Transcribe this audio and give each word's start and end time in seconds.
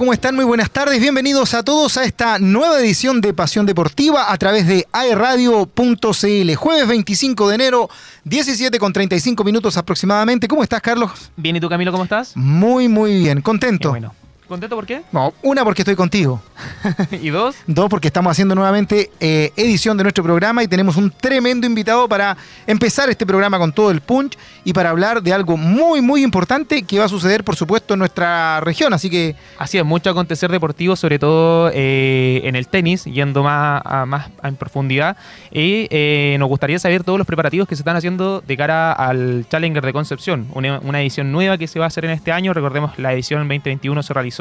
¿cómo 0.00 0.14
están? 0.14 0.34
Muy 0.34 0.46
buenas 0.46 0.70
tardes. 0.70 0.98
Bienvenidos 0.98 1.52
a 1.52 1.62
todos 1.62 1.98
a 1.98 2.04
esta 2.04 2.38
nueva 2.38 2.80
edición 2.80 3.20
de 3.20 3.34
Pasión 3.34 3.66
Deportiva 3.66 4.32
a 4.32 4.38
través 4.38 4.66
de 4.66 4.86
aerradio.cl. 4.92 6.54
Jueves 6.54 6.88
25 6.88 7.48
de 7.50 7.54
enero, 7.54 7.90
17 8.24 8.78
con 8.78 8.94
35 8.94 9.44
minutos 9.44 9.76
aproximadamente. 9.76 10.48
¿Cómo 10.48 10.62
estás, 10.62 10.80
Carlos? 10.80 11.30
Bien, 11.36 11.54
¿y 11.54 11.60
tú, 11.60 11.68
Camilo, 11.68 11.92
cómo 11.92 12.04
estás? 12.04 12.34
Muy, 12.34 12.88
muy 12.88 13.18
bien. 13.18 13.42
Contento. 13.42 13.90
bueno. 13.90 14.14
¿Contento 14.50 14.74
por 14.74 14.84
qué? 14.84 15.02
No, 15.12 15.32
una 15.42 15.62
porque 15.62 15.82
estoy 15.82 15.94
contigo. 15.94 16.42
¿Y 17.12 17.30
dos? 17.30 17.54
Dos 17.68 17.88
porque 17.88 18.08
estamos 18.08 18.32
haciendo 18.32 18.56
nuevamente 18.56 19.08
eh, 19.20 19.52
edición 19.54 19.96
de 19.96 20.02
nuestro 20.02 20.24
programa 20.24 20.64
y 20.64 20.66
tenemos 20.66 20.96
un 20.96 21.12
tremendo 21.12 21.68
invitado 21.68 22.08
para 22.08 22.36
empezar 22.66 23.08
este 23.08 23.24
programa 23.24 23.60
con 23.60 23.72
todo 23.72 23.92
el 23.92 24.00
punch 24.00 24.36
y 24.64 24.72
para 24.72 24.90
hablar 24.90 25.22
de 25.22 25.32
algo 25.32 25.56
muy, 25.56 26.00
muy 26.00 26.24
importante 26.24 26.82
que 26.82 26.98
va 26.98 27.04
a 27.04 27.08
suceder, 27.08 27.44
por 27.44 27.54
supuesto, 27.54 27.94
en 27.94 28.00
nuestra 28.00 28.60
región. 28.62 28.92
Así 28.92 29.08
que... 29.08 29.36
Así 29.56 29.78
es, 29.78 29.84
mucho 29.84 30.10
acontecer 30.10 30.50
deportivo, 30.50 30.96
sobre 30.96 31.20
todo 31.20 31.70
eh, 31.72 32.40
en 32.42 32.56
el 32.56 32.66
tenis, 32.66 33.04
yendo 33.04 33.44
más, 33.44 33.80
a, 33.84 34.04
más 34.04 34.30
en 34.42 34.56
profundidad. 34.56 35.16
Y 35.52 35.86
eh, 35.90 36.34
nos 36.40 36.48
gustaría 36.48 36.80
saber 36.80 37.04
todos 37.04 37.18
los 37.18 37.26
preparativos 37.28 37.68
que 37.68 37.76
se 37.76 37.82
están 37.82 37.94
haciendo 37.94 38.40
de 38.40 38.56
cara 38.56 38.90
al 38.90 39.46
Challenger 39.48 39.86
de 39.86 39.92
Concepción, 39.92 40.48
una, 40.54 40.80
una 40.80 41.00
edición 41.00 41.30
nueva 41.30 41.56
que 41.56 41.68
se 41.68 41.78
va 41.78 41.84
a 41.84 41.88
hacer 41.88 42.04
en 42.04 42.10
este 42.10 42.32
año. 42.32 42.52
Recordemos, 42.52 42.98
la 42.98 43.12
edición 43.12 43.38
2021 43.42 44.02
se 44.02 44.12
realizó 44.12 44.39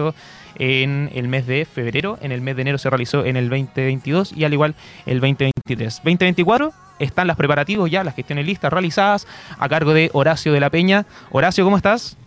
en 0.57 1.09
el 1.13 1.27
mes 1.27 1.47
de 1.47 1.65
febrero, 1.65 2.17
en 2.21 2.31
el 2.31 2.41
mes 2.41 2.55
de 2.55 2.63
enero 2.63 2.77
se 2.77 2.89
realizó 2.89 3.25
en 3.25 3.37
el 3.37 3.49
2022 3.49 4.33
y 4.33 4.43
al 4.43 4.53
igual 4.53 4.75
el 5.05 5.19
2023. 5.19 6.01
2024 6.03 6.71
están 6.99 7.27
las 7.27 7.37
preparativos 7.37 7.89
ya, 7.89 8.03
las 8.03 8.15
gestiones 8.15 8.45
listas 8.45 8.71
realizadas 8.71 9.27
a 9.57 9.69
cargo 9.69 9.93
de 9.93 10.09
Horacio 10.13 10.53
de 10.53 10.59
la 10.59 10.69
Peña. 10.69 11.05
Horacio, 11.31 11.63
¿cómo 11.63 11.77
estás? 11.77 12.17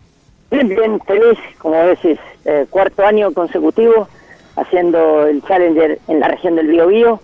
Bien, 0.51 0.69
bien, 0.69 1.01
feliz, 1.07 1.39
como 1.59 1.77
decís, 1.77 2.19
eh, 2.45 2.67
cuarto 2.71 3.07
año 3.07 3.33
consecutivo 3.33 4.09
haciendo 4.57 5.27
el 5.27 5.43
Challenger 5.45 5.99
en 6.09 6.21
la 6.21 6.29
región 6.29 6.57
del 6.57 6.69
Biobío. 6.69 7.21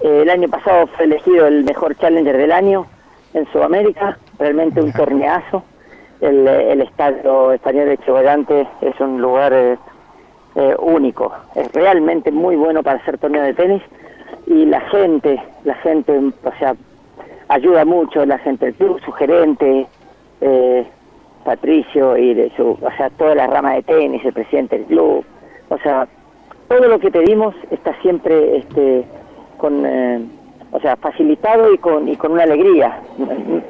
Eh, 0.00 0.22
el 0.22 0.30
año 0.30 0.48
pasado 0.48 0.88
fue 0.88 1.04
elegido 1.04 1.46
el 1.46 1.64
mejor 1.64 1.96
Challenger 1.96 2.36
del 2.36 2.52
año 2.52 2.86
en 3.34 3.46
Sudamérica, 3.52 4.18
realmente 4.38 4.80
un 4.80 4.92
torneazo. 4.92 5.64
El, 6.20 6.46
el 6.46 6.80
estadio 6.82 7.52
español 7.52 7.88
de 7.88 7.98
Cheverante 7.98 8.68
es 8.80 8.98
un 9.00 9.20
lugar 9.20 9.52
eh, 9.52 9.76
eh, 10.54 10.74
único. 10.78 11.32
Es 11.54 11.72
realmente 11.72 12.30
muy 12.30 12.56
bueno 12.56 12.82
para 12.82 12.98
hacer 12.98 13.18
torneo 13.18 13.42
de 13.42 13.54
tenis 13.54 13.82
y 14.46 14.66
la 14.66 14.80
gente, 14.80 15.40
la 15.64 15.74
gente, 15.76 16.18
o 16.18 16.52
sea, 16.58 16.74
ayuda 17.48 17.84
mucho, 17.84 18.24
la 18.26 18.38
gente 18.38 18.66
del 18.66 18.74
club, 18.74 19.00
su 19.04 19.12
gerente, 19.12 19.86
eh, 20.40 20.86
Patricio 21.44 22.16
y 22.16 22.34
de 22.34 22.52
su, 22.56 22.70
o 22.80 22.90
sea, 22.96 23.10
toda 23.10 23.34
la 23.34 23.46
rama 23.46 23.74
de 23.74 23.82
tenis, 23.82 24.24
el 24.24 24.32
presidente 24.32 24.78
del 24.78 24.86
club, 24.86 25.24
o 25.68 25.78
sea, 25.78 26.06
todo 26.68 26.86
lo 26.88 26.98
que 26.98 27.10
pedimos 27.10 27.54
está 27.70 27.94
siempre 28.00 28.58
este, 28.58 29.04
con... 29.58 29.84
Eh, 29.86 30.20
o 30.72 30.80
sea, 30.80 30.96
facilitado 30.96 31.72
y 31.72 31.78
con, 31.78 32.08
y 32.08 32.16
con 32.16 32.32
una 32.32 32.44
alegría. 32.44 33.00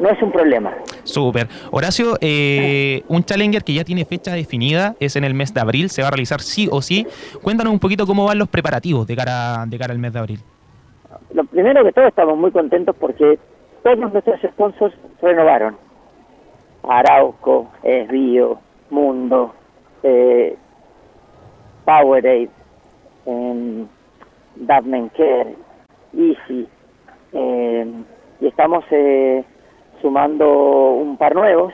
No, 0.01 0.09
es 0.09 0.23
un 0.23 0.31
problema. 0.31 0.73
Súper. 1.03 1.49
Horacio, 1.73 2.15
eh, 2.21 3.03
un 3.09 3.25
Challenger 3.25 3.65
que 3.65 3.75
ya 3.75 3.83
tiene 3.83 4.05
fecha 4.05 4.33
definida, 4.33 4.95
es 5.01 5.17
en 5.17 5.25
el 5.25 5.35
mes 5.35 5.53
de 5.53 5.61
abril, 5.61 5.91
se 5.91 6.03
va 6.03 6.09
a 6.09 6.11
realizar 6.13 6.41
sí 6.41 6.69
o 6.71 6.81
sí. 6.81 7.07
Cuéntanos 7.43 7.73
un 7.73 7.81
poquito 7.81 8.07
cómo 8.07 8.25
van 8.25 8.39
los 8.39 8.49
preparativos 8.49 9.07
de 9.09 9.17
cara, 9.17 9.65
de 9.67 9.79
cara 9.79 9.93
al 9.93 9.99
mes 9.99 10.13
de 10.13 10.19
abril. 10.21 10.41
Lo 11.35 11.45
primero 11.45 11.85
que 11.85 11.93
todo 11.93 12.07
estamos 12.07 12.39
muy 12.39 12.53
contentos 12.53 12.95
porque 12.99 13.37
todos 13.83 13.99
nuestros 13.99 14.41
sponsors 14.41 14.95
renovaron. 15.21 15.77
Arauco, 16.89 17.69
Esbio, 17.83 18.61
Mundo, 18.91 19.55
eh, 20.05 20.57
Powerade, 21.85 22.49
eh, 23.27 23.87
Easy, 26.15 26.69
eh, 27.33 27.87
y 28.43 28.49
estamos 28.49 28.85
eh, 28.91 29.45
sumando 30.01 30.95
un 30.95 31.17
par 31.17 31.35
nuevos, 31.35 31.73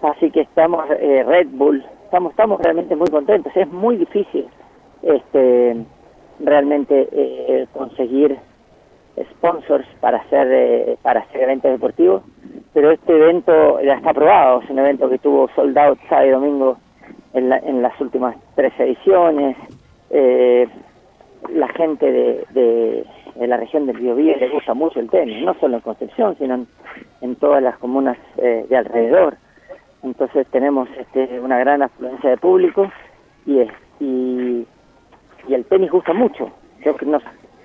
así 0.00 0.30
que 0.30 0.42
estamos 0.42 0.84
eh, 0.90 1.24
Red 1.26 1.48
Bull, 1.50 1.84
estamos 2.04 2.30
estamos 2.30 2.60
realmente 2.60 2.94
muy 2.94 3.08
contentos. 3.08 3.52
Es 3.56 3.68
muy 3.72 3.96
difícil 3.96 4.46
este 5.02 5.76
realmente 6.38 7.08
eh, 7.10 7.66
conseguir 7.72 8.38
sponsors 9.32 9.86
para 10.00 10.18
hacer 10.18 10.98
para 11.02 11.20
hacer 11.20 11.42
eventos 11.42 11.72
deportivos, 11.72 12.22
pero 12.72 12.92
este 12.92 13.16
evento 13.16 13.80
ya 13.80 13.94
está 13.94 14.10
aprobado, 14.10 14.62
es 14.62 14.70
un 14.70 14.78
evento 14.78 15.08
que 15.08 15.18
tuvo 15.18 15.48
sold 15.56 15.74
sábado 16.08 16.26
y 16.26 16.30
domingo 16.30 16.76
en, 17.32 17.52
en 17.52 17.82
las 17.82 17.98
últimas 18.00 18.36
tres 18.54 18.72
ediciones. 18.78 19.56
la 20.10 21.68
gente 21.68 22.44
de 22.50 23.04
en 23.38 23.50
la 23.50 23.56
región 23.56 23.86
del 23.86 23.98
Biobío 23.98 24.36
le 24.36 24.48
gusta 24.48 24.74
mucho 24.74 25.00
el 25.00 25.10
tenis, 25.10 25.44
no 25.44 25.54
solo 25.54 25.76
en 25.76 25.82
Concepción, 25.82 26.36
sino 26.38 26.66
en, 27.20 27.36
todas 27.36 27.62
las 27.62 27.76
comunas 27.78 28.16
eh, 28.38 28.66
de 28.68 28.76
alrededor. 28.76 29.36
Entonces 30.02 30.46
tenemos 30.48 30.88
este, 30.98 31.40
una 31.40 31.58
gran 31.58 31.82
afluencia 31.82 32.30
de 32.30 32.36
público 32.36 32.90
y, 33.44 33.60
y, 34.00 34.66
y 35.48 35.54
el 35.54 35.64
tenis 35.66 35.90
gusta 35.90 36.12
mucho. 36.12 36.50
Yo 36.84 36.94
no, 37.04 37.20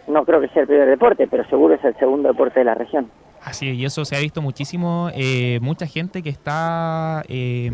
no 0.08 0.26
creo 0.26 0.42
que 0.42 0.48
sea 0.50 0.64
el 0.64 0.68
primer 0.68 0.90
deporte, 0.90 1.28
pero 1.28 1.44
seguro 1.46 1.76
es 1.76 1.84
el 1.84 1.96
segundo 1.96 2.30
deporte 2.30 2.60
de 2.60 2.66
la 2.66 2.76
región. 2.76 3.10
Así 3.44 3.70
es, 3.70 3.76
y 3.76 3.86
eso 3.86 4.06
se 4.06 4.16
ha 4.16 4.20
visto 4.20 4.40
muchísimo, 4.40 5.10
eh, 5.16 5.58
mucha 5.64 5.88
gente 5.88 6.22
que 6.22 6.30
está 6.30 7.24
eh, 7.28 7.72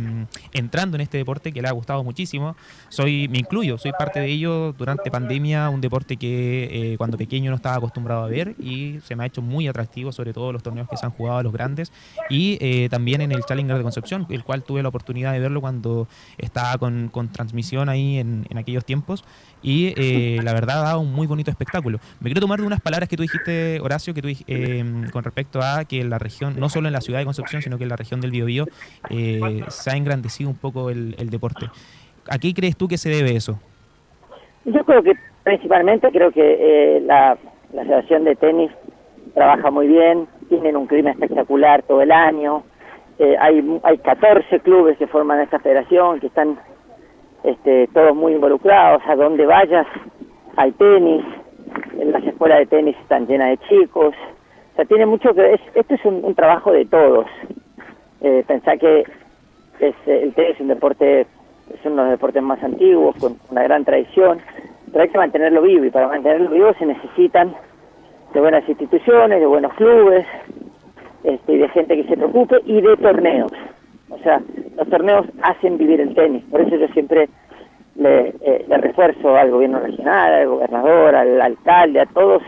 entrando 0.54 0.96
en 0.96 1.02
este 1.02 1.18
deporte 1.18 1.52
que 1.52 1.62
le 1.62 1.68
ha 1.68 1.72
gustado 1.72 2.06
muchísimo. 2.06 2.56
Soy, 2.88 3.28
me 3.28 3.40
incluyo, 3.40 3.78
soy 3.78 3.92
parte 3.92 4.22
de 4.22 4.28
ello 4.28 4.72
durante 4.72 5.12
pandemia, 5.12 5.70
un 5.70 5.82
deporte 5.82 6.16
que 6.16 6.94
eh, 6.94 6.98
cuando 6.98 7.18
pequeño 7.18 7.52
no 7.52 7.58
estaba 7.58 7.76
acostumbrado 7.76 8.24
a 8.24 8.28
ver 8.28 8.56
y 8.60 9.00
se 9.04 9.18
me 9.18 9.24
ha 9.24 9.28
hecho 9.28 9.42
muy 9.42 9.68
atractivo, 9.68 10.14
sobre 10.14 10.32
todo 10.32 10.54
los 10.54 10.64
torneos 10.64 10.88
que 10.88 10.96
se 10.96 11.06
han 11.06 11.12
jugado 11.12 11.40
a 11.40 11.44
los 11.44 11.52
grandes 11.52 11.92
y 12.30 12.88
también 12.88 13.20
en 13.20 13.34
el 13.34 13.44
Challenger 13.44 13.76
de 13.76 13.84
Concepción, 13.84 14.26
el 14.30 14.46
cual 14.46 14.64
tuve 14.64 14.82
la 14.82 14.90
oportunidad 14.90 15.34
de 15.34 15.40
verlo 15.40 15.60
cuando 15.60 16.08
estaba 16.38 16.78
con, 16.78 17.12
transmisión 17.34 17.90
ahí 17.90 18.20
en, 18.20 18.48
en 18.50 18.58
aquellos 18.58 18.86
tiempos 18.86 19.26
y 19.68 19.94
eh, 19.98 20.40
la 20.46 20.54
verdad 20.54 20.82
da 20.82 20.98
un 20.98 21.14
muy 21.14 21.28
bonito 21.28 21.52
espectáculo. 21.52 22.00
Me 22.22 22.30
quiero 22.30 22.40
tomar 22.40 22.62
de 22.62 22.66
unas 22.66 22.80
palabras 22.80 23.10
que 23.10 23.18
tú 23.18 23.24
dijiste, 23.24 23.82
Horacio, 23.82 24.14
que 24.14 24.22
tú 24.22 24.30
eh, 24.48 24.86
con 25.12 25.26
respecto 25.26 25.60
a 25.62 25.84
que 25.84 26.00
en 26.00 26.10
la 26.10 26.18
región, 26.18 26.58
no 26.58 26.70
solo 26.70 26.88
en 26.88 26.94
la 26.94 27.02
ciudad 27.02 27.20
de 27.20 27.26
Concepción, 27.26 27.62
sino 27.62 27.78
que 27.78 27.84
en 27.84 27.90
la 27.90 27.98
región 27.98 28.22
del 28.22 28.32
Biobío, 28.32 28.64
eh, 29.10 29.42
se 29.68 29.92
ha 29.92 29.98
engrandecido 29.98 30.50
un 30.50 30.56
poco 30.56 30.90
el, 30.90 31.16
deporte. 31.30 31.66
¿A 32.30 32.38
qué 32.38 32.54
crees 32.54 32.78
tú 32.78 32.88
que 32.88 32.98
se 32.98 33.10
debe 33.10 33.36
eso? 33.36 33.60
Yo 34.64 34.86
creo 34.86 35.04
que 35.04 35.16
principalmente 35.44 36.12
creo 36.14 36.32
que 36.32 37.02
la, 37.06 37.38
la 37.74 37.82
Asociación 37.82 38.24
de 38.24 38.38
Tenis 38.38 38.72
trabaja 39.34 39.70
muy 39.70 39.88
bien, 39.88 40.30
tienen 40.48 40.78
un 40.78 40.88
clima 40.88 41.12
espectacular 41.12 41.84
todo 41.84 42.02
el 42.02 42.14
año, 42.14 42.64
hay, 43.20 43.82
hay 43.84 43.98
14 43.98 44.62
clubes 44.62 44.98
que 44.98 45.08
forman 45.08 45.42
esta 45.42 45.60
federación 45.60 46.22
que 46.22 46.28
están 46.28 46.58
este, 47.48 47.88
todos 47.94 48.16
muy 48.16 48.34
involucrados, 48.34 49.02
a 49.08 49.16
donde 49.16 49.46
vayas 49.46 49.88
hay 50.58 50.72
tenis, 50.74 51.24
en 51.98 52.12
las 52.12 52.24
escuelas 52.24 52.60
de 52.60 52.66
tenis 52.66 52.98
están 53.02 53.26
llenas 53.26 53.52
de 53.52 53.58
chicos, 53.70 54.14
o 54.14 54.76
sea, 54.76 54.86
tiene 54.86 55.06
mucho 55.06 55.34
que 55.34 55.54
es, 55.54 55.62
esto 55.74 55.96
es 55.96 56.06
un, 56.06 56.36
trabajo 56.36 56.72
de 56.72 56.86
todos. 56.86 57.26
Eh, 58.22 58.44
pensá 58.46 58.76
que 58.78 59.06
es, 59.80 59.96
el 60.06 60.34
tenis 60.34 60.56
es 60.56 60.60
un 60.60 60.68
deporte, 60.68 61.22
es 61.22 61.86
uno 61.86 61.96
de 61.96 62.02
los 62.02 62.10
deportes 62.12 62.44
más 62.44 62.62
antiguos, 62.64 63.16
con 63.18 63.38
una 63.50 63.64
gran 63.64 63.86
tradición, 63.86 64.40
pero 64.92 65.04
hay 65.04 65.10
que 65.10 65.18
mantenerlo 65.18 65.62
vivo 65.62 65.86
y 65.86 65.90
para 65.90 66.08
mantenerlo 66.10 66.50
vivo 66.50 66.74
se 66.78 66.86
necesitan 66.86 67.56
de 68.34 68.40
buenas 68.42 68.68
instituciones, 68.68 69.40
de 69.40 69.46
buenos 69.46 69.74
clubes, 69.76 70.26
este, 71.24 71.58
de 71.58 71.70
gente 71.70 71.96
que 71.96 72.10
se 72.10 72.18
preocupe 72.18 72.58
y 72.66 72.82
de 72.82 72.98
torneos. 72.98 73.52
O 74.10 74.18
sea, 74.20 74.42
los 74.76 74.90
torneos 74.90 75.26
hacen 75.42 75.78
vivir 75.78 76.02
el 76.02 76.16
tenis. 76.16 76.44
Por 76.50 76.62
eso 76.62 76.76
yo 76.76 76.88
siempre 76.90 77.30
le, 77.96 78.34
eh, 78.42 78.66
refuerzo 78.68 79.36
al 79.36 79.52
gobierno 79.52 79.80
regional, 79.80 80.34
al 80.34 80.48
gobernador, 80.48 81.16
al 81.16 81.42
alcalde, 81.42 82.02
a 82.02 82.06
todos, 82.06 82.44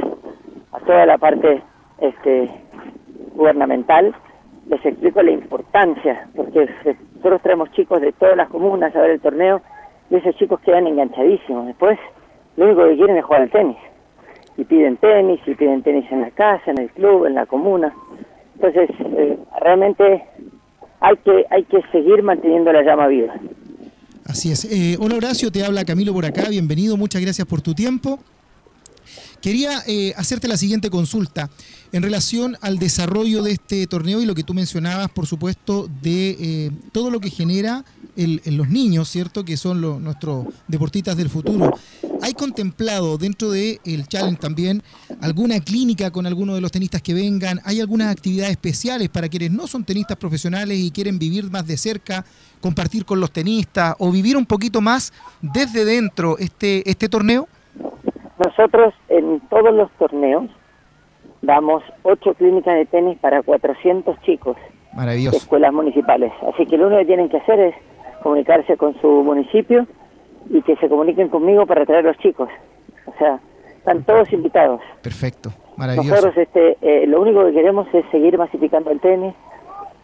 a 0.71 0.79
toda 0.79 1.06
la 1.06 1.17
parte 1.17 1.61
este, 2.00 2.50
gubernamental, 3.35 4.13
les 4.67 4.85
explico 4.85 5.21
la 5.23 5.31
importancia, 5.31 6.27
porque 6.35 6.69
nosotros 7.15 7.41
traemos 7.41 7.71
chicos 7.71 8.01
de 8.01 8.11
todas 8.13 8.38
las 8.38 8.50
comunas 8.50 8.95
a 8.95 9.01
ver 9.01 9.11
el 9.11 9.19
torneo 9.19 9.61
y 10.09 10.15
esos 10.15 10.35
chicos 10.35 10.59
quedan 10.61 10.88
enganchadísimos. 10.88 11.65
Después, 11.67 11.97
lo 12.56 12.65
único 12.65 12.85
que 12.85 12.97
quieren 12.97 13.17
es 13.17 13.25
jugar 13.25 13.41
al 13.41 13.50
tenis. 13.50 13.77
Y 14.57 14.65
piden 14.65 14.97
tenis, 14.97 15.39
y 15.45 15.56
piden 15.56 15.81
tenis 15.81 16.11
en 16.11 16.21
la 16.21 16.31
casa, 16.31 16.71
en 16.71 16.79
el 16.79 16.89
club, 16.91 17.25
en 17.25 17.35
la 17.35 17.45
comuna. 17.45 17.94
Entonces, 18.56 18.89
eh, 19.17 19.38
realmente 19.61 20.23
hay 21.01 21.16
que, 21.18 21.46
hay 21.50 21.63
que 21.66 21.81
seguir 21.92 22.24
manteniendo 22.24 22.72
la 22.72 22.84
llama 22.84 23.07
viva. 23.07 23.34
Así 24.25 24.51
es. 24.51 24.66
Eh, 24.66 24.98
hola 25.00 25.16
Horacio, 25.16 25.51
te 25.51 25.63
habla 25.63 25.86
Camilo 25.86 26.13
por 26.13 26.25
acá, 26.25 26.50
bienvenido, 26.50 26.98
muchas 26.98 27.22
gracias 27.22 27.48
por 27.48 27.62
tu 27.62 27.74
tiempo. 27.74 28.19
Quería 29.41 29.83
eh, 29.88 30.13
hacerte 30.18 30.47
la 30.47 30.57
siguiente 30.57 30.89
consulta 30.89 31.50
en 31.91 32.03
relación 32.03 32.57
al 32.62 32.77
desarrollo 32.77 33.41
de 33.41 33.53
este 33.53 33.88
torneo 33.88 34.21
y 34.21 34.25
lo 34.25 34.36
que 34.36 34.44
tú 34.44 34.53
mencionabas, 34.53 35.09
por 35.09 35.27
supuesto, 35.27 35.89
de 36.01 36.38
eh, 36.39 36.71
todo 36.91 37.09
lo 37.09 37.19
que 37.19 37.30
genera 37.30 37.86
en 38.18 38.57
los 38.57 38.68
niños, 38.68 39.09
¿cierto? 39.09 39.45
Que 39.45 39.56
son 39.56 39.80
los, 39.80 40.01
nuestros 40.01 40.47
deportistas 40.68 41.15
del 41.15 41.30
futuro. 41.30 41.74
¿Hay 42.21 42.33
contemplado 42.33 43.18
dentro 43.18 43.50
del 43.50 43.80
el 43.86 44.07
Challenge 44.07 44.38
también 44.38 44.83
alguna 45.21 45.59
clínica 45.62 46.12
con 46.12 46.25
alguno 46.25 46.53
de 46.53 46.59
los 46.59 46.71
tenistas 46.71 47.01
que 47.01 47.13
vengan? 47.13 47.62
¿Hay 47.63 47.80
algunas 47.80 48.12
actividades 48.12 48.51
especiales 48.51 49.07
para 49.07 49.30
quienes 49.30 49.51
no 49.51 49.68
son 49.68 49.85
tenistas 49.85 50.18
profesionales 50.18 50.77
y 50.77 50.92
quieren 50.92 51.18
vivir 51.18 51.50
más 51.50 51.65
de 51.65 51.77
cerca, 51.77 52.25
compartir 52.59 53.06
con 53.06 53.21
los 53.21 53.31
tenistas 53.31 53.95
o 54.00 54.12
vivir 54.12 54.35
un 54.35 54.45
poquito 54.45 54.81
más 54.81 55.13
desde 55.42 55.85
dentro 55.85 56.38
este, 56.39 56.89
este 56.89 57.07
torneo? 57.07 57.47
Nosotros 58.39 58.94
en 59.09 59.41
todos 59.50 59.74
los 59.74 59.91
torneos 59.91 60.50
damos 61.41 61.83
ocho 62.03 62.33
clínicas 62.33 62.75
de 62.75 62.86
tenis 62.86 63.18
para 63.19 63.41
400 63.41 64.21
chicos 64.21 64.56
Maravilloso. 64.94 65.31
de 65.31 65.38
escuelas 65.38 65.74
municipales. 65.74 66.31
Así 66.53 66.65
que 66.65 66.77
lo 66.77 66.88
único 66.88 67.00
que 67.00 67.06
tienen 67.06 67.30
que 67.30 67.38
hacer 67.38 67.59
es 67.59 67.75
comunicarse 68.24 68.77
con 68.77 69.00
su 69.01 69.07
municipio 69.07 69.86
y 70.50 70.62
que 70.62 70.75
se 70.77 70.88
comuniquen 70.88 71.27
conmigo 71.27 71.65
para 71.65 71.86
traer 71.86 72.06
a 72.06 72.09
los 72.09 72.18
chicos. 72.19 72.50
O 73.06 73.13
sea, 73.18 73.39
están 73.77 74.03
todos 74.03 74.31
invitados. 74.31 74.81
Perfecto, 75.01 75.51
maravilloso. 75.75 76.09
Nosotros 76.09 76.38
este, 76.38 76.77
eh, 76.81 77.07
lo 77.07 77.21
único 77.21 77.45
que 77.45 77.53
queremos 77.53 77.88
es 77.94 78.06
seguir 78.09 78.38
masificando 78.38 78.89
el 78.92 79.01
tenis, 79.01 79.33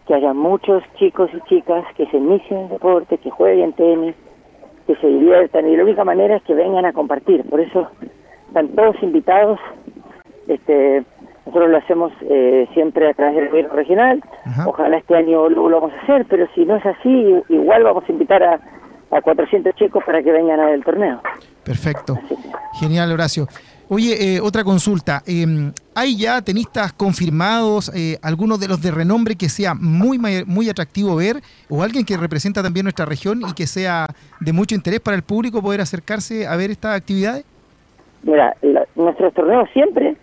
que 0.06 0.14
haya 0.14 0.34
muchos 0.34 0.82
chicos 0.98 1.30
y 1.32 1.40
chicas 1.48 1.84
que 1.96 2.06
se 2.06 2.18
inicien 2.18 2.60
en 2.60 2.68
deporte, 2.68 3.18
que 3.18 3.30
jueguen 3.30 3.72
tenis, 3.72 4.14
que 4.86 4.94
se 4.96 5.06
diviertan 5.06 5.68
y 5.68 5.76
la 5.76 5.84
única 5.84 6.04
manera 6.04 6.36
es 6.36 6.42
que 6.42 6.54
vengan 6.54 6.84
a 6.84 6.92
compartir. 6.92 7.42
Por 7.48 7.60
eso 7.60 7.88
están 8.56 8.74
todos 8.74 8.96
invitados. 9.02 9.58
Este, 10.48 11.04
nosotros 11.44 11.70
lo 11.70 11.76
hacemos 11.76 12.12
eh, 12.22 12.66
siempre 12.72 13.10
a 13.10 13.14
través 13.14 13.36
del 13.36 13.48
gobierno 13.48 13.74
regional. 13.74 14.22
Ojalá 14.64 14.96
este 14.96 15.14
año 15.14 15.48
lo, 15.48 15.68
lo, 15.68 15.80
vamos 15.80 15.96
a 15.96 16.02
hacer, 16.02 16.26
pero 16.28 16.46
si 16.54 16.64
no 16.64 16.76
es 16.76 16.86
así, 16.86 17.34
igual 17.50 17.84
vamos 17.84 18.04
a 18.08 18.12
invitar 18.12 18.42
a, 18.42 18.60
a 19.10 19.20
400 19.20 19.74
chicos 19.74 20.02
para 20.04 20.22
que 20.22 20.32
vengan 20.32 20.58
al 20.58 20.82
torneo. 20.82 21.20
Perfecto. 21.64 22.18
Genial, 22.80 23.12
Horacio. 23.12 23.46
Oye, 23.88 24.36
eh, 24.36 24.40
otra 24.40 24.64
consulta. 24.64 25.22
Eh, 25.26 25.70
¿Hay 25.94 26.16
ya 26.16 26.40
tenistas 26.42 26.92
confirmados, 26.92 27.92
eh, 27.94 28.18
algunos 28.22 28.58
de 28.58 28.68
los 28.68 28.80
de 28.80 28.90
renombre 28.90 29.36
que 29.36 29.48
sea 29.48 29.74
muy, 29.74 30.18
muy 30.18 30.70
atractivo 30.70 31.14
ver, 31.16 31.42
o 31.68 31.82
alguien 31.82 32.04
que 32.04 32.16
representa 32.16 32.62
también 32.62 32.84
nuestra 32.84 33.04
región 33.04 33.42
y 33.48 33.52
que 33.52 33.66
sea 33.66 34.08
de 34.40 34.52
mucho 34.52 34.74
interés 34.74 35.00
para 35.00 35.16
el 35.16 35.22
público 35.22 35.62
poder 35.62 35.80
acercarse 35.80 36.46
a 36.46 36.56
ver 36.56 36.70
estas 36.70 36.96
actividades? 36.96 37.44
Mira, 38.22 38.56
nuestros 38.94 39.32
torneos 39.34 39.68
siempre 39.72 40.16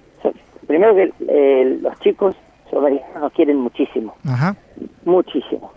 primero 0.68 0.95
que 0.95 1.13
eh, 1.28 1.78
los 1.81 2.00
chicos 2.00 2.36
sudamericanos 2.69 3.31
quieren 3.34 3.57
muchísimo, 3.57 4.16
Ajá. 4.28 4.56
muchísimo. 5.06 5.72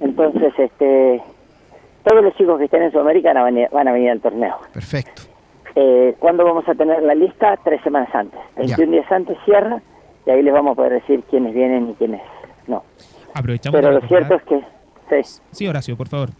Entonces, 0.00 0.52
este, 0.58 1.22
todos 2.02 2.24
los 2.24 2.34
chicos 2.36 2.58
que 2.58 2.64
estén 2.64 2.82
en 2.82 2.92
Sudamérica 2.92 3.28
van 3.28 3.36
a 3.38 3.44
venir, 3.44 3.68
van 3.70 3.88
a 3.88 3.92
venir 3.92 4.10
al 4.10 4.20
torneo. 4.20 4.56
Perfecto. 4.72 5.22
Eh, 5.74 6.14
¿Cuándo 6.18 6.44
vamos 6.44 6.68
a 6.68 6.74
tener 6.74 7.02
la 7.02 7.14
lista? 7.14 7.56
Tres 7.62 7.80
semanas 7.82 8.12
antes. 8.14 8.40
21 8.56 8.92
días 8.92 9.10
antes 9.12 9.38
cierra 9.44 9.80
y 10.26 10.30
ahí 10.30 10.42
les 10.42 10.52
vamos 10.52 10.72
a 10.72 10.74
poder 10.74 10.92
decir 10.94 11.22
quiénes 11.30 11.54
vienen 11.54 11.90
y 11.90 11.94
quiénes 11.94 12.20
no. 12.66 12.82
Aprovechamos 13.34 13.80
Pero 13.80 13.92
lo 13.92 14.00
cierto 14.02 14.34
es 14.34 14.42
que... 14.42 14.60
Sí. 15.22 15.40
sí, 15.50 15.68
Horacio, 15.68 15.96
por 15.96 16.08
favor. 16.08 16.30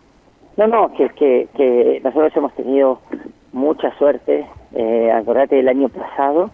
No, 0.57 0.67
no, 0.67 0.93
que, 0.95 1.09
que, 1.11 1.49
que 1.57 2.01
nosotros 2.03 2.33
hemos 2.37 2.55
tenido 2.55 3.01
mucha 3.53 3.97
suerte. 3.99 4.47
Eh, 4.75 5.11
acordate 5.13 5.57
del 5.57 5.69
año 5.69 5.89
pasado, 5.89 6.51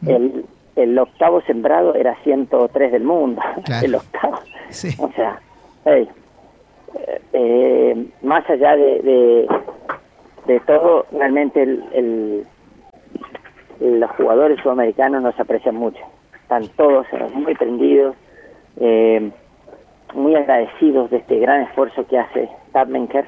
mm. 0.00 0.08
el, 0.08 0.44
el 0.76 0.98
octavo 0.98 1.40
sembrado 1.42 1.94
era 1.94 2.14
103 2.22 2.92
del 2.92 3.04
mundo, 3.04 3.42
claro. 3.64 3.86
el 3.86 3.94
octavo. 3.94 4.38
Sí. 4.70 4.94
O 4.98 5.10
sea, 5.12 5.40
hey, 5.84 6.08
eh, 7.32 8.06
más 8.22 8.48
allá 8.48 8.76
de, 8.76 9.00
de, 9.02 9.48
de, 10.46 10.60
todo, 10.60 11.06
realmente 11.12 11.62
el, 11.62 11.84
el, 11.92 12.46
los 14.00 14.10
jugadores 14.12 14.58
sudamericanos 14.62 15.22
nos 15.22 15.38
aprecian 15.38 15.76
mucho. 15.76 16.00
Están 16.42 16.68
todos 16.76 17.06
muy 17.34 17.54
prendidos, 17.54 18.14
eh, 18.78 19.30
muy 20.14 20.34
agradecidos 20.34 21.10
de 21.10 21.18
este 21.18 21.38
gran 21.38 21.62
esfuerzo 21.62 22.06
que 22.06 22.18
hace 22.18 22.48
Tabmenker 22.72 23.26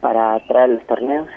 para 0.00 0.40
traer 0.46 0.70
los 0.70 0.86
torneos. 0.86 1.28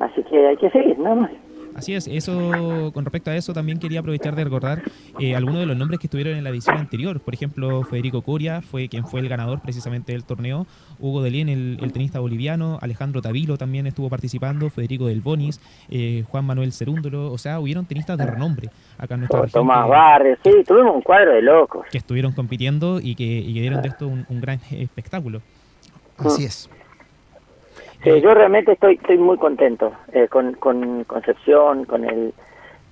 Así 0.00 0.22
que 0.24 0.46
hay 0.48 0.56
que 0.56 0.70
seguir, 0.70 0.98
nada 0.98 1.14
más. 1.14 1.30
Así 1.74 1.94
es, 1.94 2.08
eso 2.08 2.90
con 2.92 3.04
respecto 3.04 3.30
a 3.30 3.36
eso 3.36 3.52
también 3.52 3.78
quería 3.78 4.00
aprovechar 4.00 4.34
de 4.34 4.42
recordar 4.42 4.82
eh, 5.20 5.36
algunos 5.36 5.60
de 5.60 5.66
los 5.66 5.76
nombres 5.76 6.00
que 6.00 6.08
estuvieron 6.08 6.36
en 6.36 6.42
la 6.42 6.50
edición 6.50 6.76
anterior. 6.76 7.20
Por 7.20 7.34
ejemplo, 7.34 7.84
Federico 7.84 8.22
Coria 8.22 8.62
fue 8.62 8.88
quien 8.88 9.06
fue 9.06 9.20
el 9.20 9.28
ganador 9.28 9.60
precisamente 9.60 10.10
del 10.10 10.24
torneo. 10.24 10.66
Hugo 10.98 11.22
Delien, 11.22 11.48
el, 11.48 11.78
el 11.80 11.92
tenista 11.92 12.18
boliviano. 12.18 12.78
Alejandro 12.82 13.22
Tavilo 13.22 13.58
también 13.58 13.86
estuvo 13.86 14.08
participando. 14.08 14.70
Federico 14.70 15.06
Del 15.06 15.20
Bonis. 15.20 15.60
Eh, 15.88 16.24
Juan 16.28 16.46
Manuel 16.46 16.72
Cerúndolo. 16.72 17.30
O 17.30 17.38
sea, 17.38 17.60
hubieron 17.60 17.86
tenistas 17.86 18.18
de 18.18 18.26
renombre 18.26 18.70
acá 18.98 19.14
en 19.14 19.20
nuestra 19.20 19.42
región. 19.42 19.60
Tomás 19.62 19.88
Barrios, 19.88 20.40
sí, 20.42 20.50
tuvimos 20.66 20.96
un 20.96 21.02
cuadro 21.02 21.32
de 21.32 21.42
locos. 21.42 21.86
Que 21.92 21.98
estuvieron 21.98 22.32
compitiendo 22.32 22.98
y 23.00 23.14
que, 23.14 23.24
y 23.24 23.54
que 23.54 23.60
dieron 23.60 23.82
de 23.82 23.88
esto 23.88 24.08
un, 24.08 24.26
un 24.28 24.40
gran 24.40 24.58
espectáculo. 24.72 25.42
Así 26.16 26.44
es. 26.44 26.68
Sí, 28.02 28.20
yo 28.20 28.32
realmente 28.32 28.72
estoy 28.72 28.94
estoy 28.94 29.18
muy 29.18 29.38
contento 29.38 29.92
eh, 30.12 30.28
con, 30.28 30.54
con 30.54 31.04
Concepción, 31.04 31.84
con 31.84 32.04
el 32.04 32.32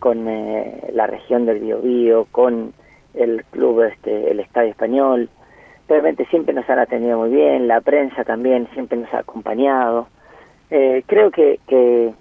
con 0.00 0.28
eh, 0.28 0.90
la 0.92 1.06
región 1.06 1.46
del 1.46 1.60
Biobío, 1.60 2.26
con 2.32 2.72
el 3.14 3.44
club 3.44 3.82
este 3.82 4.30
el 4.30 4.40
Estadio 4.40 4.70
Español. 4.70 5.28
Realmente 5.88 6.26
siempre 6.26 6.54
nos 6.54 6.68
han 6.68 6.80
atendido 6.80 7.18
muy 7.18 7.30
bien, 7.30 7.68
la 7.68 7.80
prensa 7.80 8.24
también 8.24 8.68
siempre 8.74 8.98
nos 8.98 9.12
ha 9.14 9.20
acompañado. 9.20 10.08
Eh, 10.70 11.04
creo 11.06 11.30
que, 11.30 11.60
que 11.68 12.12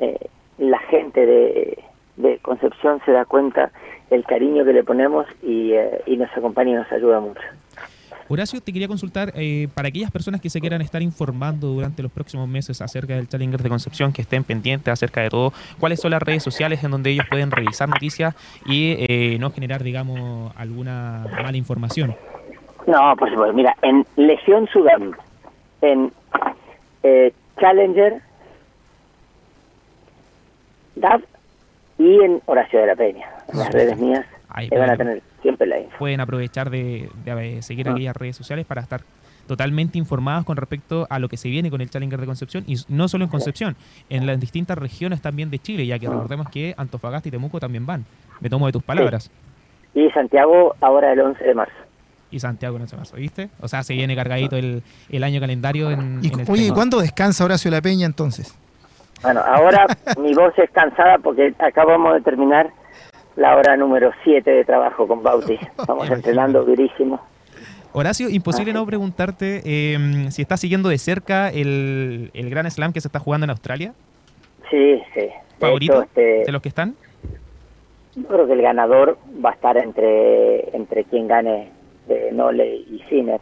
eh, 0.00 0.28
la 0.58 0.78
gente 0.80 1.24
de, 1.24 1.78
de 2.16 2.38
Concepción 2.38 3.00
se 3.04 3.12
da 3.12 3.24
cuenta 3.24 3.70
el 4.10 4.24
cariño 4.24 4.64
que 4.64 4.72
le 4.72 4.82
ponemos 4.82 5.26
y, 5.42 5.72
eh, 5.72 6.02
y 6.06 6.16
nos 6.16 6.30
acompaña 6.36 6.70
y 6.72 6.74
nos 6.74 6.90
ayuda 6.90 7.20
mucho. 7.20 7.42
Horacio, 8.28 8.60
te 8.60 8.72
quería 8.72 8.88
consultar, 8.88 9.32
eh, 9.36 9.68
para 9.74 9.88
aquellas 9.88 10.10
personas 10.10 10.40
que 10.40 10.50
se 10.50 10.60
quieran 10.60 10.82
estar 10.82 11.00
informando 11.00 11.68
durante 11.68 12.02
los 12.02 12.10
próximos 12.10 12.48
meses 12.48 12.82
acerca 12.82 13.14
del 13.14 13.28
Challenger 13.28 13.62
de 13.62 13.68
Concepción, 13.68 14.12
que 14.12 14.22
estén 14.22 14.42
pendientes 14.42 14.92
acerca 14.92 15.20
de 15.20 15.30
todo, 15.30 15.52
¿cuáles 15.78 16.00
son 16.00 16.10
las 16.10 16.20
redes 16.20 16.42
sociales 16.42 16.82
en 16.82 16.90
donde 16.90 17.10
ellos 17.10 17.26
pueden 17.30 17.52
revisar 17.52 17.88
noticias 17.88 18.34
y 18.66 18.96
eh, 18.98 19.36
no 19.38 19.50
generar, 19.52 19.84
digamos, 19.84 20.52
alguna 20.56 21.26
mala 21.40 21.56
información? 21.56 22.16
No, 22.86 23.14
por 23.16 23.30
supuesto, 23.30 23.54
mira, 23.54 23.76
en 23.82 24.04
Legión 24.16 24.68
Sudam, 24.72 25.12
en 25.82 26.12
eh, 27.04 27.32
Challenger, 27.60 28.22
DAV 30.96 31.22
y 31.98 32.20
en 32.22 32.42
Horacio 32.46 32.80
de 32.80 32.86
la 32.86 32.96
Peña, 32.96 33.28
las 33.52 33.70
redes 33.70 33.96
mías, 33.98 34.26
Ahí 34.48 34.68
que 34.68 34.78
van 34.78 34.90
a 34.90 34.96
tener 34.96 35.22
siempre 35.46 35.66
la 35.66 35.78
info. 35.78 35.96
pueden 35.98 36.20
aprovechar 36.20 36.70
de, 36.70 37.08
de, 37.24 37.58
eh, 37.58 37.62
seguir 37.62 37.88
Ah. 37.88 37.92
aquellas 37.92 38.16
redes 38.16 38.36
sociales 38.36 38.66
para 38.66 38.80
estar 38.82 39.02
totalmente 39.46 39.96
informados 39.96 40.44
con 40.44 40.56
respecto 40.56 41.06
a 41.08 41.18
lo 41.20 41.28
que 41.28 41.36
se 41.36 41.48
viene 41.48 41.70
con 41.70 41.80
el 41.80 41.88
Challenger 41.88 42.18
de 42.20 42.26
Concepción 42.26 42.64
y 42.66 42.74
no 42.88 43.06
solo 43.06 43.24
en 43.24 43.30
Concepción, 43.30 43.76
en 44.10 44.26
las 44.26 44.40
distintas 44.40 44.76
regiones 44.76 45.22
también 45.22 45.50
de 45.50 45.60
Chile, 45.60 45.86
ya 45.86 45.98
que 46.00 46.08
recordemos 46.08 46.48
que 46.50 46.74
Antofagasta 46.76 47.28
y 47.28 47.30
Temuco 47.32 47.60
también 47.60 47.86
van. 47.86 48.04
Me 48.40 48.50
tomo 48.50 48.66
de 48.66 48.72
tus 48.72 48.82
palabras. 48.82 49.30
Y 49.94 50.10
Santiago 50.10 50.74
ahora 50.80 51.12
el 51.12 51.20
11 51.20 51.44
de 51.44 51.54
marzo. 51.54 51.74
Y 52.32 52.40
Santiago 52.40 52.76
no 52.78 52.88
se 52.88 52.96
más, 52.96 53.12
¿viste? 53.12 53.48
O 53.60 53.68
sea, 53.68 53.84
se 53.84 53.94
viene 53.94 54.16
cargadito 54.16 54.56
el, 54.56 54.82
el 55.10 55.22
año 55.24 55.38
calendario 55.40 55.92
en, 55.92 56.18
Y, 56.22 56.32
en 56.32 56.40
el 56.40 56.50
oye, 56.50 56.66
¿y 56.66 56.70
cuándo 56.70 56.98
descansa 57.00 57.44
Horacio 57.44 57.70
La 57.70 57.80
Peña 57.80 58.04
entonces? 58.04 58.52
Bueno, 59.22 59.40
ahora 59.46 59.86
mi 60.20 60.34
voz 60.34 60.52
es 60.58 60.68
cansada 60.70 61.18
porque 61.18 61.54
acabamos 61.60 62.14
de 62.14 62.20
terminar 62.22 62.68
la 63.36 63.56
hora 63.56 63.76
número 63.76 64.12
7 64.24 64.50
de 64.50 64.64
trabajo 64.64 65.06
con 65.06 65.22
Bauti. 65.22 65.54
Estamos 65.78 66.10
entrenando 66.10 66.64
durísimo. 66.64 67.20
Horacio, 67.92 68.28
imposible 68.28 68.72
no 68.72 68.84
preguntarte 68.84 69.62
eh, 69.64 70.26
si 70.30 70.42
estás 70.42 70.60
siguiendo 70.60 70.90
de 70.90 70.98
cerca 70.98 71.48
el, 71.48 72.30
el 72.34 72.50
Gran 72.50 72.70
Slam 72.70 72.92
que 72.92 73.00
se 73.00 73.08
está 73.08 73.20
jugando 73.20 73.44
en 73.44 73.50
Australia. 73.50 73.94
Sí, 74.70 75.02
sí. 75.14 75.20
De 75.20 75.32
¿Favorito 75.58 75.94
hecho, 75.94 76.02
este, 76.02 76.44
de 76.44 76.52
los 76.52 76.60
que 76.60 76.68
están? 76.68 76.94
Yo 78.14 78.24
creo 78.24 78.46
que 78.46 78.52
el 78.52 78.62
ganador 78.62 79.16
va 79.42 79.50
a 79.50 79.52
estar 79.54 79.78
entre 79.78 80.76
entre 80.76 81.04
quien 81.04 81.28
gane 81.28 81.70
de 82.06 82.32
Nole 82.32 82.76
y 82.76 83.02
Sinner. 83.08 83.40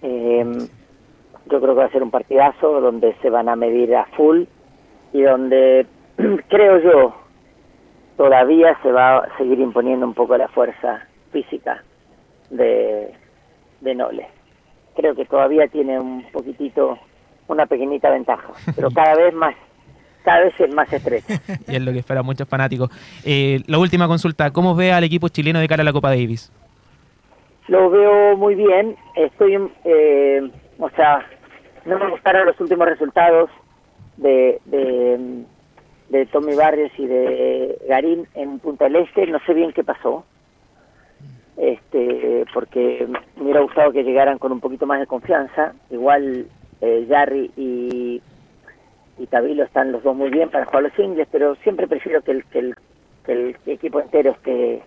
Eh, 0.00 0.68
yo 1.50 1.60
creo 1.60 1.74
que 1.74 1.80
va 1.80 1.84
a 1.84 1.92
ser 1.92 2.02
un 2.02 2.10
partidazo 2.10 2.80
donde 2.80 3.14
se 3.20 3.28
van 3.28 3.48
a 3.48 3.56
medir 3.56 3.94
a 3.94 4.06
full 4.16 4.44
y 5.12 5.22
donde 5.22 5.86
creo 6.48 6.78
yo 6.78 7.25
todavía 8.16 8.78
se 8.82 8.90
va 8.90 9.18
a 9.18 9.36
seguir 9.38 9.60
imponiendo 9.60 10.06
un 10.06 10.14
poco 10.14 10.36
la 10.36 10.48
fuerza 10.48 11.06
física 11.32 11.82
de, 12.50 13.12
de 13.80 13.94
Nole. 13.94 14.26
Creo 14.94 15.14
que 15.14 15.24
todavía 15.26 15.68
tiene 15.68 15.98
un 16.00 16.24
poquitito, 16.32 16.98
una 17.48 17.66
pequeñita 17.66 18.10
ventaja, 18.10 18.48
pero 18.74 18.90
cada 18.90 19.14
vez 19.14 19.34
más, 19.34 19.54
cada 20.24 20.44
vez 20.44 20.54
es 20.58 20.74
más 20.74 20.90
estrecha. 20.92 21.34
y 21.68 21.76
es 21.76 21.82
lo 21.82 21.92
que 21.92 21.98
esperan 21.98 22.24
muchos 22.24 22.48
fanáticos. 22.48 22.90
Eh, 23.24 23.60
la 23.66 23.78
última 23.78 24.08
consulta, 24.08 24.50
¿cómo 24.50 24.74
ve 24.74 24.92
al 24.92 25.04
equipo 25.04 25.28
chileno 25.28 25.60
de 25.60 25.68
cara 25.68 25.82
a 25.82 25.84
la 25.84 25.92
Copa 25.92 26.10
Davis? 26.10 26.50
Lo 27.68 27.90
veo 27.90 28.36
muy 28.36 28.54
bien, 28.54 28.96
estoy, 29.16 29.58
eh, 29.84 30.50
o 30.78 30.88
sea, 30.90 31.26
no 31.84 31.98
me 31.98 32.10
gustaron 32.10 32.46
los 32.46 32.60
últimos 32.60 32.86
resultados 32.86 33.50
de, 34.16 34.60
de, 34.66 35.44
de 36.08 36.26
Tommy 36.26 36.54
Barrios 36.54 36.90
y 36.98 37.06
de 37.06 37.78
Garín 37.88 38.26
en 38.34 38.58
Punta 38.60 38.84
del 38.84 38.96
Este, 38.96 39.26
no 39.26 39.38
sé 39.46 39.54
bien 39.54 39.72
qué 39.72 39.82
pasó, 39.84 40.24
este 41.56 42.44
porque 42.52 43.06
me 43.36 43.42
hubiera 43.42 43.60
gustado 43.60 43.92
que 43.92 44.02
llegaran 44.04 44.38
con 44.38 44.52
un 44.52 44.60
poquito 44.60 44.86
más 44.86 45.00
de 45.00 45.06
confianza, 45.06 45.72
igual 45.90 46.46
eh, 46.80 47.06
Jarry 47.08 47.50
y, 47.56 48.22
y 49.18 49.26
Tabilo 49.26 49.64
están 49.64 49.92
los 49.92 50.02
dos 50.02 50.14
muy 50.14 50.30
bien 50.30 50.50
para 50.50 50.66
jugar 50.66 50.82
los 50.84 50.92
singles, 50.92 51.26
pero 51.32 51.54
siempre 51.56 51.86
prefiero 51.88 52.20
que 52.22 52.32
el, 52.32 52.44
que 52.44 52.58
el, 52.58 52.76
que 53.24 53.32
el 53.32 53.56
equipo 53.66 54.00
entero 54.00 54.32
esté 54.32 54.82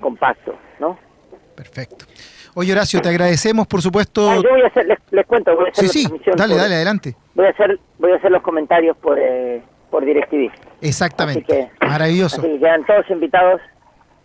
compacto, 0.00 0.54
¿no? 0.78 0.98
Perfecto. 1.56 2.04
Oye, 2.54 2.72
Horacio, 2.72 3.00
te 3.00 3.08
agradecemos, 3.08 3.66
por 3.66 3.80
supuesto. 3.80 4.28
Ah, 4.28 4.40
yo 4.42 4.50
voy 4.50 4.62
a 4.62 4.66
hacer, 4.66 4.86
les, 4.86 4.98
les 5.10 5.26
cuento, 5.26 5.54
voy 5.54 5.66
a 5.66 5.70
hacer 5.70 5.84
sí, 5.84 5.86
la 5.86 5.92
sí, 5.92 6.02
transmisión 6.02 6.36
dale, 6.36 6.52
por- 6.54 6.62
dale, 6.62 6.74
adelante. 6.74 7.14
Voy 7.34 7.46
a 7.46 7.50
hacer, 7.50 7.78
voy 7.98 8.12
a 8.12 8.16
hacer 8.16 8.30
los 8.30 8.42
comentarios 8.42 8.96
por, 8.98 9.18
eh, 9.18 9.62
por 9.90 10.04
DirecTV. 10.04 10.50
Exactamente. 10.80 11.44
Así 11.52 11.68
que- 11.80 11.86
Maravilloso. 11.86 12.40
Así 12.40 12.48
que 12.50 12.58
quedan 12.58 12.84
todos 12.86 13.08
invitados 13.10 13.60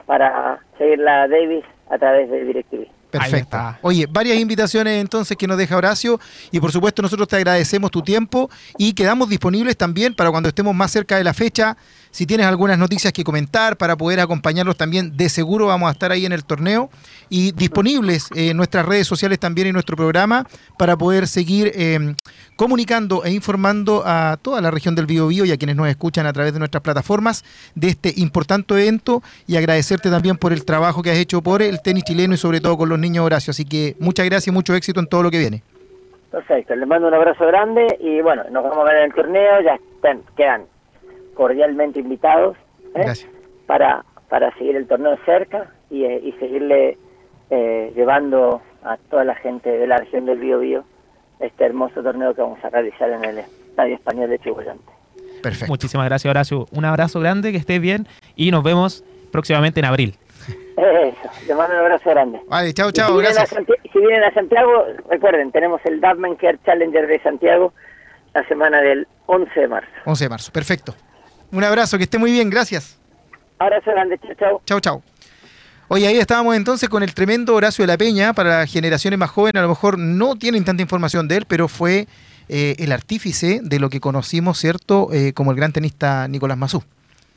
para 0.06 0.60
seguir 0.78 1.00
la 1.00 1.28
Davis 1.28 1.64
a 1.90 1.98
través 1.98 2.30
de 2.30 2.44
DirecTV. 2.46 2.88
Perfecto. 3.12 3.58
Oye, 3.82 4.08
varias 4.10 4.38
invitaciones 4.38 5.00
entonces 5.00 5.38
que 5.38 5.48
nos 5.48 5.58
deja 5.58 5.78
Horacio 5.78 6.20
y 6.52 6.60
por 6.60 6.72
supuesto 6.72 7.02
nosotros 7.02 7.28
te 7.30 7.38
agradecemos 7.38 7.90
tu 7.90 8.02
tiempo 8.02 8.50
y 8.78 8.94
quedamos 8.94 9.30
disponibles 9.30 9.78
también 9.78 10.14
para 10.14 10.32
cuando 10.32 10.50
estemos 10.50 10.76
más 10.76 10.92
cerca 10.92 11.16
de 11.18 11.24
la 11.24 11.34
fecha. 11.34 11.78
Si 12.16 12.26
tienes 12.26 12.48
algunas 12.48 12.78
noticias 12.78 13.12
que 13.12 13.26
comentar 13.26 13.76
para 13.76 13.98
poder 13.98 14.22
acompañarlos 14.22 14.78
también, 14.78 15.18
de 15.18 15.28
seguro 15.28 15.66
vamos 15.66 15.90
a 15.90 15.92
estar 15.92 16.14
ahí 16.14 16.26
en 16.26 16.32
el 16.32 16.46
torneo 16.46 16.90
y 17.28 17.52
disponibles 17.52 18.30
en 18.34 18.56
nuestras 18.56 18.86
redes 18.86 19.06
sociales 19.06 19.38
también 19.38 19.68
en 19.68 19.74
nuestro 19.74 19.98
programa 19.98 20.46
para 20.80 20.96
poder 20.96 21.28
seguir 21.28 21.74
eh, 21.76 22.16
comunicando 22.56 23.26
e 23.26 23.34
informando 23.34 24.02
a 24.06 24.38
toda 24.42 24.62
la 24.62 24.72
región 24.72 24.96
del 24.96 25.08
Biobío 25.08 25.44
y 25.44 25.52
a 25.52 25.58
quienes 25.58 25.76
nos 25.76 25.90
escuchan 25.90 26.26
a 26.26 26.32
través 26.32 26.54
de 26.54 26.60
nuestras 26.60 26.82
plataformas 26.82 27.44
de 27.76 27.90
este 27.90 28.14
importante 28.16 28.74
evento 28.76 29.22
y 29.46 29.58
agradecerte 29.58 30.10
también 30.10 30.38
por 30.38 30.54
el 30.54 30.64
trabajo 30.64 31.04
que 31.04 31.12
has 31.12 31.18
hecho 31.18 31.42
por 31.42 31.62
el 31.62 31.82
tenis 31.82 32.06
chileno 32.06 32.34
y 32.34 32.38
sobre 32.38 32.62
todo 32.62 32.78
con 32.78 32.88
los 32.88 32.98
niños 32.98 33.26
Horacio. 33.26 33.52
Así 33.52 33.66
que 33.66 33.98
muchas 34.00 34.26
gracias 34.26 34.48
y 34.48 34.52
mucho 34.52 34.74
éxito 34.74 35.02
en 35.02 35.08
todo 35.08 35.22
lo 35.22 35.32
que 35.32 35.40
viene. 35.40 35.64
Perfecto, 36.32 36.78
les 36.78 36.88
mando 36.88 37.10
un 37.10 37.14
abrazo 37.14 37.46
grande 37.46 37.98
y 38.00 38.22
bueno, 38.22 38.46
nos 38.52 38.64
vamos 38.64 38.78
a 38.78 38.84
ver 38.86 38.96
en 39.00 39.04
el 39.04 39.14
torneo, 39.14 39.62
ya 39.62 39.78
están, 39.98 40.22
quedan 40.38 40.64
cordialmente 41.36 42.00
invitados 42.00 42.58
¿eh? 42.96 43.06
Para, 43.68 44.04
para 44.30 44.52
seguir 44.58 44.76
el 44.76 44.88
torneo 44.88 45.12
de 45.12 45.18
cerca 45.26 45.72
y, 45.92 46.04
eh, 46.06 46.20
y 46.24 46.32
seguirle 46.34 46.98
eh, 47.52 47.94
llevando 47.96 48.62
a 48.84 48.98
toda 49.10 49.24
la 49.24 49.36
gente 49.36 49.70
de 49.70 49.86
la 49.88 49.98
región 49.98 50.26
del 50.26 50.40
Biobío 50.40 50.84
este 51.40 51.66
hermoso 51.66 52.02
torneo 52.02 52.34
que 52.34 52.42
vamos 52.42 52.64
a 52.64 52.70
realizar 52.70 53.10
en 53.12 53.24
el 53.26 53.40
Estadio 53.40 53.96
Español 53.96 54.30
de 54.30 54.40
Chihuayante. 54.40 54.84
Perfecto. 55.44 55.72
Muchísimas 55.72 56.08
gracias, 56.08 56.30
Horacio. 56.32 56.66
Un 56.72 56.86
abrazo 56.86 57.20
grande, 57.20 57.52
que 57.52 57.58
estés 57.58 57.80
bien 57.82 58.08
y 58.36 58.50
nos 58.52 58.64
vemos 58.64 59.04
próximamente 59.32 59.80
en 59.82 59.86
abril. 59.86 60.16
Eso, 60.78 61.30
les 61.48 61.56
mando 61.58 61.74
un 61.76 61.80
abrazo 61.82 62.10
grande. 62.10 62.40
Vale, 62.48 62.74
chao, 62.74 62.92
chao, 62.92 63.08
si, 63.10 63.14
vienen 63.14 63.32
a 63.32 63.36
gracias. 63.42 63.50
Santi- 63.50 63.90
si 63.92 64.00
vienen 64.00 64.24
a 64.24 64.34
Santiago, 64.34 64.86
recuerden, 65.10 65.52
tenemos 65.52 65.82
el 65.86 66.00
Dubman 66.02 66.36
Care 66.36 66.58
Challenger 66.66 67.08
de 67.08 67.20
Santiago 67.22 67.74
la 68.34 68.48
semana 68.48 68.82
del 68.82 69.08
11 69.28 69.60
de 69.60 69.68
marzo. 69.68 69.90
11 70.06 70.26
de 70.26 70.30
marzo, 70.30 70.52
perfecto. 70.52 70.94
Un 71.52 71.64
abrazo, 71.64 71.98
que 71.98 72.04
esté 72.04 72.18
muy 72.18 72.32
bien, 72.32 72.50
gracias. 72.50 72.98
Abrazo 73.60 73.92
grande, 73.92 74.20
chao, 74.20 74.36
chao. 74.36 74.62
Chao, 74.66 74.80
chao. 74.80 75.04
Oye, 75.88 76.08
ahí 76.08 76.18
estábamos 76.18 76.56
entonces 76.56 76.90
con 76.90 77.04
el 77.04 77.14
tremendo 77.14 77.54
Horacio 77.54 77.84
de 77.84 77.88
la 77.88 77.98
Peña. 77.98 78.34
Para 78.34 78.66
generaciones 78.66 79.20
más 79.20 79.30
jóvenes, 79.30 79.60
a 79.60 79.64
lo 79.64 79.70
mejor 79.70 80.00
no 80.00 80.36
tienen 80.36 80.66
tanta 80.66 80.82
información 80.82 81.28
de 81.28 81.38
él, 81.38 81.46
pero 81.48 81.68
fue 81.68 82.08
eh, 82.50 82.76
el 82.80 82.92
artífice 82.92 83.60
de 83.64 83.80
lo 83.80 83.90
que 83.90 84.00
conocimos, 84.00 84.58
¿cierto? 84.58 85.10
Eh, 85.14 85.34
como 85.34 85.52
el 85.52 85.58
gran 85.58 85.72
tenista 85.74 86.28
Nicolás 86.28 86.58
Mazú. 86.58 86.84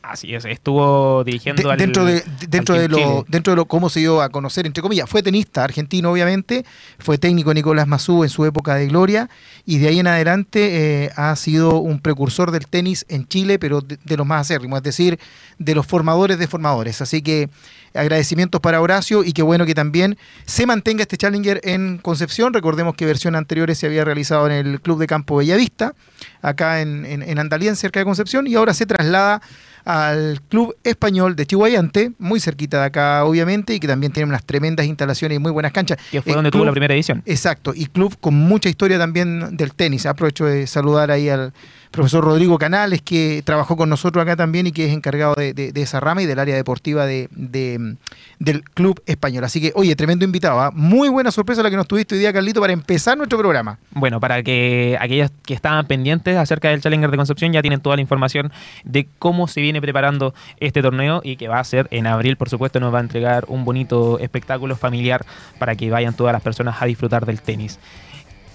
Así 0.01 0.35
es, 0.35 0.45
estuvo 0.45 1.23
dirigiendo 1.25 1.63
De- 1.63 1.71
al, 1.71 1.79
dentro 1.79 2.05
de, 2.05 2.23
dentro 2.49 2.77
de 2.77 2.89
lo 2.89 3.25
dentro 3.29 3.53
de 3.53 3.57
lo 3.57 3.67
cómo 3.67 3.91
se 3.91 4.01
dio 4.01 4.23
a 4.23 4.29
conocer 4.31 4.65
entre 4.67 4.81
comillas 4.83 5.11
fue 5.11 5.23
tenista 5.23 5.65
argentino 5.65 6.11
obviamente 6.13 6.65
fue 6.99 7.19
técnico 7.19 7.53
Nicolás 7.53 7.87
Mazú 7.87 8.23
en 8.23 8.31
su 8.31 8.45
época 8.47 8.77
de 8.77 8.87
gloria 8.87 9.29
y 9.67 9.79
de 9.79 9.89
ahí 9.89 9.99
en 9.99 10.07
adelante 10.07 11.05
eh, 11.05 11.11
ha 11.17 11.35
sido 11.37 11.79
un 11.81 12.01
precursor 12.01 12.53
del 12.53 12.67
tenis 12.69 13.05
en 13.09 13.27
Chile 13.29 13.59
pero 13.59 13.81
de, 13.81 13.99
de 14.03 14.17
los 14.17 14.27
más 14.27 14.43
acérrimos 14.43 14.79
es 14.79 14.83
decir 14.85 15.19
de 15.59 15.75
los 15.75 15.87
formadores 15.87 16.39
de 16.39 16.47
formadores. 16.47 17.01
Así 17.03 17.21
que 17.23 17.51
agradecimientos 17.95 18.61
para 18.61 18.81
Horacio 18.81 19.25
y 19.25 19.33
qué 19.33 19.43
bueno 19.43 19.67
que 19.67 19.75
también 19.75 20.17
se 20.47 20.67
mantenga 20.67 21.03
este 21.03 21.17
Challenger 21.17 21.61
en 21.65 21.99
Concepción. 21.99 22.55
Recordemos 22.55 22.95
que 22.95 23.07
versiones 23.07 23.39
anteriores 23.39 23.79
se 23.79 23.87
había 23.87 24.05
realizado 24.05 24.47
en 24.47 24.53
el 24.53 24.81
Club 24.81 24.99
de 25.01 25.07
Campo 25.07 25.37
Bellavista 25.37 25.95
acá 26.43 26.81
en, 26.81 27.05
en, 27.05 27.77
cerca 27.77 27.99
de 28.01 28.05
Concepción 28.05 28.47
y 28.47 28.55
ahora 28.55 28.75
se 28.75 28.87
traslada 28.87 29.43
al 29.89 30.43
Club 30.51 30.77
Español 30.85 31.35
de 31.35 31.47
Chihuayante, 31.47 32.13
muy 32.19 32.41
cerquita 32.41 32.81
de 32.81 32.85
acá, 32.85 33.25
obviamente, 33.25 33.75
y 33.75 33.81
que 33.81 33.89
también 33.89 34.13
tiene 34.13 34.29
unas 34.29 34.45
tremendas 34.45 34.85
instalaciones 34.85 35.37
y 35.37 35.39
muy 35.39 35.51
buenas 35.51 35.73
canchas. 35.73 35.97
que 36.11 36.21
fue 36.21 36.35
donde 36.35 36.51
tuvo 36.51 36.67
la 36.67 36.73
primera 36.73 36.93
edición. 36.93 37.23
Exacto, 37.25 37.73
y 37.75 37.87
club 37.87 38.15
con 38.21 38.35
mucha 38.35 38.69
historia 38.69 38.99
también 38.99 39.57
del 39.57 39.73
tenis. 39.73 40.05
Aprovecho 40.05 40.45
de 40.45 40.67
saludar 40.67 41.11
ahí 41.11 41.31
al 41.31 41.55
profesor 41.91 42.25
Rodrigo 42.25 42.59
Canales, 42.59 43.03
que 43.03 43.43
trabajó 43.45 43.77
con 43.77 43.89
nosotros 43.89 44.23
acá 44.23 44.37
también 44.37 44.67
y 44.67 44.73
que 44.73 44.87
es 44.87 44.93
encargado 44.93 45.35
de, 45.35 45.73
esa 45.75 46.01
rama 46.01 46.23
y 46.23 46.27
del 46.27 46.39
área 46.39 46.55
deportiva 46.55 47.07
de, 47.07 47.29
de- 47.31 47.97
del 48.39 48.63
Club 48.63 49.03
Español. 49.07 49.45
Así 49.45 49.61
que, 49.61 49.73
oye, 49.75 49.97
tremendo 49.97 50.25
invitado. 50.25 50.61
¿ah? 50.61 50.71
Muy 50.73 51.09
buena 51.09 51.31
sorpresa 51.31 51.63
la 51.63 51.71
que 51.71 51.77
nos 51.77 51.89
tuviste 51.89 52.15
hoy 52.15 52.21
día, 52.21 52.33
Carlito, 52.33 52.61
para 52.61 52.73
empezar 52.73 53.17
nuestro 53.17 53.39
programa. 53.39 53.79
Bueno, 53.91 54.21
para 54.21 54.43
que 54.43 54.97
aquellos 55.01 55.31
que 55.45 55.55
estaban 55.55 55.87
pendientes 55.87 56.37
acerca 56.37 56.69
del 56.69 56.81
Challenger 56.81 57.11
de 57.11 57.17
Concepción 57.17 57.53
ya 57.53 57.63
tienen 57.63 57.81
toda 57.81 57.97
la 57.97 58.03
información 58.03 58.53
de 58.85 59.09
cómo 59.19 59.49
se 59.49 59.61
viene 59.61 59.81
preparando 59.81 60.35
este 60.61 60.83
torneo 60.83 61.21
y 61.25 61.37
que 61.37 61.49
va 61.49 61.59
a 61.59 61.65
ser 61.65 61.89
en 61.91 62.07
abril, 62.07 62.37
por 62.37 62.49
supuesto, 62.49 62.81
nos 62.81 62.93
va 62.93 62.99
a 62.99 63.03
entregar 63.03 63.45
un 63.49 63.65
bonito 63.65 64.19
espectáculo 64.19 64.77
familiar 64.77 65.25
para 65.59 65.75
que 65.75 65.91
vayan 65.91 66.15
todas 66.15 66.33
las 66.33 66.43
personas 66.43 66.77
a 66.81 66.87
disfrutar 66.87 67.27
del 67.27 67.41
tenis. 67.41 67.79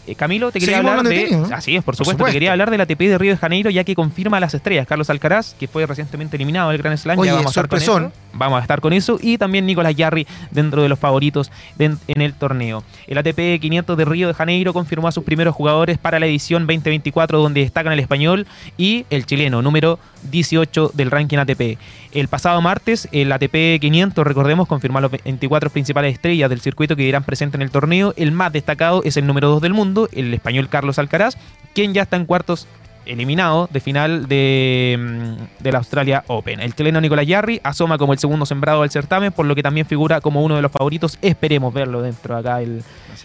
Eh, 0.06 0.16
Camilo, 0.16 0.52
te 0.52 0.60
quería 0.60 0.80
hablar 0.80 1.04
de. 1.04 1.46
Así 1.54 1.76
es, 1.76 1.84
por 1.84 1.96
Por 1.96 2.06
supuesto. 2.06 2.26
Te 2.26 2.32
quería 2.34 2.52
hablar 2.52 2.70
de 2.70 2.78
la 2.78 2.84
ATP 2.84 3.00
de 3.00 3.18
Río 3.18 3.32
de 3.32 3.38
Janeiro, 3.38 3.70
ya 3.70 3.84
que 3.86 3.96
confirma 3.96 4.40
las 4.40 4.54
estrellas. 4.54 4.86
Carlos 4.86 5.10
Alcaraz, 5.10 5.54
que 5.54 5.68
fue 5.68 5.86
recientemente 5.86 6.36
eliminado 6.36 6.72
del 6.72 6.82
Grand 6.82 6.98
Slam. 6.98 7.18
Oye, 7.18 7.30
ya 7.30 7.36
vamos 7.36 7.48
a 7.48 7.50
estar 7.62 7.68
con 7.70 7.80
eso. 7.80 8.12
Vamos 8.34 8.58
a 8.60 8.62
estar 8.64 8.82
con 8.82 8.92
eso. 8.94 9.18
Y 9.22 9.38
también 9.38 9.66
Nicolás 9.66 9.96
Yarri 9.96 10.28
dentro 10.52 10.82
de 10.82 10.90
los 10.90 11.00
favoritos 11.00 11.52
de- 11.78 11.96
en 12.08 12.22
el 12.22 12.34
torneo. 12.34 12.84
El 13.08 13.18
ATP 13.18 13.60
500 13.62 13.96
de 13.98 14.06
Río 14.06 14.28
de 14.28 14.34
Janeiro 14.34 14.74
confirmó 14.74 15.08
a 15.08 15.12
sus 15.12 15.24
primeros 15.24 15.56
jugadores 15.56 15.98
para 15.98 16.20
la 16.20 16.26
edición 16.26 16.64
2024, 16.68 17.40
donde 17.40 17.62
destacan 17.62 17.94
el 17.94 18.00
español 18.00 18.46
y 18.78 19.06
el 19.10 19.26
chileno, 19.26 19.62
número 19.62 20.00
18 20.32 20.92
del 20.94 21.12
ranking 21.12 21.38
ATP. 21.38 21.78
El 22.12 22.28
pasado 22.28 22.62
martes, 22.62 23.08
el 23.12 23.32
ATP 23.32 23.80
500, 23.80 24.26
recordemos, 24.26 24.68
confirmó 24.68 24.98
a 24.98 25.02
los 25.02 25.12
24 25.12 25.70
principales 25.70 26.14
estrellas 26.14 26.50
del 26.50 26.60
circuito 26.62 26.96
que 26.96 27.04
irán 27.04 27.24
presentes 27.24 27.56
en 27.60 27.62
el 27.64 27.72
torneo. 27.72 28.14
El 28.18 28.32
más 28.32 28.52
destacado 28.52 29.02
es 29.04 29.18
el 29.18 29.26
número 29.28 29.50
2 29.50 29.62
del 29.62 29.74
mundo, 29.74 29.93
el 30.14 30.34
español 30.34 30.70
Carlos 30.70 31.00
Alcaraz, 31.00 31.36
quien 31.74 31.94
ya 31.94 32.04
está 32.04 32.18
en 32.18 32.26
cuartos 32.26 32.68
eliminado 33.06 33.68
de 33.70 33.80
final 33.82 34.28
de, 34.30 34.98
mm, 34.98 35.64
del 35.64 35.76
Australia 35.76 36.24
Open. 36.28 36.62
El 36.62 36.74
chileno 36.74 37.02
Nicolás 37.02 37.28
Yarri 37.28 37.60
asoma 37.64 37.98
como 37.98 38.14
el 38.14 38.20
segundo 38.20 38.46
sembrado 38.46 38.82
del 38.82 38.92
certamen, 38.92 39.34
por 39.34 39.46
lo 39.46 39.56
que 39.56 39.64
también 39.64 39.86
figura 39.86 40.22
como 40.22 40.42
uno 40.42 40.56
de 40.56 40.62
los 40.62 40.72
favoritos. 40.72 41.18
Esperemos 41.22 41.74
verlo 41.74 42.02
dentro 42.02 42.38
acá 42.38 42.62
el, 42.62 42.82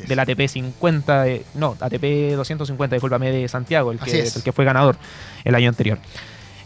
del 0.09 0.19
ATP 0.19 0.49
50, 0.49 1.23
de- 1.23 1.45
no, 1.55 1.77
ATP 1.81 2.35
250, 2.35 2.97
discúlpame, 2.97 3.31
de 3.31 3.47
Santiago, 3.49 3.93
que, 4.05 4.21
el 4.23 4.43
que 4.43 4.53
fue 4.53 4.65
ganador 4.65 4.97
el 5.45 5.55
año 5.55 5.69
anterior. 5.69 5.99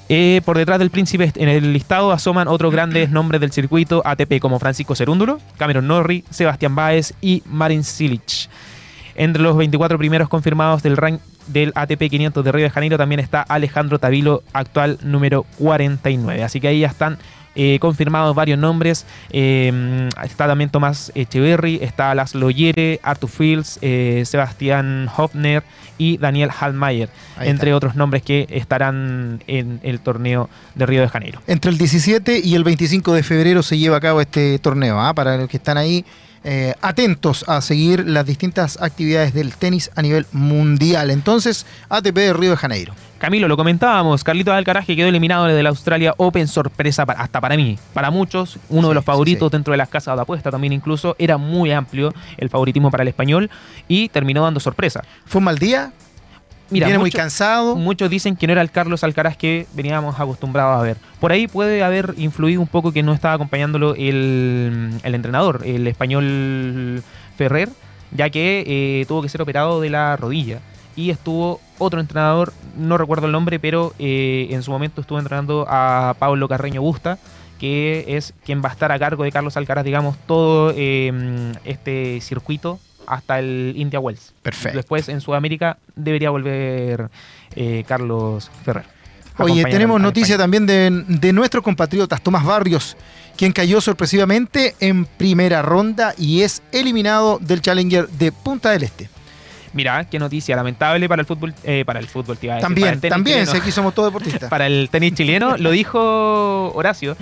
Eh, 0.08 0.40
por 0.44 0.58
detrás 0.58 0.78
del 0.78 0.90
príncipe 0.90 1.32
en 1.36 1.48
el 1.48 1.72
listado 1.72 2.12
asoman 2.12 2.48
otros 2.48 2.72
grandes 2.72 3.10
nombres 3.10 3.40
del 3.42 3.52
circuito 3.52 4.02
ATP 4.04 4.40
como 4.40 4.58
Francisco 4.58 4.94
Cerúndulo, 4.94 5.38
Cameron 5.58 5.86
Norrie, 5.86 6.24
Sebastián 6.30 6.74
Báez 6.74 7.12
y 7.20 7.42
Marin 7.46 7.84
Cilic. 7.84 8.48
Entre 9.14 9.42
los 9.42 9.56
24 9.56 9.98
primeros 9.98 10.28
confirmados 10.28 10.82
del 10.82 10.96
rank 10.96 11.20
del 11.46 11.72
ATP 11.74 12.08
500 12.08 12.44
de 12.44 12.52
Río 12.52 12.64
de 12.64 12.70
Janeiro 12.70 12.98
también 12.98 13.20
está 13.20 13.42
Alejandro 13.42 13.98
Tavilo, 13.98 14.42
actual 14.52 14.98
número 15.02 15.44
49. 15.58 16.42
Así 16.42 16.60
que 16.60 16.68
ahí 16.68 16.80
ya 16.80 16.88
están 16.88 17.18
eh, 17.54 17.78
confirmados 17.80 18.34
varios 18.34 18.58
nombres. 18.58 19.04
Eh, 19.30 20.08
está 20.22 20.46
también 20.46 20.70
Tomás 20.70 21.12
Echeverry, 21.14 21.80
está 21.82 22.14
Laszlo 22.14 22.50
Yere, 22.50 23.00
Arthur 23.02 23.28
Fields, 23.28 23.78
eh, 23.82 24.22
Sebastián 24.24 25.08
Hofner 25.14 25.62
y 25.98 26.16
Daniel 26.16 26.50
Hallmeyer, 26.50 27.10
Ahí 27.36 27.50
entre 27.50 27.74
otros 27.74 27.94
nombres 27.94 28.22
que 28.22 28.46
estarán 28.48 29.42
en 29.46 29.80
el 29.82 30.00
torneo 30.00 30.48
de 30.74 30.86
Río 30.86 31.02
de 31.02 31.08
Janeiro. 31.08 31.40
Entre 31.46 31.70
el 31.70 31.78
17 31.78 32.40
y 32.42 32.54
el 32.54 32.64
25 32.64 33.12
de 33.12 33.22
febrero 33.22 33.62
se 33.62 33.76
lleva 33.78 33.98
a 33.98 34.00
cabo 34.00 34.20
este 34.20 34.58
torneo. 34.58 34.98
¿ah? 34.98 35.12
Para 35.14 35.36
los 35.36 35.48
que 35.48 35.58
están 35.58 35.76
ahí 35.76 36.04
eh, 36.44 36.74
atentos 36.82 37.44
a 37.48 37.60
seguir 37.60 38.06
las 38.08 38.26
distintas 38.26 38.80
actividades 38.82 39.32
del 39.34 39.54
tenis 39.54 39.90
a 39.94 40.02
nivel 40.02 40.26
mundial. 40.32 41.10
Entonces, 41.10 41.66
ATP 41.88 42.14
de 42.16 42.32
Río 42.32 42.50
de 42.50 42.56
Janeiro. 42.56 42.94
Camilo, 43.18 43.46
lo 43.46 43.56
comentábamos, 43.56 44.24
Carlitos 44.24 44.52
Alcaraz 44.52 44.84
que 44.84 44.96
quedó 44.96 45.06
eliminado 45.06 45.44
desde 45.46 45.62
la 45.62 45.68
Australia 45.68 46.12
Open, 46.16 46.48
sorpresa 46.48 47.06
para- 47.06 47.20
hasta 47.20 47.40
para 47.40 47.56
mí, 47.56 47.78
para 47.94 48.10
muchos, 48.10 48.58
uno 48.68 48.82
Sí, 48.82 48.88
de 48.88 48.94
los 48.94 49.04
sí, 49.04 49.06
favoritos 49.06 49.48
sí. 49.48 49.56
dentro 49.56 49.70
de 49.70 49.78
las 49.78 49.88
casas 49.88 50.16
de 50.16 50.22
apuesta 50.22 50.50
también 50.50 50.72
incluso, 50.72 51.14
era 51.20 51.36
muy 51.38 51.70
amplio 51.70 52.12
el 52.36 52.50
favoritismo 52.50 52.90
para 52.90 53.02
el 53.02 53.08
español 53.08 53.48
y 53.86 54.08
terminó 54.08 54.42
dando 54.42 54.58
sorpresa. 54.58 55.04
Fue 55.24 55.38
un 55.38 55.44
mal 55.44 55.58
día, 55.58 55.92
Mira, 56.72 56.86
viene 56.86 56.98
muy 56.98 57.10
cansado. 57.10 57.76
Muchos 57.76 58.08
dicen 58.08 58.34
que 58.34 58.46
no 58.46 58.52
era 58.54 58.62
el 58.62 58.70
Carlos 58.70 59.04
Alcaraz 59.04 59.36
que 59.36 59.66
veníamos 59.74 60.18
acostumbrados 60.18 60.80
a 60.80 60.82
ver. 60.82 60.96
Por 61.20 61.30
ahí 61.30 61.46
puede 61.46 61.82
haber 61.84 62.14
influido 62.16 62.60
un 62.60 62.66
poco 62.66 62.92
que 62.92 63.02
no 63.02 63.12
estaba 63.12 63.34
acompañándolo 63.34 63.94
el, 63.94 64.90
el 65.02 65.14
entrenador, 65.14 65.60
el 65.64 65.86
español 65.86 67.02
Ferrer, 67.36 67.68
ya 68.10 68.30
que 68.30 68.64
eh, 68.66 69.04
tuvo 69.06 69.22
que 69.22 69.28
ser 69.28 69.42
operado 69.42 69.80
de 69.80 69.90
la 69.90 70.16
rodilla. 70.16 70.60
Y 70.96 71.10
estuvo 71.10 71.60
otro 71.78 72.00
entrenador, 72.00 72.52
no 72.76 72.98
recuerdo 72.98 73.26
el 73.26 73.32
nombre, 73.32 73.58
pero 73.58 73.94
eh, 73.98 74.48
en 74.50 74.62
su 74.62 74.70
momento 74.70 75.00
estuvo 75.00 75.18
entrenando 75.18 75.66
a 75.68 76.14
Pablo 76.18 76.48
Carreño 76.48 76.82
Busta, 76.82 77.18
que 77.58 78.04
es 78.08 78.34
quien 78.44 78.62
va 78.62 78.68
a 78.68 78.72
estar 78.72 78.92
a 78.92 78.98
cargo 78.98 79.24
de 79.24 79.32
Carlos 79.32 79.56
Alcaraz, 79.56 79.84
digamos, 79.84 80.16
todo 80.26 80.72
eh, 80.76 81.52
este 81.64 82.20
circuito 82.20 82.78
hasta 83.12 83.38
el 83.38 83.74
India 83.76 84.00
Wells. 84.00 84.32
Perfecto. 84.42 84.78
Después 84.78 85.08
en 85.08 85.20
Sudamérica 85.20 85.76
debería 85.94 86.30
volver 86.30 87.10
eh, 87.54 87.84
Carlos 87.86 88.50
Ferrer. 88.64 88.84
Oye, 89.38 89.64
tenemos 89.64 90.00
noticia 90.00 90.38
también 90.38 90.66
de, 90.66 91.04
de 91.06 91.32
nuestros 91.32 91.62
compatriotas, 91.62 92.22
Tomás 92.22 92.44
Barrios, 92.44 92.96
quien 93.36 93.52
cayó 93.52 93.80
sorpresivamente 93.80 94.74
en 94.80 95.04
primera 95.04 95.62
ronda 95.62 96.14
y 96.18 96.42
es 96.42 96.62
eliminado 96.72 97.38
del 97.40 97.60
Challenger 97.60 98.08
de 98.08 98.32
Punta 98.32 98.70
del 98.70 98.82
Este. 98.84 99.08
Mira, 99.74 100.04
qué 100.04 100.18
noticia 100.18 100.54
lamentable 100.54 101.08
para 101.08 101.20
el 101.20 101.26
fútbol, 101.26 101.54
eh, 101.64 101.84
para 101.86 101.98
el 101.98 102.06
fútbol, 102.06 102.36
te 102.36 102.46
iba 102.46 102.54
a 102.54 102.56
decir, 102.58 102.74
para 102.74 102.90
También, 102.92 103.10
también, 103.10 103.36
chileno. 103.38 103.52
si 103.52 103.58
aquí 103.58 103.72
somos 103.72 103.94
todos 103.94 104.08
deportistas. 104.08 104.48
para 104.50 104.66
el 104.66 104.88
tenis 104.90 105.14
chileno, 105.14 105.56
lo 105.56 105.70
dijo 105.70 106.72
Horacio. 106.74 107.16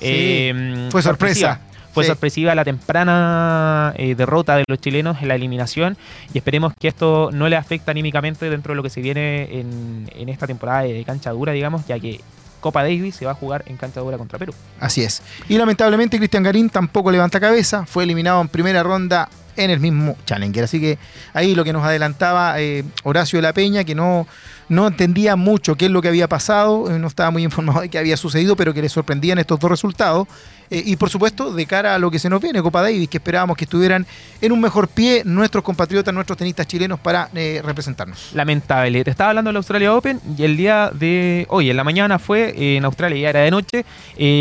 Eh, 0.00 0.88
fue 0.90 1.02
sorpresa. 1.02 1.60
Fue 1.96 2.04
Sí. 2.04 2.08
sorpresiva 2.08 2.54
la 2.54 2.62
temprana 2.64 3.94
eh, 3.96 4.14
derrota 4.14 4.54
de 4.56 4.64
los 4.68 4.78
chilenos 4.80 5.16
en 5.22 5.28
la 5.28 5.34
eliminación 5.34 5.96
y 6.34 6.38
esperemos 6.38 6.74
que 6.78 6.88
esto 6.88 7.30
no 7.32 7.48
le 7.48 7.56
afecte 7.56 7.90
anímicamente 7.90 8.50
dentro 8.50 8.72
de 8.72 8.76
lo 8.76 8.82
que 8.82 8.90
se 8.90 9.00
viene 9.00 9.60
en, 9.60 10.10
en 10.14 10.28
esta 10.28 10.46
temporada 10.46 10.82
de 10.82 11.02
cancha 11.04 11.30
dura, 11.30 11.52
digamos, 11.52 11.86
ya 11.86 11.98
que 11.98 12.20
Copa 12.60 12.82
Davis 12.82 13.14
se 13.16 13.24
va 13.24 13.30
a 13.32 13.34
jugar 13.34 13.62
en 13.66 13.76
cancha 13.78 14.00
dura 14.00 14.18
contra 14.18 14.38
Perú. 14.38 14.52
Así 14.78 15.02
es. 15.02 15.22
Y 15.48 15.56
lamentablemente 15.56 16.18
Cristian 16.18 16.42
Garín 16.42 16.68
tampoco 16.68 17.10
levanta 17.10 17.40
cabeza, 17.40 17.86
fue 17.86 18.04
eliminado 18.04 18.40
en 18.42 18.48
primera 18.48 18.82
ronda 18.82 19.28
en 19.56 19.70
el 19.70 19.80
mismo 19.80 20.16
Challenger. 20.26 20.64
Así 20.64 20.80
que 20.80 20.98
ahí 21.32 21.54
lo 21.54 21.64
que 21.64 21.72
nos 21.72 21.84
adelantaba 21.84 22.60
eh, 22.60 22.84
Horacio 23.02 23.38
de 23.38 23.42
la 23.42 23.52
Peña, 23.52 23.84
que 23.84 23.94
no, 23.94 24.26
no 24.68 24.86
entendía 24.86 25.36
mucho 25.36 25.76
qué 25.76 25.86
es 25.86 25.90
lo 25.90 26.02
que 26.02 26.08
había 26.08 26.28
pasado, 26.28 26.90
eh, 26.90 26.98
no 26.98 27.06
estaba 27.06 27.30
muy 27.30 27.42
informado 27.44 27.80
de 27.80 27.88
qué 27.88 27.98
había 27.98 28.16
sucedido, 28.16 28.56
pero 28.56 28.74
que 28.74 28.82
le 28.82 28.88
sorprendían 28.88 29.38
estos 29.38 29.58
dos 29.58 29.70
resultados. 29.70 30.28
Eh, 30.68 30.82
y 30.84 30.96
por 30.96 31.10
supuesto, 31.10 31.52
de 31.54 31.64
cara 31.64 31.94
a 31.94 31.98
lo 31.98 32.10
que 32.10 32.18
se 32.18 32.28
nos 32.28 32.42
viene, 32.42 32.60
Copa 32.60 32.82
Davis, 32.82 33.08
que 33.08 33.18
esperábamos 33.18 33.56
que 33.56 33.64
estuvieran 33.64 34.04
en 34.40 34.50
un 34.50 34.60
mejor 34.60 34.88
pie 34.88 35.22
nuestros 35.24 35.62
compatriotas, 35.62 36.12
nuestros 36.12 36.36
tenistas 36.36 36.66
chilenos 36.66 36.98
para 36.98 37.30
representarnos. 37.62 38.30
Lamentable. 38.34 39.04
Te 39.04 39.10
estaba 39.10 39.30
hablando 39.30 39.50
del 39.50 39.58
Australia 39.58 39.94
Open 39.94 40.20
y 40.36 40.42
el 40.42 40.56
día 40.56 40.90
de 40.92 41.46
hoy, 41.50 41.70
en 41.70 41.76
la 41.76 41.84
mañana 41.84 42.18
fue 42.18 42.76
en 42.76 42.84
Australia, 42.84 43.16
ya 43.16 43.30
era 43.30 43.40
de 43.42 43.50
noche, 43.52 43.84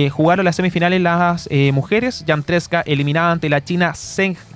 jugaron 0.10 0.46
las 0.46 0.56
semifinales 0.56 1.00
las 1.00 1.48
mujeres. 1.72 2.24
Jan 2.28 2.42
Treska 2.42 2.82
eliminada 2.82 3.32
ante 3.32 3.48
la 3.48 3.64
china 3.64 3.94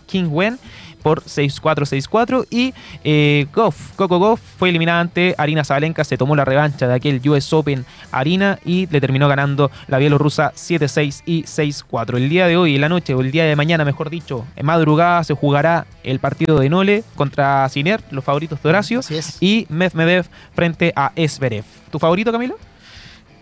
Zheng 0.10 0.26
Qingwen 0.26 0.60
por 1.02 1.24
6-4, 1.24 1.86
6-4 1.86 2.48
y 2.50 2.74
eh, 3.04 3.48
Goff, 3.54 3.94
Coco 3.96 4.20
Goff 4.20 4.42
fue 4.58 4.70
eliminada 4.70 5.00
ante 5.00 5.36
Arina 5.38 5.64
Zabalenka, 5.64 6.04
se 6.04 6.18
tomó 6.18 6.36
la 6.36 6.46
revancha 6.46 6.88
de 6.88 6.94
aquel 6.94 7.22
US 7.30 7.52
Open 7.54 7.86
Arina 8.12 8.60
y 8.66 8.88
le 8.88 9.00
terminó 9.02 9.28
ganando 9.28 9.72
la 9.88 9.98
bielorrusa 9.98 10.52
7-6 10.54 11.24
y 11.26 11.44
6-4. 11.44 12.18
El 12.18 12.30
día 12.30 12.48
de 12.48 12.58
hoy, 12.58 12.76
en 12.76 12.82
la 12.82 12.90
noche, 12.90 13.14
o 13.14 13.22
el 13.22 13.32
día 13.32 13.46
de 13.46 13.56
mañana, 13.56 13.86
mejor 13.86 14.10
dicho, 14.10 14.46
en 14.56 14.66
madrugada 14.66 15.24
se 15.24 15.34
jugará 15.34 15.86
el 16.04 16.20
partido 16.20 16.60
de 16.60 16.70
Nole 16.70 17.04
contra 17.16 17.68
Siner, 17.70 18.02
los 18.12 18.24
favoritos 18.24 18.62
de 18.62 18.70
Horacio, 18.70 19.02
y 19.40 19.66
Medvedev 19.70 20.26
frente 20.54 20.94
a 20.96 21.12
Esberev. 21.16 21.64
¿Tu 21.92 22.00
favorito, 22.00 22.32
Camilo? 22.32 22.58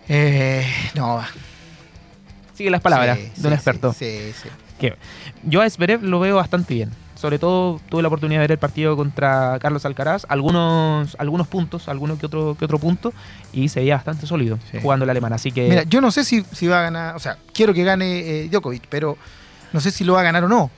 Eh, 0.08 0.64
no, 0.94 1.22
Sigue 2.54 2.70
las 2.70 2.80
palabras 2.80 3.18
sí, 3.18 3.42
de 3.42 3.48
un 3.48 3.54
experto. 3.54 3.92
Sí, 3.92 4.18
sí, 4.18 4.32
sí. 4.42 4.48
Que 4.78 4.96
yo 5.44 5.60
a 5.60 5.66
Esberev 5.66 6.02
lo 6.02 6.20
veo 6.20 6.36
bastante 6.36 6.74
bien. 6.74 6.90
Sobre 7.14 7.40
todo 7.40 7.80
tuve 7.88 8.00
la 8.02 8.06
oportunidad 8.08 8.38
de 8.38 8.44
ver 8.44 8.52
el 8.52 8.58
partido 8.58 8.96
contra 8.96 9.58
Carlos 9.60 9.84
Alcaraz, 9.84 10.24
algunos, 10.28 11.16
algunos 11.18 11.48
puntos, 11.48 11.88
alguno 11.88 12.16
que 12.16 12.26
otro, 12.26 12.56
que 12.56 12.64
otro 12.64 12.78
punto, 12.78 13.12
y 13.52 13.68
se 13.70 13.80
veía 13.80 13.96
bastante 13.96 14.24
sólido 14.26 14.56
Sí. 14.70 14.78
jugando 14.80 15.02
el 15.04 15.10
alemán. 15.10 15.32
Así 15.32 15.50
que 15.50 15.68
Mira, 15.68 15.82
yo 15.82 16.00
no 16.00 16.12
sé 16.12 16.22
si, 16.24 16.44
si 16.52 16.68
va 16.68 16.78
a 16.78 16.82
ganar, 16.82 17.16
o 17.16 17.18
sea, 17.18 17.36
quiero 17.52 17.74
que 17.74 17.82
gane 17.82 18.20
eh, 18.44 18.48
Djokovic, 18.48 18.84
pero 18.88 19.18
no 19.72 19.80
sé 19.80 19.90
si 19.90 20.04
lo 20.04 20.12
va 20.12 20.20
a 20.20 20.22
ganar 20.22 20.44
o 20.44 20.48
no. 20.48 20.70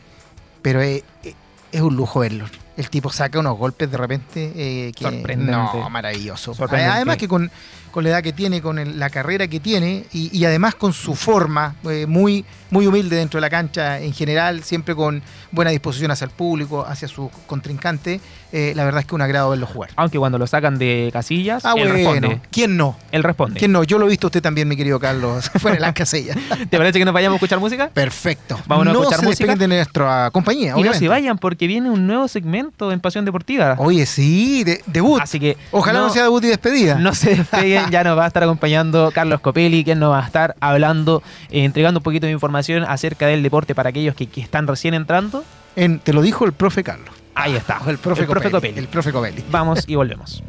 Pero 0.63 0.81
eh, 0.81 1.05
eh, 1.25 1.35
es 1.73 1.81
un 1.83 1.95
lujo 1.95 2.21
verlo. 2.21 2.47
El 2.79 2.89
tipo 2.89 3.13
saca 3.13 3.39
unos 3.39 3.59
golpes 3.59 3.91
de 3.91 3.99
repente 3.99 4.93
que 4.97 5.05
Sorprendente. 5.05 5.53
no, 5.53 5.91
maravilloso. 5.91 6.55
Sorprendente. 6.55 6.95
Además 6.97 7.19
que 7.19 7.29
con, 7.29 7.51
con 7.91 8.05
la 8.05 8.11
edad 8.11 8.23
que 8.23 8.33
tiene, 8.33 8.61
con 8.63 8.79
el- 8.79 8.99
la 8.99 9.11
carrera 9.11 9.47
que 9.49 9.61
tiene 9.61 10.05
y, 10.13 10.37
y 10.37 10.45
además 10.45 10.75
con 10.75 10.93
su 10.93 11.15
forma 11.15 11.75
eh, 11.89 12.07
muy, 12.07 12.45
muy 12.71 12.87
humilde 12.87 13.17
dentro 13.17 13.39
de 13.39 13.43
la 13.43 13.51
cancha 13.51 13.99
en 14.01 14.13
general, 14.13 14.63
siempre 14.63 14.95
con 14.95 15.23
buena 15.51 15.71
disposición 15.71 16.11
hacia 16.11 16.25
el 16.27 16.31
público, 16.31 16.85
hacia 16.87 17.09
su 17.09 17.31
contrincante, 17.47 18.21
eh, 18.53 18.73
la 18.75 18.85
verdad 18.85 19.01
es 19.01 19.07
que 19.07 19.15
un 19.15 19.23
agrado 19.23 19.51
verlo 19.51 19.67
jugar. 19.67 19.91
aunque 19.97 20.19
cuando 20.19 20.39
lo 20.39 20.47
sacan 20.47 20.79
de 20.79 21.11
casillas, 21.13 21.65
Ah, 21.65 21.75
él 21.77 21.89
bueno, 21.89 21.95
responde. 22.21 22.41
¿quién 22.51 22.77
no? 22.77 22.97
Él 23.13 23.23
responde. 23.23 23.59
¿Quién 23.59 23.73
no? 23.73 23.85
Yo 23.85 23.99
lo 23.99 24.07
he 24.07 24.09
visto 24.09 24.27
a 24.27 24.29
usted 24.29 24.43
también, 24.43 24.67
mi 24.69 24.77
querido 24.77 24.99
Carlos, 25.01 25.51
fuera 25.61 25.75
de 25.77 25.81
las 25.81 25.93
casillas. 25.93 26.37
¿Te 26.69 26.77
parece 26.79 26.99
que 26.99 27.05
nos 27.05 27.15
vayamos 27.15 27.35
a 27.35 27.39
escuchar 27.39 27.59
música? 27.61 27.89
Perfecto. 27.93 28.59
Vámonos 28.67 28.91
a 28.93 28.95
no 28.95 29.01
escuchar 29.03 29.21
se 29.21 29.27
música. 29.27 29.57
de 29.57 29.69
nuestra 29.69 30.31
compañía, 30.33 30.75
Y 30.77 30.83
no 30.83 30.95
se 30.95 31.09
vayan 31.09 31.39
porque 31.39 31.67
viene 31.67 31.91
un 31.91 32.07
nuevo 32.07 32.29
segmento 32.29 32.93
en 32.93 33.01
Pasión 33.01 33.25
Deportiva. 33.25 33.75
Oye, 33.79 34.07
sí, 34.07 34.65
de- 34.65 34.83
debut. 34.87 35.21
Así 35.21 35.39
que 35.41 35.57
Ojalá 35.73 36.01
no, 36.01 36.11
sea 36.11 36.25
debut 36.25 36.43
y 36.45 36.49
despedida. 36.49 36.95
No 36.97 37.15
se 37.15 37.35
despeguen, 37.37 37.80
ya 37.91 38.05
nos 38.05 38.19
va 38.19 38.25
a 38.25 38.27
estar 38.27 38.43
acompañando 38.43 39.11
Carlos 39.15 39.41
Copelli, 39.41 39.85
quien 39.85 39.99
nos 39.99 40.13
va 40.13 40.21
a 40.23 40.27
estar 40.27 40.57
hablando, 40.61 41.23
eh, 41.51 41.65
entregando 41.65 42.01
un 42.01 42.05
poquito 42.05 42.27
de 42.27 42.33
información 42.33 42.85
acerca 42.85 43.27
del 43.27 43.43
deporte 43.43 43.75
para 43.75 43.91
aquellos 43.91 44.15
que, 44.15 44.27
que 44.27 44.41
están 44.41 44.67
recién 44.67 44.95
entrando. 44.95 45.45
En- 45.77 45.99
te 46.01 46.13
lo 46.13 46.23
dijo 46.23 46.45
el 46.45 46.53
profe 46.53 46.83
Carlos. 46.83 47.15
Ahí 47.35 47.55
está, 47.57 47.81
El 47.87 47.97
profe, 47.99 48.27
Copelli, 48.27 48.51
Copelli. 48.51 48.79
El 48.79 48.89
profe 48.89 49.13
Copelli. 49.13 49.45
Vamos 49.51 49.85
y 49.87 49.95
volvemos. 49.95 50.43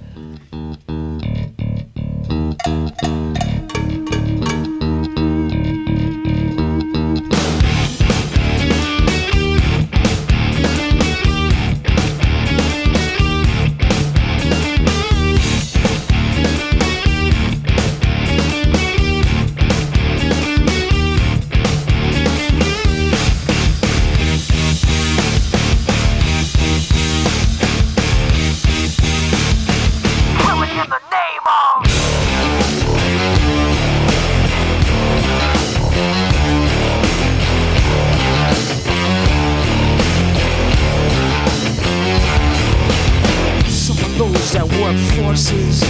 Work 44.91 44.99
forces 45.15 45.83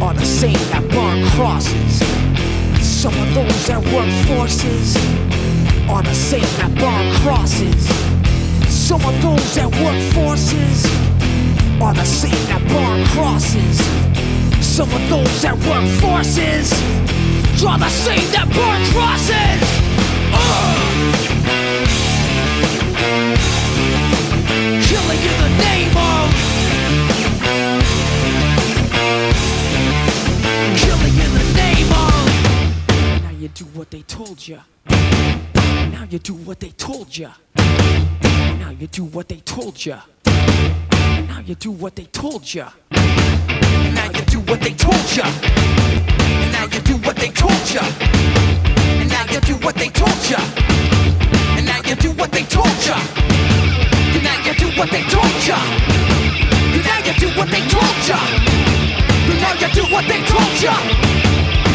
are 0.00 0.14
the 0.14 0.24
same 0.24 0.58
that 0.70 0.82
burn 0.90 1.22
crosses. 1.36 2.00
Some 2.80 3.12
of 3.12 3.34
those 3.34 3.66
that 3.66 3.82
work 3.92 4.10
forces 4.26 4.96
are 5.88 6.02
the 6.02 6.14
same 6.14 6.48
that 6.58 6.74
burn 6.76 7.12
crosses. 7.20 7.88
Some 8.68 9.04
of 9.04 9.20
those 9.20 9.54
that 9.56 9.70
work 9.84 10.00
forces 10.14 10.86
are 11.80 11.92
the 11.92 12.04
same 12.04 12.46
that 12.48 12.62
burn 12.68 13.04
crosses. 13.12 13.84
Some 14.64 14.90
of 14.92 15.08
those 15.10 15.42
that 15.42 15.56
work 15.68 15.86
forces 16.00 16.72
are 17.64 17.78
the 17.78 17.90
same 17.90 18.30
that 18.32 18.48
burn 18.56 18.82
crosses. 18.94 19.60
Ugh! 20.32 20.86
Killing 24.88 25.20
in 25.20 25.36
the 25.44 25.50
name 25.64 25.96
of 25.96 26.55
what 33.76 33.90
they 33.90 34.00
told 34.02 34.48
ya 34.48 34.60
Now 34.88 36.06
you 36.08 36.18
do 36.18 36.32
what 36.32 36.60
they 36.60 36.70
told 36.70 37.16
ya 37.16 37.32
Now 37.56 38.70
you 38.78 38.86
do 38.86 39.04
what 39.04 39.28
they 39.28 39.36
told 39.40 39.84
ya. 39.84 40.00
Now 40.24 41.40
you 41.44 41.54
do 41.54 41.70
what 41.70 41.94
they 41.94 42.04
told 42.06 42.54
ya. 42.54 42.70
Now 42.90 44.10
you 44.14 44.22
do 44.26 44.40
what 44.40 44.60
they 44.60 44.72
told 44.74 45.16
ya. 45.16 45.24
Now 46.52 46.64
you 46.72 46.80
do 46.80 46.96
what 47.04 47.16
they 47.16 47.30
told 47.30 47.66
ya. 47.74 47.82
And 48.96 49.08
now 49.08 49.28
you 49.28 49.40
do 49.40 49.56
what 49.56 49.76
they 49.76 49.88
told 49.90 50.30
ya. 50.30 50.36
And 51.56 51.66
now 51.66 51.80
you 51.86 51.94
do 51.96 52.10
what 52.12 52.32
they 52.32 52.44
told 52.44 52.86
ya. 52.88 52.96
And 54.16 54.24
now 54.24 54.38
you 54.46 54.54
do 54.54 54.68
what 54.78 54.90
they 54.90 55.02
told 55.04 55.36
ya. 55.46 55.58
And 56.72 56.84
now 56.84 56.98
you 57.04 57.12
do 57.20 57.28
what 57.38 57.48
they 57.50 57.62
told 57.68 58.08
ya. 58.08 58.18
And 59.28 59.40
now 59.40 59.52
you 59.60 59.68
do 59.74 59.82
what 59.92 60.04
they 60.08 60.22
told. 60.24 60.46
You 60.62 61.65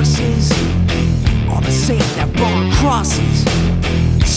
forces 0.00 0.50
are 1.50 1.60
the 1.60 1.70
same 1.70 1.98
that 2.16 2.32
burn 2.36 2.70
crosses. 2.72 3.69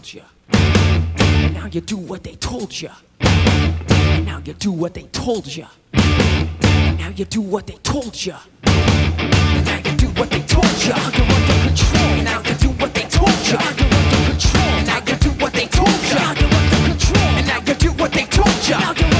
told 0.00 0.14
you. 0.14 0.22
And 0.52 1.54
now 1.54 1.66
you 1.66 1.80
do 1.82 1.98
what 1.98 2.22
they 2.22 2.34
told 2.36 2.80
you. 2.80 2.88
And 3.20 4.24
now 4.24 4.40
you 4.44 4.54
do 4.54 4.72
what 4.72 4.94
they 4.94 5.02
told 5.12 5.46
you. 5.46 5.66
And 5.92 6.98
now 6.98 7.10
you 7.14 7.26
do 7.26 7.42
what 7.42 7.66
they 7.66 7.76
told 7.82 8.24
you. 8.24 8.34
And 8.64 9.66
now 9.66 9.76
you 9.76 9.96
do 9.98 10.06
what 10.18 10.30
they 10.30 10.40
told 10.40 10.64
you. 10.84 10.90
Now 10.90 11.10
you're 11.10 11.26
under 11.36 11.68
control. 11.68 12.02
And 12.02 12.24
now 12.24 12.40
you 12.48 12.54
do 12.54 12.68
what 12.80 12.94
they 12.94 13.04
told 13.08 13.46
you. 13.46 13.58
Now 13.58 13.76
you're 13.76 13.92
under 13.92 14.30
control. 14.30 14.64
And 14.64 14.86
now 14.86 15.00
you 15.06 15.16
do 15.16 15.30
what 15.42 15.52
they 15.52 15.66
told 15.66 16.02
you. 16.10 16.18
Under 16.18 16.88
control. 16.88 17.24
And 17.36 17.46
now 17.46 17.60
you 17.66 17.74
do 17.74 17.92
what 17.92 18.12
they 18.12 18.24
told 18.24 18.68
you. 18.68 19.19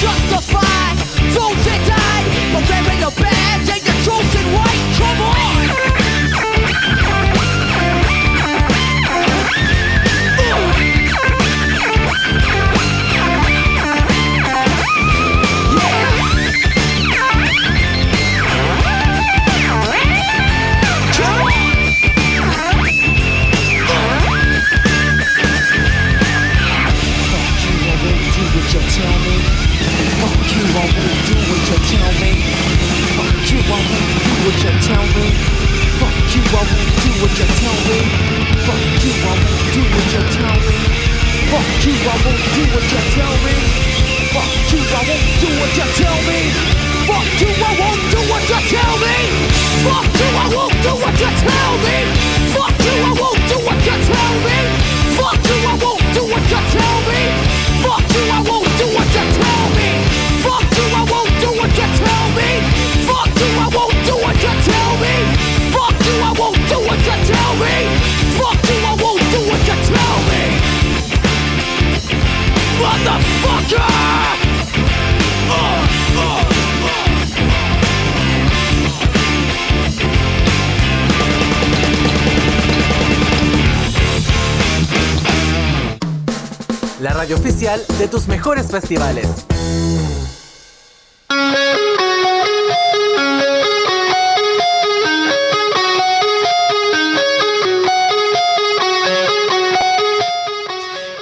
just 0.00 0.32
a 0.32 0.39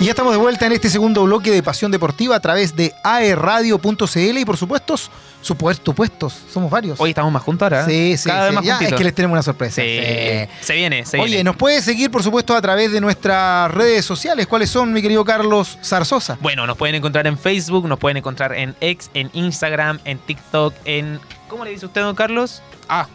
Y 0.00 0.04
ya 0.04 0.10
estamos 0.10 0.32
de 0.32 0.38
vuelta 0.38 0.66
en 0.66 0.72
este 0.72 0.88
segundo 0.90 1.24
bloque 1.24 1.50
de 1.50 1.62
Pasión 1.62 1.90
Deportiva 1.90 2.36
a 2.36 2.40
través 2.40 2.76
de 2.76 2.94
aerradio.cl 3.02 4.38
y 4.38 4.44
por 4.44 4.56
supuesto, 4.56 4.94
supuesto 5.40 5.92
puestos, 5.92 6.34
somos 6.52 6.70
varios. 6.70 7.00
Hoy 7.00 7.10
estamos 7.10 7.32
más 7.32 7.42
juntos 7.42 7.66
ahora. 7.66 7.86
Sí, 7.86 8.16
sí, 8.16 8.28
Cada 8.28 8.42
sí. 8.42 8.46
vez 8.46 8.54
más 8.54 8.64
Ya, 8.64 8.86
es 8.86 8.94
que 8.94 9.04
les 9.04 9.14
tenemos 9.14 9.34
una 9.34 9.42
sorpresa. 9.42 9.80
Sí. 9.82 9.88
Sí. 9.88 10.48
Se 10.60 10.74
viene, 10.74 11.04
se 11.04 11.18
Oye, 11.18 11.26
viene. 11.28 11.44
nos 11.44 11.56
puedes 11.56 11.84
seguir, 11.84 12.10
por 12.10 12.22
supuesto, 12.22 12.54
a 12.54 12.60
través 12.60 12.92
de 12.92 13.00
nuestras 13.00 13.70
redes 13.72 14.04
sociales. 14.04 14.46
¿Cuáles 14.46 14.70
son, 14.70 14.92
mi 14.92 15.00
querido 15.02 15.24
Carlos 15.24 15.78
Zarzosa? 15.82 16.38
Bueno, 16.40 16.66
nos 16.66 16.76
pueden 16.76 16.94
encontrar 16.96 17.26
en 17.26 17.38
Facebook, 17.38 17.86
nos 17.88 17.98
pueden 17.98 18.16
encontrar 18.18 18.52
en 18.54 18.74
X, 18.80 19.10
en 19.14 19.30
Instagram, 19.32 20.00
en 20.04 20.18
TikTok, 20.18 20.74
en... 20.84 21.20
¿Cómo 21.48 21.64
le 21.64 21.70
dice 21.70 21.86
usted, 21.86 22.02
don 22.02 22.14
Carlos? 22.14 22.62
Ah, 22.88 23.06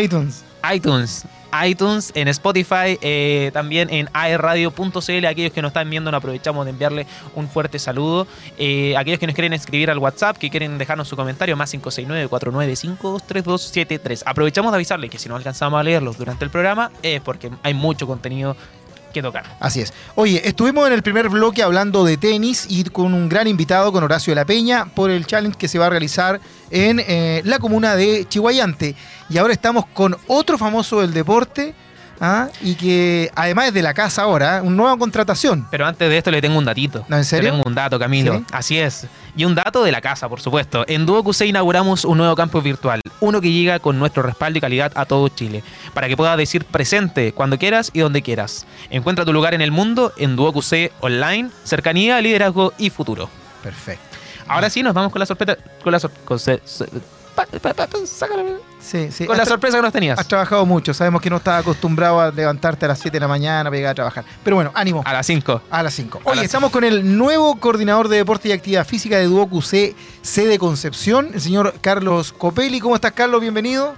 iTunes. 0.00 0.44
iTunes. 0.74 1.24
iTunes, 1.66 2.12
en 2.14 2.28
Spotify, 2.28 2.98
eh, 3.00 3.50
también 3.52 3.90
en 3.90 4.08
aerradio.cl. 4.12 5.26
Aquellos 5.26 5.52
que 5.52 5.62
nos 5.62 5.70
están 5.70 5.88
viendo, 5.90 6.10
nos 6.10 6.18
aprovechamos 6.18 6.64
de 6.64 6.70
enviarle 6.70 7.06
un 7.34 7.48
fuerte 7.48 7.78
saludo. 7.78 8.26
Eh, 8.58 8.96
aquellos 8.96 9.20
que 9.20 9.26
nos 9.26 9.34
quieren 9.34 9.52
escribir 9.52 9.90
al 9.90 9.98
WhatsApp, 9.98 10.38
que 10.38 10.48
quieren 10.50 10.78
dejarnos 10.78 11.08
su 11.08 11.16
comentario, 11.16 11.56
más 11.56 11.74
569-495-3273. 11.74 14.22
Aprovechamos 14.26 14.72
de 14.72 14.76
avisarle 14.76 15.08
que 15.08 15.18
si 15.18 15.28
no 15.28 15.36
alcanzamos 15.36 15.78
a 15.78 15.82
leerlos 15.82 16.18
durante 16.18 16.44
el 16.44 16.50
programa, 16.50 16.90
es 17.02 17.20
porque 17.20 17.50
hay 17.62 17.74
mucho 17.74 18.06
contenido 18.06 18.56
que 19.14 19.22
tocar. 19.22 19.44
Así 19.60 19.80
es. 19.80 19.94
Oye, 20.14 20.46
estuvimos 20.46 20.86
en 20.86 20.92
el 20.92 21.02
primer 21.02 21.30
bloque 21.30 21.62
hablando 21.62 22.04
de 22.04 22.18
tenis 22.18 22.66
y 22.68 22.84
con 22.84 23.14
un 23.14 23.28
gran 23.30 23.48
invitado, 23.48 23.92
con 23.92 24.04
Horacio 24.04 24.32
de 24.32 24.36
la 24.36 24.44
Peña, 24.44 24.84
por 24.84 25.10
el 25.10 25.26
challenge 25.26 25.56
que 25.56 25.68
se 25.68 25.78
va 25.78 25.86
a 25.86 25.90
realizar 25.90 26.40
en 26.70 27.00
eh, 27.00 27.40
la 27.44 27.58
comuna 27.58 27.96
de 27.96 28.26
Chihuayante. 28.28 28.94
Y 29.30 29.38
ahora 29.38 29.54
estamos 29.54 29.86
con 29.86 30.16
otro 30.26 30.58
famoso 30.58 31.00
del 31.00 31.14
deporte, 31.14 31.74
¿ah? 32.20 32.48
y 32.60 32.74
que 32.74 33.30
además 33.34 33.68
es 33.68 33.74
de 33.74 33.82
la 33.82 33.94
casa 33.94 34.22
ahora, 34.22 34.58
¿eh? 34.58 34.60
una 34.60 34.76
nueva 34.76 34.98
contratación. 34.98 35.66
Pero 35.70 35.86
antes 35.86 36.08
de 36.08 36.18
esto 36.18 36.30
le 36.30 36.40
tengo 36.40 36.58
un 36.58 36.64
datito. 36.64 37.04
¿No, 37.08 37.16
en 37.16 37.24
serio? 37.24 37.50
Le 37.50 37.56
tengo 37.56 37.68
un 37.68 37.74
dato, 37.74 37.98
Camilo. 37.98 38.38
¿Sí? 38.38 38.44
Así 38.52 38.78
es. 38.78 39.06
Y 39.36 39.44
un 39.44 39.54
dato 39.54 39.82
de 39.82 39.90
la 39.90 40.00
casa, 40.00 40.28
por 40.28 40.40
supuesto. 40.40 40.84
En 40.86 41.06
Duo 41.06 41.24
QC 41.24 41.46
inauguramos 41.46 42.04
un 42.04 42.18
nuevo 42.18 42.36
campus 42.36 42.62
virtual, 42.62 43.00
uno 43.20 43.40
que 43.40 43.50
llega 43.50 43.80
con 43.80 43.98
nuestro 43.98 44.22
respaldo 44.22 44.58
y 44.58 44.60
calidad 44.60 44.92
a 44.94 45.06
todo 45.06 45.28
Chile, 45.28 45.64
para 45.92 46.08
que 46.08 46.16
puedas 46.16 46.36
decir 46.38 46.64
presente 46.64 47.32
cuando 47.32 47.58
quieras 47.58 47.90
y 47.92 47.98
donde 48.00 48.22
quieras. 48.22 48.66
Encuentra 48.90 49.24
tu 49.24 49.32
lugar 49.32 49.52
en 49.54 49.60
el 49.60 49.72
mundo 49.72 50.12
en 50.18 50.36
Duo 50.36 50.52
QC 50.52 50.92
Online, 51.00 51.50
cercanía, 51.64 52.20
liderazgo 52.20 52.72
y 52.78 52.90
futuro. 52.90 53.28
Perfecto. 53.62 54.04
Ahora 54.46 54.68
sí, 54.70 54.82
nos 54.82 54.94
vamos 54.94 55.10
con 55.10 55.20
la 55.20 55.26
sorpresa. 55.26 55.56
Con 55.82 55.90
la, 55.92 55.98
sor- 55.98 56.12
con 56.24 56.38
se- 56.38 56.60
se- 56.64 56.86
Sí, 58.80 59.10
sí. 59.10 59.26
Con 59.26 59.36
la 59.36 59.46
sorpresa 59.46 59.78
que 59.78 59.82
nos 59.82 59.92
tenías. 59.92 60.18
Has 60.18 60.28
trabajado 60.28 60.64
mucho. 60.66 60.92
Sabemos 60.92 61.22
que 61.22 61.30
no 61.30 61.36
estás 61.36 61.60
acostumbrado 61.60 62.20
a 62.20 62.30
levantarte 62.30 62.84
a 62.84 62.88
las 62.88 62.98
7 62.98 63.16
de 63.16 63.20
la 63.20 63.28
mañana 63.28 63.64
para 63.64 63.76
llegar 63.76 63.90
a 63.92 63.94
trabajar. 63.94 64.24
Pero 64.42 64.56
bueno, 64.56 64.70
ánimo. 64.74 65.02
A 65.04 65.12
las 65.12 65.26
5. 65.26 65.62
A 65.70 65.82
las 65.82 65.94
5. 65.94 66.18
A 66.18 66.28
Oye, 66.30 66.36
las 66.36 66.44
estamos 66.46 66.70
con 66.70 66.84
el 66.84 67.16
nuevo 67.16 67.56
coordinador 67.56 68.08
de 68.08 68.18
deporte 68.18 68.48
y 68.48 68.52
actividad 68.52 68.86
física 68.86 69.16
de 69.18 69.24
Duoc 69.24 69.52
UC, 69.52 69.94
sede 70.22 70.58
Concepción, 70.58 71.30
el 71.34 71.40
señor 71.40 71.74
Carlos 71.80 72.32
Copelli. 72.32 72.80
¿Cómo 72.80 72.94
estás, 72.94 73.12
Carlos? 73.12 73.40
Bienvenido. 73.40 73.94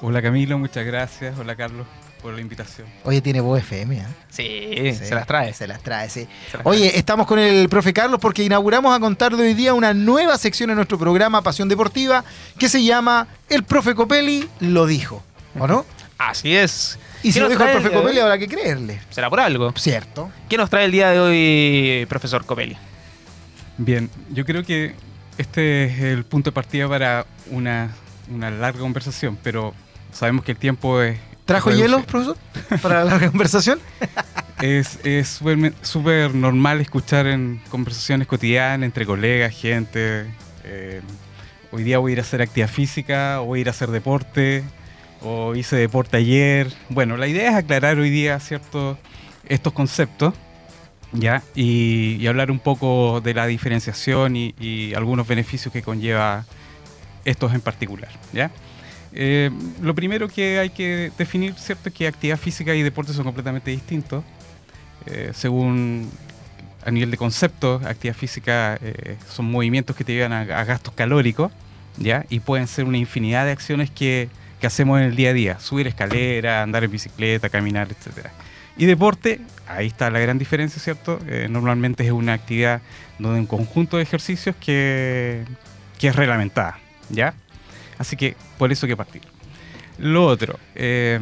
Hola 0.00 0.20
Camilo, 0.20 0.58
muchas 0.58 0.84
gracias. 0.84 1.38
Hola 1.38 1.54
Carlos 1.54 1.86
por 2.22 2.32
la 2.32 2.40
invitación. 2.40 2.86
Oye, 3.04 3.20
tiene 3.20 3.40
voz 3.40 3.58
FM, 3.58 3.96
¿eh? 3.96 4.06
Sí, 4.30 4.94
Sí, 4.96 5.06
se 5.06 5.14
las 5.14 5.26
trae. 5.26 5.52
Se 5.52 5.66
las 5.66 5.82
trae, 5.82 6.08
sí. 6.08 6.26
Las 6.52 6.62
Oye, 6.64 6.96
estamos 6.96 7.26
con 7.26 7.38
el 7.38 7.68
profe 7.68 7.92
Carlos 7.92 8.20
porque 8.20 8.44
inauguramos 8.44 8.96
a 8.96 9.00
contar 9.00 9.36
de 9.36 9.42
hoy 9.42 9.54
día 9.54 9.74
una 9.74 9.92
nueva 9.92 10.38
sección 10.38 10.70
en 10.70 10.76
nuestro 10.76 10.98
programa 10.98 11.42
Pasión 11.42 11.68
Deportiva 11.68 12.24
que 12.58 12.68
se 12.68 12.82
llama 12.82 13.26
El 13.48 13.64
profe 13.64 13.94
Copelli 13.94 14.48
lo 14.60 14.86
dijo, 14.86 15.22
¿o 15.58 15.66
no? 15.66 15.84
Así 16.18 16.54
es. 16.54 16.98
Y 17.22 17.28
¿Qué 17.28 17.32
si 17.32 17.40
lo 17.40 17.48
dijo 17.48 17.64
el 17.64 17.72
profe 17.72 17.90
Copelli, 17.90 18.20
habrá 18.20 18.38
que 18.38 18.48
creerle. 18.48 19.00
Será 19.10 19.28
por 19.28 19.40
algo. 19.40 19.72
Cierto. 19.76 20.30
¿Qué 20.48 20.56
nos 20.56 20.70
trae 20.70 20.84
el 20.86 20.92
día 20.92 21.10
de 21.10 21.20
hoy, 21.20 22.06
profesor 22.06 22.44
Copelli? 22.44 22.76
Bien, 23.78 24.10
yo 24.30 24.44
creo 24.44 24.64
que 24.64 24.94
este 25.38 25.84
es 25.84 26.00
el 26.00 26.24
punto 26.24 26.50
de 26.50 26.54
partida 26.54 26.88
para 26.88 27.26
una, 27.50 27.90
una 28.30 28.50
larga 28.50 28.80
conversación, 28.80 29.38
pero 29.42 29.74
sabemos 30.12 30.44
que 30.44 30.52
el 30.52 30.58
tiempo 30.58 31.02
es... 31.02 31.18
¿Trajo 31.52 31.70
reducido. 31.70 31.98
hielo, 31.98 32.06
profesor? 32.06 32.36
Para 32.80 33.04
la 33.04 33.18
conversación. 33.30 33.80
Es 34.60 34.98
es 35.04 35.28
súper 35.28 35.74
súper 35.82 36.34
normal 36.34 36.80
escuchar 36.80 37.26
en 37.26 37.60
conversaciones 37.68 38.26
cotidianas 38.26 38.86
entre 38.86 39.06
colegas, 39.06 39.52
gente. 39.54 40.26
eh, 40.64 41.00
hoy 41.72 41.82
día 41.82 41.98
voy 41.98 42.12
a 42.12 42.14
ir 42.14 42.18
a 42.18 42.22
hacer 42.22 42.42
actividad 42.42 42.68
física, 42.68 43.38
voy 43.40 43.58
a 43.58 43.62
ir 43.62 43.68
a 43.68 43.70
hacer 43.72 43.90
deporte, 43.90 44.62
o 45.20 45.54
hice 45.54 45.76
deporte 45.76 46.16
ayer. 46.16 46.72
Bueno, 46.88 47.16
la 47.16 47.26
idea 47.26 47.50
es 47.50 47.56
aclarar 47.56 47.98
hoy 47.98 48.10
día 48.10 48.38
cierto, 48.40 48.98
estos 49.48 49.72
conceptos. 49.72 50.34
¿Ya? 51.14 51.42
Y, 51.54 52.16
y 52.20 52.26
hablar 52.26 52.50
un 52.50 52.58
poco 52.58 53.20
de 53.20 53.34
la 53.34 53.46
diferenciación 53.46 54.34
y, 54.34 54.54
y 54.58 54.94
algunos 54.94 55.26
beneficios 55.28 55.70
que 55.70 55.82
conlleva 55.82 56.46
estos 57.26 57.52
en 57.52 57.60
particular. 57.60 58.08
¿ya? 58.32 58.50
Eh, 59.14 59.50
lo 59.80 59.94
primero 59.94 60.28
que 60.28 60.58
hay 60.58 60.70
que 60.70 61.12
definir, 61.18 61.54
¿cierto? 61.54 61.88
Es 61.88 61.94
que 61.94 62.06
actividad 62.06 62.38
física 62.38 62.74
y 62.74 62.82
deporte 62.82 63.12
son 63.12 63.24
completamente 63.24 63.70
distintos. 63.70 64.24
Eh, 65.06 65.32
según 65.34 66.10
a 66.84 66.90
nivel 66.90 67.10
de 67.10 67.16
concepto, 67.16 67.80
actividad 67.84 68.16
física 68.16 68.78
eh, 68.80 69.16
son 69.28 69.50
movimientos 69.50 69.94
que 69.94 70.04
te 70.04 70.14
llevan 70.14 70.32
a, 70.32 70.64
gastos 70.64 70.94
calóricos, 70.94 71.52
¿ya? 71.96 72.24
Y 72.28 72.40
pueden 72.40 72.66
ser 72.66 72.84
una 72.84 72.98
infinidad 72.98 73.44
de 73.44 73.52
acciones 73.52 73.90
que, 73.90 74.28
que 74.60 74.66
hacemos 74.66 75.00
en 75.00 75.06
el 75.06 75.16
día 75.16 75.30
a 75.30 75.32
día. 75.32 75.60
Subir 75.60 75.86
escalera, 75.86 76.62
andar 76.62 76.84
en 76.84 76.90
bicicleta, 76.90 77.48
caminar, 77.48 77.88
etcétera. 77.90 78.32
Y 78.76 78.86
deporte, 78.86 79.40
ahí 79.68 79.86
está 79.86 80.10
la 80.10 80.18
gran 80.18 80.38
diferencia, 80.38 80.80
¿cierto? 80.80 81.18
Eh, 81.28 81.46
normalmente 81.50 82.04
es 82.04 82.12
una 82.12 82.32
actividad 82.32 82.80
donde 83.18 83.40
un 83.40 83.46
conjunto 83.46 83.98
de 83.98 84.02
ejercicios 84.02 84.56
que, 84.56 85.44
que 85.98 86.08
es 86.08 86.16
reglamentada, 86.16 86.78
¿ya? 87.10 87.34
Así 88.02 88.16
que 88.16 88.36
por 88.58 88.72
eso 88.72 88.86
que 88.88 88.96
partir. 88.96 89.22
Lo 89.98 90.26
otro, 90.26 90.58
eh, 90.74 91.20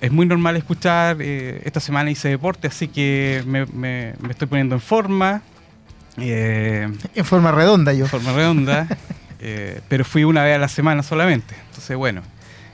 es 0.00 0.10
muy 0.10 0.26
normal 0.26 0.56
escuchar, 0.56 1.18
eh, 1.20 1.62
esta 1.64 1.78
semana 1.80 2.10
hice 2.10 2.28
deporte, 2.28 2.66
así 2.66 2.88
que 2.88 3.42
me, 3.46 3.64
me- 3.66 4.14
me 4.20 4.30
estoy 4.30 4.48
poniendo 4.48 4.74
en 4.74 4.80
forma, 4.80 5.42
eh, 6.18 6.88
En 7.14 7.24
forma 7.24 7.52
redonda 7.52 7.92
yo. 7.92 8.04
en 8.06 8.10
forma 8.10 8.32
redonda, 8.32 8.88
eh, 9.40 9.80
pero 9.88 10.04
fui 10.04 10.24
una 10.24 10.42
vez 10.42 10.56
a 10.56 10.58
la 10.58 10.68
semana 10.68 11.02
solamente. 11.04 11.54
Entonces, 11.68 11.96
bueno, 11.96 12.22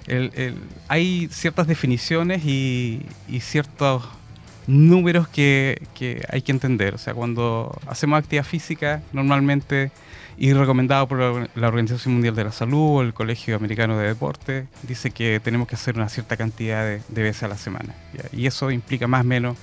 el- 0.07 0.33
el- 0.35 0.57
hay 0.89 1.29
ciertas 1.31 1.67
definiciones 1.67 2.45
y, 2.45 3.03
y 3.29 3.41
ciertos 3.41 4.05
números 4.67 5.29
que, 5.29 5.83
que 5.95 6.23
hay 6.31 6.41
que 6.41 6.53
entender. 6.53 6.95
O 6.95 6.99
sea, 6.99 7.13
cuando 7.15 7.79
hacemos 7.87 8.19
actividad 8.19 8.45
física, 8.45 9.03
normalmente, 9.13 9.91
y 10.39 10.53
recomendado 10.55 11.07
por 11.09 11.49
la- 11.55 11.69
Organización 11.69 12.15
Mundial 12.15 12.35
de 12.35 12.45
la 12.45 12.53
Salud 12.53 12.99
o 12.99 13.03
el 13.03 13.15
Colegio 13.15 13.57
Americano 13.57 13.97
de 13.99 14.09
Deporte, 14.09 14.67
dice 14.83 15.11
que 15.11 15.41
tenemos 15.43 15.69
que 15.69 15.75
hacer 15.77 15.97
una 15.97 16.09
cierta 16.09 16.37
cantidad 16.37 16.85
de, 16.85 17.01
de 17.09 17.23
veces 17.23 17.43
a 17.45 17.49
la 17.49 17.57
semana. 17.59 17.95
¿ya? 18.15 18.25
Y 18.37 18.47
eso 18.47 18.71
implica 18.71 19.07
más 19.07 19.23
o 19.23 19.25
menos 19.25 19.57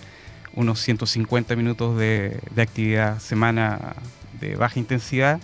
unos 0.55 0.79
150 0.79 1.55
minutos 1.55 1.97
de, 1.97 2.39
de 2.55 2.61
actividad 2.61 3.19
semana 3.19 3.93
de 4.39 4.55
baja 4.55 4.79
intensidad 4.79 5.39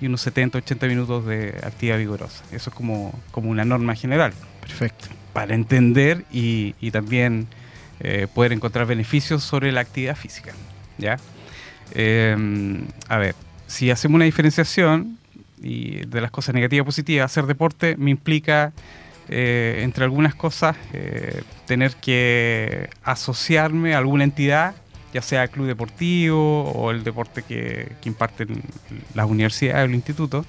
y 0.00 0.06
unos 0.06 0.22
70, 0.22 0.58
80 0.58 0.86
minutos 0.86 1.26
de 1.26 1.54
actividad 1.62 1.98
vigorosa. 1.98 2.42
Eso 2.52 2.70
es 2.70 2.76
como, 2.76 3.12
como 3.30 3.50
una 3.50 3.64
norma 3.64 3.94
general 3.94 4.32
Perfecto. 4.60 5.06
para 5.32 5.54
entender 5.54 6.24
y, 6.32 6.74
y 6.80 6.90
también 6.90 7.46
eh, 8.00 8.26
poder 8.34 8.52
encontrar 8.52 8.86
beneficios 8.86 9.44
sobre 9.44 9.72
la 9.72 9.80
actividad 9.82 10.16
física. 10.16 10.52
¿ya? 10.98 11.18
Eh, 11.92 12.36
a 13.08 13.18
ver, 13.18 13.34
si 13.70 13.90
hacemos 13.90 14.16
una 14.16 14.24
diferenciación 14.24 15.16
y 15.62 16.04
de 16.06 16.20
las 16.20 16.30
cosas 16.30 16.54
negativas 16.54 16.84
y 16.84 16.86
positivas, 16.86 17.30
hacer 17.30 17.46
deporte 17.46 17.94
me 17.96 18.10
implica, 18.10 18.72
eh, 19.28 19.80
entre 19.82 20.04
algunas 20.04 20.34
cosas, 20.34 20.76
eh, 20.92 21.42
tener 21.66 21.94
que 21.96 22.90
asociarme 23.04 23.94
a 23.94 23.98
alguna 23.98 24.24
entidad, 24.24 24.74
ya 25.14 25.22
sea 25.22 25.46
club 25.48 25.66
deportivo 25.66 26.70
o 26.72 26.90
el 26.90 27.04
deporte 27.04 27.42
que, 27.42 27.92
que 28.00 28.08
imparten 28.08 28.62
las 29.14 29.26
universidades 29.28 29.82
o 29.82 29.84
el 29.84 29.94
instituto. 29.94 30.44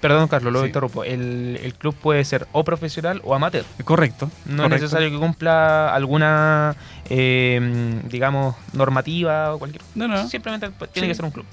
Perdón, 0.00 0.28
Carlos, 0.28 0.52
lo 0.52 0.60
Sí. 0.60 0.66
interrumpo. 0.66 1.02
El, 1.04 1.58
el 1.62 1.74
club 1.76 1.94
puede 1.94 2.22
ser 2.26 2.46
o 2.52 2.62
profesional 2.62 3.22
o 3.24 3.34
amateur. 3.34 3.64
Correcto. 3.84 4.30
No 4.44 4.64
correcto. 4.64 4.74
es 4.74 4.82
necesario 4.82 5.10
que 5.10 5.16
cumpla 5.18 5.94
alguna, 5.94 6.76
eh, 7.08 8.00
digamos, 8.10 8.54
normativa 8.74 9.54
o 9.54 9.58
cualquier. 9.58 9.82
No, 9.94 10.06
no. 10.08 10.28
Simplemente 10.28 10.68
tiene 10.92 11.06
Sí. 11.06 11.10
que 11.10 11.14
ser 11.14 11.24
un 11.24 11.30
club. 11.30 11.46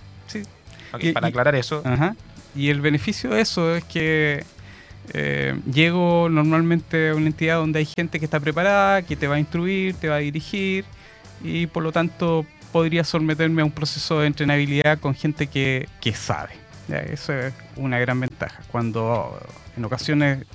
Y- 0.99 1.11
para 1.13 1.27
aclarar 1.27 1.55
eso. 1.55 1.81
Ajá. 1.85 2.15
Y 2.55 2.69
el 2.69 2.81
beneficio 2.81 3.29
de 3.31 3.41
eso 3.41 3.75
es 3.75 3.83
que 3.85 4.43
eh, 5.13 5.57
llego 5.71 6.29
normalmente 6.29 7.09
a 7.09 7.15
una 7.15 7.27
entidad 7.27 7.57
donde 7.57 7.79
hay 7.79 7.85
gente 7.85 8.19
que 8.19 8.25
está 8.25 8.39
preparada, 8.39 9.01
que 9.01 9.15
te 9.15 9.27
va 9.27 9.35
a 9.35 9.39
instruir, 9.39 9.95
te 9.95 10.09
va 10.09 10.15
a 10.15 10.19
dirigir 10.19 10.85
y 11.43 11.65
por 11.67 11.83
lo 11.83 11.91
tanto 11.91 12.45
podría 12.71 13.03
someterme 13.03 13.61
a 13.61 13.65
un 13.65 13.71
proceso 13.71 14.19
de 14.19 14.27
entrenabilidad 14.27 14.99
con 14.99 15.15
gente 15.15 15.47
que, 15.47 15.87
que 15.99 16.13
sabe. 16.13 16.51
Ya, 16.87 16.97
Eso 16.99 17.33
es 17.33 17.53
una 17.77 17.99
gran 17.99 18.19
ventaja. 18.19 18.61
Cuando 18.71 19.39
en 19.77 19.85
ocasiones 19.85 20.45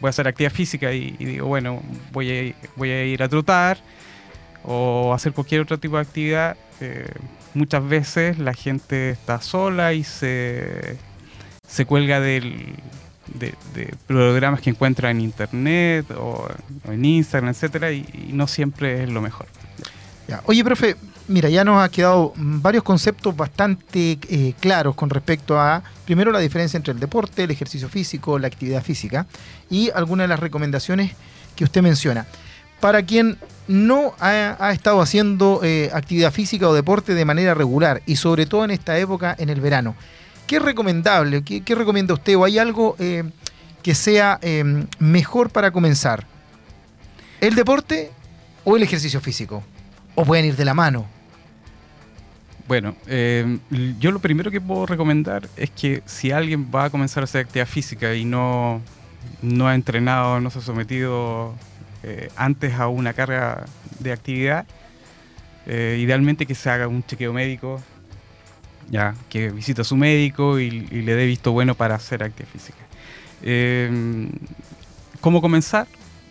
voy 0.00 0.08
a 0.08 0.10
hacer 0.10 0.26
actividad 0.26 0.52
física 0.52 0.92
y, 0.92 1.14
y 1.18 1.24
digo, 1.24 1.46
bueno, 1.46 1.82
voy 2.12 2.54
a, 2.56 2.66
voy 2.76 2.90
a 2.90 3.04
ir 3.04 3.22
a 3.22 3.28
trotar 3.28 3.78
o 4.64 5.12
hacer 5.14 5.32
cualquier 5.32 5.62
otro 5.62 5.78
tipo 5.78 5.96
de 5.96 6.02
actividad, 6.02 6.56
eh, 6.80 7.06
muchas 7.54 7.86
veces 7.86 8.38
la 8.38 8.54
gente 8.54 9.10
está 9.10 9.40
sola 9.40 9.92
y 9.92 10.04
se, 10.04 10.96
se 11.66 11.86
cuelga 11.86 12.20
del, 12.20 12.74
de, 13.34 13.54
de 13.74 13.94
programas 14.06 14.60
que 14.60 14.70
encuentra 14.70 15.10
en 15.10 15.20
internet 15.20 16.10
o, 16.12 16.48
en 16.84 17.04
Instagram, 17.04 17.50
etcétera, 17.50 17.92
y, 17.92 18.30
no 18.32 18.46
siempre 18.46 19.04
es 19.04 19.10
lo 19.10 19.20
mejor. 19.20 19.46
Oye, 20.46 20.64
profe, 20.64 20.96
mira, 21.28 21.50
ya 21.50 21.62
nos 21.62 21.82
ha 21.82 21.90
quedado 21.90 22.32
varios 22.36 22.82
conceptos 22.82 23.36
bastante 23.36 24.18
eh, 24.30 24.54
claros 24.60 24.94
con 24.94 25.10
respecto 25.10 25.60
a, 25.60 25.82
primero, 26.06 26.32
la 26.32 26.38
diferencia 26.38 26.78
entre 26.78 26.94
el 26.94 27.00
deporte, 27.00 27.44
el 27.44 27.50
ejercicio 27.50 27.88
físico, 27.90 28.38
la 28.38 28.46
actividad 28.46 28.82
física 28.82 29.26
y 29.68 29.90
algunas 29.90 30.24
de 30.24 30.28
las 30.28 30.40
recomendaciones 30.40 31.12
que 31.54 31.64
usted 31.64 31.82
menciona. 31.82 32.26
Para 32.82 33.04
quien 33.04 33.38
no 33.68 34.12
ha, 34.18 34.72
estado 34.72 35.00
haciendo 35.00 35.60
eh, 35.62 35.88
actividad 35.94 36.32
física 36.32 36.68
o 36.68 36.74
deporte 36.74 37.14
de 37.14 37.24
manera 37.24 37.54
regular 37.54 38.02
y 38.06 38.16
sobre 38.16 38.44
todo 38.44 38.64
en 38.64 38.72
esta 38.72 38.98
época, 38.98 39.36
en 39.38 39.50
el 39.50 39.60
verano, 39.60 39.94
¿qué 40.48 40.56
es 40.56 40.62
recomendable? 40.62 41.44
¿Qué, 41.44 41.60
qué 41.60 41.76
recomienda 41.76 42.12
usted? 42.14 42.36
¿O 42.36 42.44
hay 42.44 42.58
algo 42.58 42.96
eh, 42.98 43.22
que 43.84 43.94
sea 43.94 44.40
eh, 44.42 44.84
mejor 44.98 45.50
para 45.50 45.70
comenzar? 45.70 46.26
¿El 47.40 47.54
deporte 47.54 48.10
o 48.64 48.76
el 48.76 48.82
ejercicio 48.82 49.20
físico? 49.20 49.62
¿O 50.16 50.24
pueden 50.24 50.46
ir 50.46 50.56
de 50.56 50.64
la 50.64 50.74
mano? 50.74 51.06
Bueno, 52.66 52.96
l- 53.06 53.60
yo 54.00 54.10
lo 54.10 54.18
primero 54.18 54.50
que 54.50 54.60
puedo 54.60 54.86
recomendar 54.86 55.48
es 55.56 55.70
que 55.70 56.02
si 56.04 56.32
alguien 56.32 56.68
va 56.74 56.86
a 56.86 56.90
comenzar 56.90 57.22
a 57.22 57.24
hacer 57.24 57.42
actividad 57.42 57.68
física 57.68 58.12
y 58.12 58.24
no, 58.24 58.80
no 59.40 59.68
ha 59.68 59.76
entrenado, 59.76 60.40
no 60.40 60.50
se 60.50 60.58
ha 60.58 60.62
sometido 60.62 61.54
eh, 62.02 62.30
antes 62.36 62.74
a 62.74 62.88
una 62.88 63.12
carga 63.12 63.64
de 64.00 64.12
actividad, 64.12 64.66
eh, 65.66 65.98
idealmente 66.00 66.46
que 66.46 66.54
se 66.54 66.70
haga 66.70 66.88
un 66.88 67.04
chequeo 67.04 67.32
médico 67.32 67.80
ya 68.90 69.14
que 69.30 69.50
visite 69.50 69.82
a 69.82 69.84
su 69.84 69.96
médico 69.96 70.58
y, 70.58 70.70
le 70.70 71.14
dé 71.14 71.24
visto 71.24 71.52
bueno 71.52 71.74
para 71.74 71.94
hacer 71.94 72.22
actividad 72.22 72.52
física. 72.52 72.78
Eh, 73.42 74.28
¿Cómo 75.20 75.40
comenzar? 75.40 75.86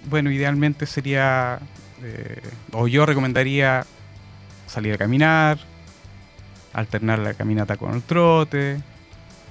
Bueno, 0.10 0.30
idealmente 0.32 0.86
sería, 0.86 1.60
eh, 2.04 2.42
o 2.74 2.88
yo 2.88 3.06
recomendaría 3.06 3.86
salir 4.68 4.94
a 4.94 4.98
caminar, 4.98 5.60
alternar 6.74 7.20
la 7.20 7.34
caminata 7.34 7.78
con 7.78 7.94
el 7.94 8.02
trote 8.04 8.80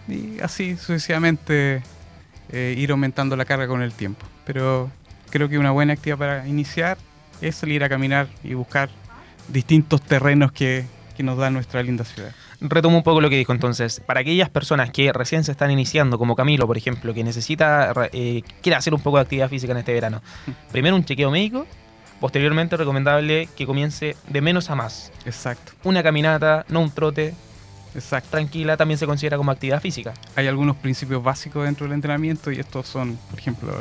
y 0.07 0.39
así 0.41 0.77
sucesivamente 0.77 1.83
ir 2.53 2.91
aumentando 2.91 3.35
la 3.37 3.45
carga 3.45 3.67
con 3.67 3.81
el 3.81 3.93
tiempo. 3.93 4.27
Pero 4.45 4.91
creo 5.31 5.49
que 5.49 5.59
una 5.59 5.71
buena 5.71 5.95
actividad 5.95 6.19
para 6.19 6.49
iniciar 6.49 6.99
es 7.41 7.57
salir 7.57 7.83
a 7.85 7.89
caminar 7.89 8.29
y 8.45 8.55
buscar 8.55 8.91
distintos 9.49 10.03
terrenos 10.03 10.53
que, 10.53 10.85
que 11.17 11.23
nos 11.23 11.39
da 11.39 11.51
nuestra 11.51 11.83
linda 11.83 12.05
ciudad. 12.05 12.33
Retomo 12.61 12.99
un 12.99 13.03
poco 13.03 13.21
lo 13.21 13.31
que 13.31 13.37
dijo 13.37 13.53
entonces. 13.53 14.01
Para 14.05 14.21
aquellas 14.21 14.51
personas 14.51 14.91
que 14.91 15.13
recién 15.13 15.45
se 15.45 15.53
están 15.53 15.71
iniciando, 15.71 16.19
como 16.19 16.37
Camilo, 16.37 16.67
por 16.67 16.77
ejemplo, 16.77 17.15
que 17.15 17.25
necesita, 17.25 17.93
eh, 18.13 18.43
quiere 18.61 18.77
hacer 18.77 18.93
un 18.93 19.01
poco 19.01 19.17
de 19.17 19.23
actividad 19.23 19.49
física 19.49 19.73
en 19.73 19.79
este 19.79 19.95
verano, 19.95 20.23
primero 20.71 20.95
un 20.95 21.05
chequeo 21.05 21.31
médico, 21.31 21.67
posteriormente 22.21 22.77
recomendable 22.77 23.49
que 23.57 23.67
comience 23.67 24.17
de 24.29 24.41
menos 24.43 24.69
a 24.69 24.75
más. 24.75 25.11
Exacto, 25.25 25.73
Una 25.85 26.03
caminata, 26.03 26.67
no 26.69 26.81
un 26.81 26.91
trote, 26.91 27.35
exacto. 27.95 28.29
tranquila, 28.31 28.77
también 28.77 28.99
se 28.99 29.07
considera 29.07 29.39
como 29.39 29.51
actividad 29.51 29.81
física. 29.81 30.13
hay 30.37 30.47
algunos 30.47 30.77
principios 30.77 31.23
básicos 31.23 31.65
dentro 31.65 31.87
del 31.87 31.95
entrenamiento 31.95 32.53
y 32.53 32.61
estos 32.61 32.87
son, 32.87 33.19
por 33.31 33.39
ejemplo, 33.39 33.73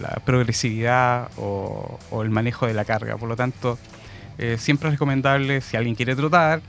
la 0.00 0.20
progresividad 0.24 1.30
o, 1.36 1.98
o 2.10 2.22
el 2.22 2.30
manejo 2.30 2.66
de 2.66 2.74
la 2.74 2.84
carga. 2.84 3.16
Por 3.16 3.28
lo 3.28 3.36
tanto, 3.36 3.78
eh, 4.38 4.56
siempre 4.58 4.88
es 4.88 4.94
recomendable, 4.94 5.60
si 5.60 5.76
alguien 5.76 5.94
quiere 5.94 6.16
trotar, 6.16 6.60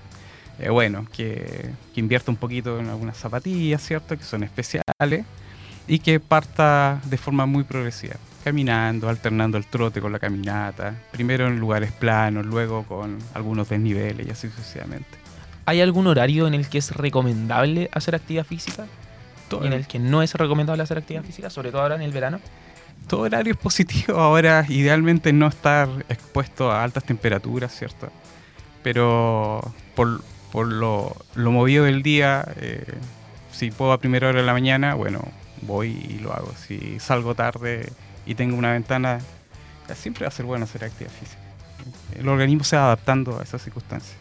eh, 0.60 0.70
bueno, 0.70 1.06
que, 1.12 1.72
que 1.94 2.00
invierta 2.00 2.32
un 2.32 2.38
poquito 2.38 2.80
en 2.80 2.88
algunas 2.88 3.18
zapatillas, 3.18 3.82
¿cierto? 3.82 4.18
Que 4.18 4.24
son 4.24 4.44
especiales 4.44 5.26
y 5.88 6.00
que 6.00 6.20
parta 6.20 7.02
de 7.06 7.18
forma 7.18 7.46
muy 7.46 7.64
progresiva, 7.64 8.16
caminando, 8.44 9.10
alternando 9.10 9.58
el 9.58 9.66
trote 9.66 10.02
con 10.02 10.12
la 10.12 10.20
caminata, 10.20 10.96
primero 11.12 11.48
en 11.48 11.60
lugares 11.60 11.92
planos, 11.92 12.46
luego 12.46 12.84
con 12.84 13.20
algunos 13.34 13.70
desniveles 13.70 14.28
y 14.28 14.32
así 14.32 14.50
sucesivamente. 14.50 15.18
¿Hay 15.66 15.82
algún 15.82 16.08
horario 16.08 16.48
en 16.48 16.54
el 16.54 16.70
que 16.70 16.78
es 16.78 16.92
recomendable 16.92 17.90
hacer 17.92 18.16
actividad 18.16 18.46
física? 18.46 18.86
Todo, 19.50 19.64
¿Y 19.64 19.68
en 19.68 19.74
el 19.74 19.88
que 19.88 20.00
no 20.00 20.22
es 20.22 20.34
recomendable 20.36 20.84
hacer 20.84 20.98
actividad 20.98 21.24
física? 21.24 21.50
Sobre 21.50 21.72
todo 21.72 21.82
ahora 21.82 21.96
en 21.96 22.02
el 22.02 22.12
verano. 22.12 22.40
Todo 23.08 23.22
horario 23.22 23.54
es 23.54 23.60
positivo. 23.60 24.18
Ahora, 24.20 24.66
idealmente 24.70 25.34
no 25.34 25.48
estar 25.48 25.90
expuesto 26.10 26.72
a 26.72 26.84
altas 26.84 27.04
temperaturas, 27.04 27.76
¿cierto? 27.76 28.10
Pero 28.84 29.62
por, 29.96 30.22
por 30.52 30.68
lo, 30.68 31.16
lo 31.36 31.52
movido 31.52 31.86
del 31.86 32.04
día, 32.04 32.48
eh, 32.58 32.86
si 33.52 33.72
puedo 33.72 33.92
a 33.94 34.00
primera 34.00 34.30
hora 34.30 34.42
de 34.42 34.46
la 34.46 34.54
mañana, 34.54 34.94
bueno, 34.94 35.22
voy 35.62 35.90
y 36.10 36.20
lo 36.20 36.34
hago. 36.34 36.52
Si 36.56 37.00
salgo 37.00 37.36
tarde 37.36 37.92
y 38.26 38.36
tengo 38.36 38.58
una 38.58 38.74
ventana, 38.74 39.20
siempre 39.96 40.26
va 40.26 40.30
a 40.30 40.32
ser 40.32 40.46
bueno 40.46 40.66
hacer 40.66 40.84
actividad 40.84 41.12
física. 41.12 41.42
El 42.16 42.28
organismo 42.28 42.64
se 42.64 42.76
va 42.76 42.86
adaptando 42.86 43.40
a 43.40 43.44
esas 43.44 43.62
circunstancias. 43.62 44.18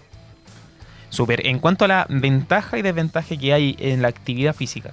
Súper. 1.11 1.47
En 1.47 1.61
cuanto 1.61 1.85
a 1.85 1.89
la 1.89 2.07
ventaja 2.09 2.77
y 2.77 2.83
desventaja 2.83 3.37
que 3.37 3.53
hay 3.53 3.77
en 3.79 4.03
la 4.03 4.09
actividad 4.09 4.55
física, 4.55 4.91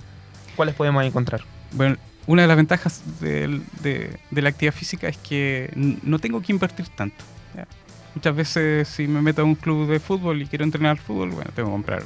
¿cuáles 0.56 0.76
podemos 0.76 1.04
encontrar? 1.04 1.42
Bueno, 1.72 1.98
una 2.28 2.44
de 2.44 2.48
las 2.48 2.58
ventajas 2.58 3.02
de, 3.20 3.62
de 3.82 4.42
la 4.42 4.50
actividad 4.50 4.74
física 4.74 5.08
es 5.08 5.18
que 5.18 5.72
no 5.76 6.20
tengo 6.20 6.42
que 6.42 6.52
invertir 6.52 6.88
tanto. 6.90 7.24
Muchas 8.14 8.36
veces 8.36 8.88
si 8.90 9.08
me 9.08 9.22
meto 9.22 9.42
a 9.42 9.46
un 9.46 9.56
club 9.56 9.88
de 9.88 10.00
fútbol 10.00 10.42
y 10.42 10.46
quiero 10.46 10.66
entrenar 10.66 10.98
fútbol, 10.98 11.30
bueno, 11.30 11.50
tengo 11.56 11.70
que 11.70 11.74
comprar 11.74 12.04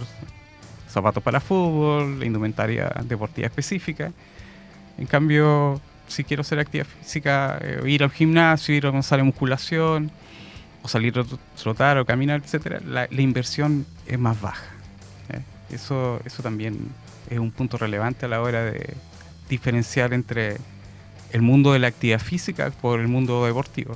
zapatos 0.87 1.23
para 1.23 1.39
fútbol, 1.39 2.19
la 2.19 2.25
indumentaria 2.25 2.91
deportiva 3.03 3.47
específica. 3.47 4.11
En 4.97 5.07
cambio, 5.07 5.81
si 6.07 6.23
quiero 6.23 6.41
hacer 6.41 6.59
actividad 6.59 6.85
física, 7.01 7.57
eh, 7.59 7.81
ir 7.87 8.03
al 8.03 8.11
gimnasio, 8.11 8.75
ir 8.75 8.85
a 8.85 8.91
una 8.91 9.01
sala 9.01 9.23
de 9.23 9.25
musculación, 9.25 10.11
o 10.83 10.87
salir 10.87 11.17
a 11.17 11.23
tro- 11.23 11.39
trotar 11.61 11.97
o 11.97 12.05
caminar, 12.05 12.41
etcétera, 12.43 12.79
la, 12.85 13.07
la 13.09 13.21
inversión 13.21 13.87
es 14.05 14.19
más 14.19 14.39
baja. 14.39 14.63
¿eh? 15.33 15.41
Eso, 15.71 16.21
eso 16.23 16.43
también 16.43 16.77
es 17.31 17.39
un 17.39 17.49
punto 17.49 17.77
relevante 17.79 18.27
a 18.27 18.29
la 18.29 18.41
hora 18.41 18.63
de 18.63 18.93
diferenciar 19.49 20.13
entre 20.13 20.57
el 21.31 21.41
mundo 21.41 21.73
de 21.73 21.79
la 21.79 21.87
actividad 21.87 22.19
física 22.19 22.71
por 22.81 22.99
el 22.99 23.07
mundo 23.07 23.45
deportivo. 23.45 23.95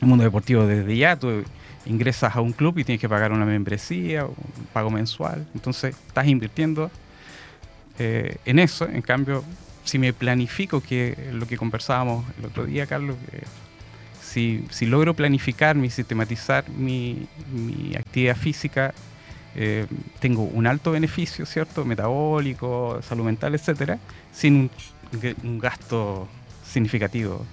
El 0.00 0.08
mundo 0.08 0.24
deportivo 0.24 0.66
desde 0.66 0.96
ya, 0.96 1.16
tú 1.16 1.44
ingresas 1.86 2.36
a 2.36 2.40
un 2.40 2.52
club 2.52 2.78
y 2.78 2.84
tienes 2.84 3.00
que 3.00 3.08
pagar 3.08 3.32
una 3.32 3.44
membresía, 3.44 4.24
un 4.24 4.34
pago 4.72 4.90
mensual, 4.90 5.46
entonces 5.54 5.96
estás 6.06 6.26
invirtiendo 6.26 6.90
eh, 7.98 8.36
en 8.44 8.58
eso, 8.58 8.86
en 8.86 9.02
cambio, 9.02 9.42
si 9.84 9.98
me 9.98 10.12
planifico, 10.12 10.80
que 10.80 11.30
lo 11.32 11.46
que 11.46 11.56
conversábamos 11.56 12.24
el 12.38 12.44
otro 12.46 12.66
día, 12.66 12.86
Carlos, 12.86 13.16
si, 14.22 14.64
si 14.70 14.86
logro 14.86 15.14
planificarme 15.14 15.86
y 15.86 15.90
sistematizar 15.90 16.68
mi 16.68 17.26
actividad 17.96 18.36
física, 18.36 18.94
eh, 19.60 19.86
tengo 20.20 20.44
un 20.44 20.68
alto 20.68 20.92
beneficio, 20.92 21.44
¿cierto? 21.44 21.84
Metabólico, 21.84 23.00
salud 23.02 23.24
mental, 23.24 23.56
etcétera, 23.56 23.98
sin 24.32 24.70
un, 25.42 25.58
gasto 25.58 26.28
significativo. 26.64 27.44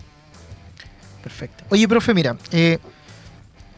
Perfecto. 1.24 1.64
Oye, 1.70 1.88
profe, 1.88 2.14
mira, 2.14 2.38
eh, 2.52 2.78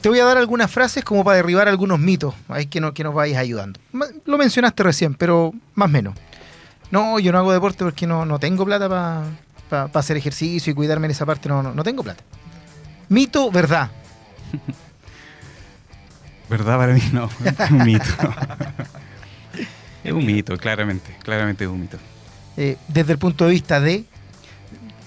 te 0.01 0.09
voy 0.09 0.19
a 0.19 0.25
dar 0.25 0.35
algunas 0.37 0.69
frases 0.69 1.05
como 1.05 1.23
para 1.23 1.37
derribar 1.37 1.69
algunos 1.69 1.99
mitos, 1.99 2.35
ahí 2.49 2.65
que, 2.65 2.81
no, 2.81 2.93
que 2.93 3.01
nos 3.05 3.13
vais 3.13 3.37
ayudando. 3.37 3.79
Lo 4.25 4.37
mencionaste 4.37 4.83
recién, 4.83 5.13
pero 5.13 5.53
más 5.75 5.85
o 5.85 5.91
menos. 5.91 6.13
No, 6.91 7.19
yo 7.19 7.31
no 7.31 7.37
hago 7.37 7.53
deporte 7.53 7.85
porque 7.85 8.07
no, 8.07 8.25
no 8.25 8.39
tengo 8.39 8.65
plata 8.65 8.89
para 9.69 9.85
hacer 9.93 10.17
ejercicio 10.17 10.71
y 10.71 10.75
cuidarme 10.75 11.05
en 11.07 11.11
esa 11.11 11.25
parte, 11.25 11.47
no, 11.47 11.63
no, 11.63 11.73
no 11.73 11.81
tengo 11.81 12.03
plata. 12.03 12.25
Mito, 13.07 13.49
verdad. 13.51 13.89
¿Verdad? 16.49 16.77
Para 16.77 16.93
mí 16.93 17.01
no, 17.11 17.29
es 17.43 17.71
un 17.71 17.85
mito. 17.85 18.05
es 20.03 20.11
un 20.11 20.25
mito, 20.25 20.57
claramente, 20.57 21.15
claramente 21.23 21.65
es 21.65 21.69
un 21.69 21.81
mito. 21.81 21.97
Eh, 22.55 22.77
desde 22.87 23.13
el 23.13 23.19
punto 23.19 23.45
de 23.45 23.51
vista 23.51 23.79
de... 23.79 24.05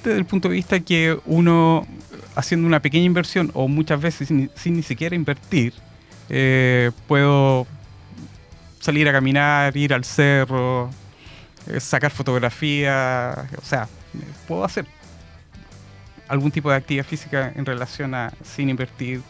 Desde 0.04 0.18
el 0.18 0.24
punto 0.24 0.48
de 0.48 0.54
vista 0.54 0.80
que 0.80 1.18
uno, 1.26 1.86
haciendo 2.34 2.66
una 2.66 2.80
pequeña 2.80 3.04
inversión, 3.04 3.50
o 3.54 3.68
muchas 3.68 4.00
veces 4.00 4.28
sin, 4.28 4.50
sin 4.54 4.76
ni 4.76 4.82
siquiera 4.82 5.14
invertir, 5.14 5.74
eh, 6.30 6.90
puedo 7.06 7.66
salir 8.78 9.08
a 9.08 9.12
caminar, 9.12 9.76
ir 9.76 9.92
al 9.92 10.04
cerro, 10.04 10.90
eh, 11.66 11.80
sacar 11.80 12.10
fotografías, 12.10 13.36
o 13.58 13.64
sea, 13.64 13.88
puedo 14.48 14.64
hacer 14.64 14.86
algún 16.28 16.50
tipo 16.50 16.70
de 16.70 16.76
actividad 16.76 17.04
física 17.04 17.52
en 17.54 17.66
relación 17.66 18.14
a 18.14 18.32
sin 18.42 18.70
invertir. 18.70 19.20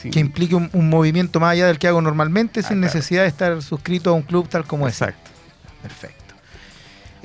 Sin- 0.00 0.10
que 0.10 0.20
implique 0.20 0.54
un, 0.54 0.70
un 0.72 0.88
movimiento 0.88 1.40
más 1.40 1.52
allá 1.52 1.66
del 1.66 1.78
que 1.78 1.88
hago 1.88 2.00
normalmente 2.00 2.60
Ah, 2.60 2.62
sin 2.62 2.78
claro. 2.78 2.94
necesidad 2.94 3.22
de 3.22 3.28
estar 3.28 3.62
suscrito 3.62 4.10
a 4.10 4.12
un 4.14 4.22
club 4.22 4.48
tal 4.48 4.64
como 4.64 4.86
es. 4.88 4.94
Exacto. 4.94 5.30
Perfecto. 5.82 6.16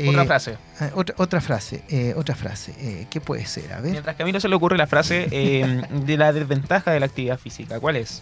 Otra 0.09 0.21
Eh, 0.23 0.25
frase. 0.27 0.57
ah, 0.79 0.89
otra, 0.93 1.15
otra 1.17 1.41
frase, 1.41 1.83
eh, 1.89 2.13
otra 2.15 2.35
frase. 2.35 2.73
eh, 2.79 3.07
¿Qué 3.09 3.19
puede 3.19 3.45
ser? 3.47 3.73
A 3.73 3.81
ver. 3.81 3.91
Mientras 3.93 4.15
que 4.15 4.21
a 4.21 4.25
Camilo 4.25 4.39
se 4.39 4.47
le 4.47 4.55
ocurre 4.55 4.77
la 4.77 4.85
frase 4.87 5.27
eh, 5.31 5.81
de 5.91 6.17
la 6.17 6.31
desventaja 6.33 6.91
de 6.91 6.99
la 6.99 7.07
actividad 7.07 7.39
física. 7.39 7.79
¿Cuál 7.79 7.95
es? 7.95 8.21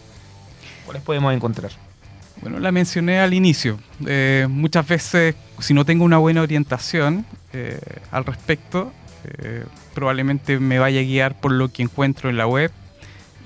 ¿Cuáles 0.86 1.02
podemos 1.02 1.34
encontrar? 1.34 1.72
Bueno, 2.40 2.58
la 2.60 2.70
mencioné 2.72 3.20
al 3.20 3.34
inicio. 3.34 3.78
Eh, 4.06 4.46
muchas 4.48 4.86
veces, 4.86 5.34
si 5.58 5.74
no 5.74 5.84
tengo 5.84 6.04
una 6.04 6.18
buena 6.18 6.42
orientación 6.42 7.26
eh, 7.52 7.78
al 8.10 8.24
respecto, 8.24 8.92
eh, 9.24 9.64
probablemente 9.94 10.58
me 10.58 10.78
vaya 10.78 11.00
a 11.00 11.02
guiar 11.02 11.34
por 11.40 11.52
lo 11.52 11.70
que 11.72 11.82
encuentro 11.82 12.28
en 12.30 12.36
la 12.36 12.46
web 12.46 12.70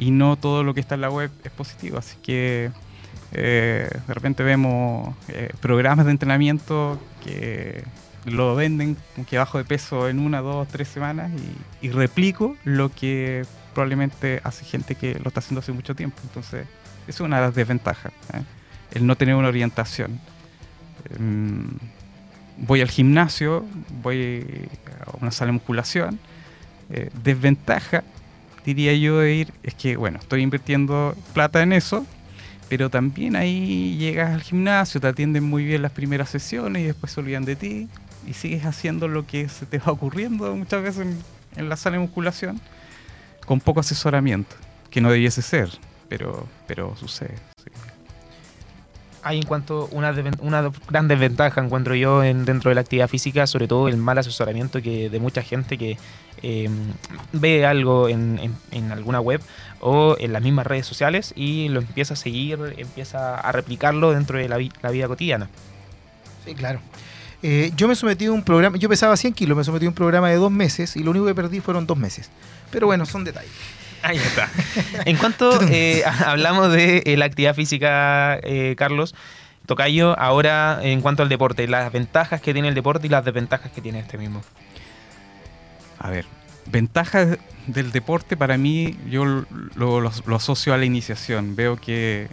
y 0.00 0.10
no 0.12 0.36
todo 0.36 0.64
lo 0.64 0.72
que 0.72 0.80
está 0.80 0.94
en 0.94 1.02
la 1.02 1.10
web 1.10 1.30
es 1.44 1.52
positivo. 1.52 1.98
Así 1.98 2.16
que 2.22 2.70
eh, 3.32 3.88
de 4.08 4.14
repente 4.14 4.42
vemos 4.42 5.14
eh, 5.28 5.50
programas 5.60 6.06
de 6.06 6.12
entrenamiento 6.12 6.98
que 7.22 7.84
lo 8.24 8.54
venden 8.54 8.96
que 9.28 9.36
bajo 9.36 9.58
de 9.58 9.64
peso 9.64 10.08
en 10.08 10.18
una, 10.18 10.40
dos, 10.40 10.66
tres 10.68 10.88
semanas 10.88 11.30
y, 11.82 11.90
replico 11.90 12.56
lo 12.64 12.88
que 12.88 13.44
probablemente 13.74 14.40
hace 14.42 14.64
gente 14.64 14.94
que 14.94 15.18
lo 15.18 15.28
está 15.28 15.40
haciendo 15.40 15.60
hace 15.60 15.72
mucho 15.72 15.94
tiempo. 15.94 16.16
Entonces, 16.24 16.66
es 17.06 17.20
una 17.20 17.36
de 17.36 17.42
las 17.42 17.54
desventajas. 17.54 18.12
¿eh? 18.32 18.42
el 18.92 19.06
no 19.06 19.16
tener 19.16 19.34
una 19.34 19.48
orientación. 19.48 20.18
Em, 21.14 21.68
voy 22.56 22.80
al 22.80 22.88
gimnasio, 22.88 23.66
voy 24.02 24.46
a 25.06 25.16
una 25.20 25.30
sala 25.30 25.48
de 25.48 25.52
musculación. 25.52 26.18
desventaja, 27.22 28.02
diría 28.64 28.94
yo, 28.94 29.18
de 29.18 29.34
ir, 29.34 29.52
es 29.62 29.74
que, 29.74 29.96
bueno, 29.96 30.18
estoy 30.18 30.42
invirtiendo 30.42 31.14
plata 31.32 31.62
en 31.62 31.72
eso, 31.72 32.06
pero 32.68 32.88
también 32.88 33.36
ahí 33.36 33.96
llegas 33.98 34.30
al 34.30 34.42
gimnasio, 34.42 35.00
te 35.00 35.08
atienden 35.08 35.44
muy 35.44 35.64
bien 35.64 35.82
las 35.82 35.92
primeras 35.92 36.30
sesiones 36.30 36.82
y 36.82 36.86
después 36.86 37.12
se 37.12 37.20
olvidan 37.20 37.44
de 37.44 37.56
ti 37.56 37.88
y 38.26 38.34
sigues 38.34 38.64
haciendo 38.64 39.08
lo 39.08 39.26
que 39.26 39.48
se 39.48 39.66
te 39.66 39.78
va 39.78 39.92
ocurriendo 39.92 40.54
muchas 40.54 40.82
veces 40.82 41.06
en, 41.56 41.68
la 41.68 41.76
sala 41.76 41.96
de 41.96 42.02
musculación 42.02 42.60
con 43.44 43.60
poco 43.60 43.80
asesoramiento, 43.80 44.54
que 44.90 45.00
no 45.00 45.10
debiese 45.10 45.42
ser, 45.42 45.68
pero, 46.08 46.46
pero 46.68 46.94
sucede. 46.96 47.34
Hay 49.22 49.38
en 49.38 49.44
cuanto 49.44 49.88
una, 49.92 50.14
una 50.38 50.70
gran 50.88 51.08
desventaja 51.08 51.60
encuentro 51.60 51.94
yo 51.94 52.22
en, 52.22 52.44
dentro 52.44 52.68
de 52.68 52.76
la 52.76 52.82
actividad 52.82 53.08
física, 53.08 53.46
sobre 53.46 53.66
todo 53.66 53.88
el 53.88 53.96
mal 53.96 54.16
asesoramiento 54.16 54.80
que 54.80 55.10
de 55.10 55.18
mucha 55.18 55.42
gente 55.42 55.76
que 55.76 55.98
eh, 56.42 56.68
ve 57.32 57.66
algo 57.66 58.08
en, 58.08 58.38
en- 58.38 58.56
en 58.70 58.92
alguna 58.92 59.20
web 59.20 59.40
o 59.80 60.16
en 60.18 60.32
las 60.32 60.42
mismas 60.42 60.66
redes 60.66 60.86
sociales 60.86 61.32
y 61.36 61.68
lo 61.68 61.80
empieza 61.80 62.14
a 62.14 62.16
seguir, 62.16 62.58
empieza 62.78 63.36
a 63.38 63.52
replicarlo 63.52 64.12
dentro 64.12 64.38
de 64.38 64.48
la, 64.48 64.56
vi- 64.56 64.72
la 64.82 64.90
vida 64.90 65.06
cotidiana. 65.08 65.48
Sí, 66.44 66.54
claro. 66.54 66.80
Eh, 67.42 67.72
yo 67.76 67.88
me 67.88 67.94
sometí 67.94 68.26
a 68.26 68.32
un 68.32 68.42
programa, 68.42 68.76
yo 68.76 68.88
pesaba 68.88 69.16
100 69.16 69.32
kilos, 69.32 69.56
me 69.56 69.64
sometí 69.64 69.86
a 69.86 69.88
un 69.88 69.94
programa 69.94 70.28
de 70.28 70.36
dos 70.36 70.50
meses 70.50 70.96
y 70.96 71.02
lo 71.02 71.10
único 71.12 71.26
que 71.26 71.34
perdí 71.34 71.60
fueron 71.60 71.86
dos 71.86 71.96
meses. 71.96 72.30
Pero 72.70 72.86
bueno, 72.86 73.06
son 73.06 73.24
detalles. 73.24 73.50
Ahí 74.02 74.16
está. 74.18 74.48
En 75.06 75.16
cuanto 75.16 75.58
eh, 75.70 76.02
hablamos 76.26 76.72
de 76.72 77.02
eh, 77.06 77.16
la 77.16 77.24
actividad 77.26 77.54
física, 77.54 78.38
Carlos, 78.76 79.14
Tocayo, 79.66 80.18
ahora 80.18 80.80
en 80.82 81.00
cuanto 81.00 81.22
al 81.22 81.28
deporte, 81.28 81.66
las 81.68 81.90
ventajas 81.92 82.40
que 82.40 82.52
tiene 82.52 82.68
el 82.68 82.74
deporte 82.74 83.06
y 83.06 83.10
las 83.10 83.24
desventajas 83.24 83.70
que 83.72 83.80
tiene 83.80 84.00
este 84.00 84.18
mismo. 84.18 84.42
A 86.00 86.08
ver, 86.10 86.24
ventajas 86.66 87.38
del 87.66 87.92
deporte 87.92 88.36
para 88.36 88.56
mí, 88.56 88.96
yo 89.08 89.44
lo, 89.74 90.10
asocio 90.34 90.72
a 90.72 90.78
la 90.78 90.86
iniciación. 90.86 91.54
Veo 91.54 91.76
que 91.76 92.28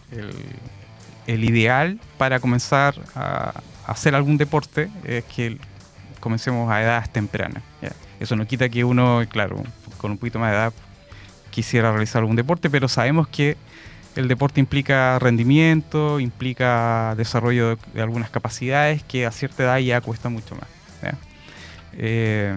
el, 1.28 1.44
ideal 1.44 2.00
para 2.18 2.40
comenzar 2.40 2.96
a, 3.14 3.62
hacer 3.86 4.16
algún 4.16 4.38
deporte 4.38 4.90
es 5.04 5.26
que 5.26 5.58
comencemos 6.22 6.72
a 6.72 6.82
edades 6.82 7.12
tempranas. 7.12 7.62
Eso 8.22 8.36
no 8.38 8.48
quita 8.48 8.70
que 8.70 8.84
uno, 8.86 9.22
claro, 9.30 9.62
con 9.98 10.12
un 10.12 10.18
poquito 10.18 10.40
más 10.40 10.52
de 10.52 10.58
edad 10.58 10.74
quisiera 11.52 11.92
realizar 11.92 12.22
algún 12.22 12.36
deporte, 12.36 12.70
pero 12.70 12.88
sabemos 12.88 13.28
que 13.28 13.58
el 14.16 14.28
deporte 14.28 14.60
implica 14.62 15.20
rendimiento, 15.20 16.20
implica 16.20 17.16
desarrollo 17.18 17.78
de, 17.94 18.02
algunas 18.02 18.30
capacidades 18.30 19.04
que 19.04 19.26
a 19.26 19.32
cierta 19.32 19.64
edad 19.64 19.78
ya 19.80 20.02
cuesta 20.02 20.30
mucho 20.30 20.56
más. 20.56 20.68
Eh, 22.00 22.56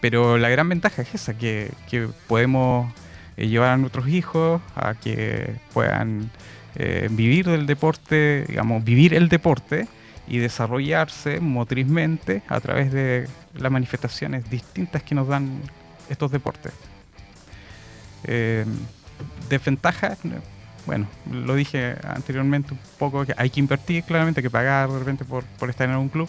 pero 0.00 0.38
la 0.38 0.48
gran 0.48 0.68
ventaja 0.68 1.02
es 1.02 1.14
esa, 1.14 1.36
que, 1.36 1.70
que 1.90 2.08
podemos 2.26 2.92
eh, 3.36 3.48
llevar 3.48 3.70
a 3.70 3.76
nuestros 3.76 4.08
hijos 4.08 4.60
a 4.74 4.94
que 4.94 5.54
puedan 5.72 6.30
eh, 6.74 7.08
vivir 7.10 7.46
del 7.46 7.66
deporte, 7.66 8.44
digamos, 8.48 8.84
vivir 8.84 9.14
el 9.14 9.28
deporte 9.28 9.88
y 10.26 10.38
desarrollarse 10.38 11.40
motrizmente 11.40 12.42
a 12.48 12.60
través 12.60 12.92
de 12.92 13.26
las 13.54 13.72
manifestaciones 13.72 14.48
distintas 14.50 15.02
que 15.02 15.14
nos 15.14 15.26
dan 15.26 15.60
estos 16.08 16.30
deportes. 16.30 16.72
Eh, 18.24 18.64
desventajas, 19.48 20.24
no, 20.24 20.36
bueno, 20.86 21.06
lo 21.30 21.54
dije 21.54 21.96
anteriormente 22.04 22.74
un 22.74 22.80
poco, 22.98 23.24
que 23.26 23.34
hay 23.36 23.50
que 23.50 23.60
invertir 23.60 24.04
claramente, 24.04 24.40
hay 24.40 24.44
que 24.44 24.50
pagar 24.50 24.90
de 24.90 24.98
repente 24.98 25.24
por, 25.24 25.44
por 25.44 25.70
estar 25.70 25.86
en 25.88 25.94
algún 25.94 26.08
club, 26.08 26.28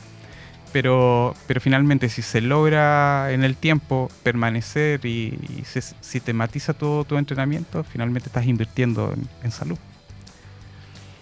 pero, 0.71 1.35
pero 1.47 1.59
finalmente 1.61 2.09
si 2.09 2.21
se 2.21 2.41
logra 2.41 3.31
en 3.31 3.43
el 3.43 3.55
tiempo 3.55 4.09
permanecer 4.23 5.05
y, 5.05 5.37
y 5.59 5.63
se 5.65 5.81
sistematiza 6.01 6.73
todo 6.73 7.03
tu 7.03 7.17
entrenamiento, 7.17 7.83
finalmente 7.83 8.27
estás 8.29 8.45
invirtiendo 8.45 9.13
en, 9.43 9.51
salud. 9.51 9.77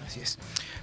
Así 0.05 0.19
es. 0.21 0.37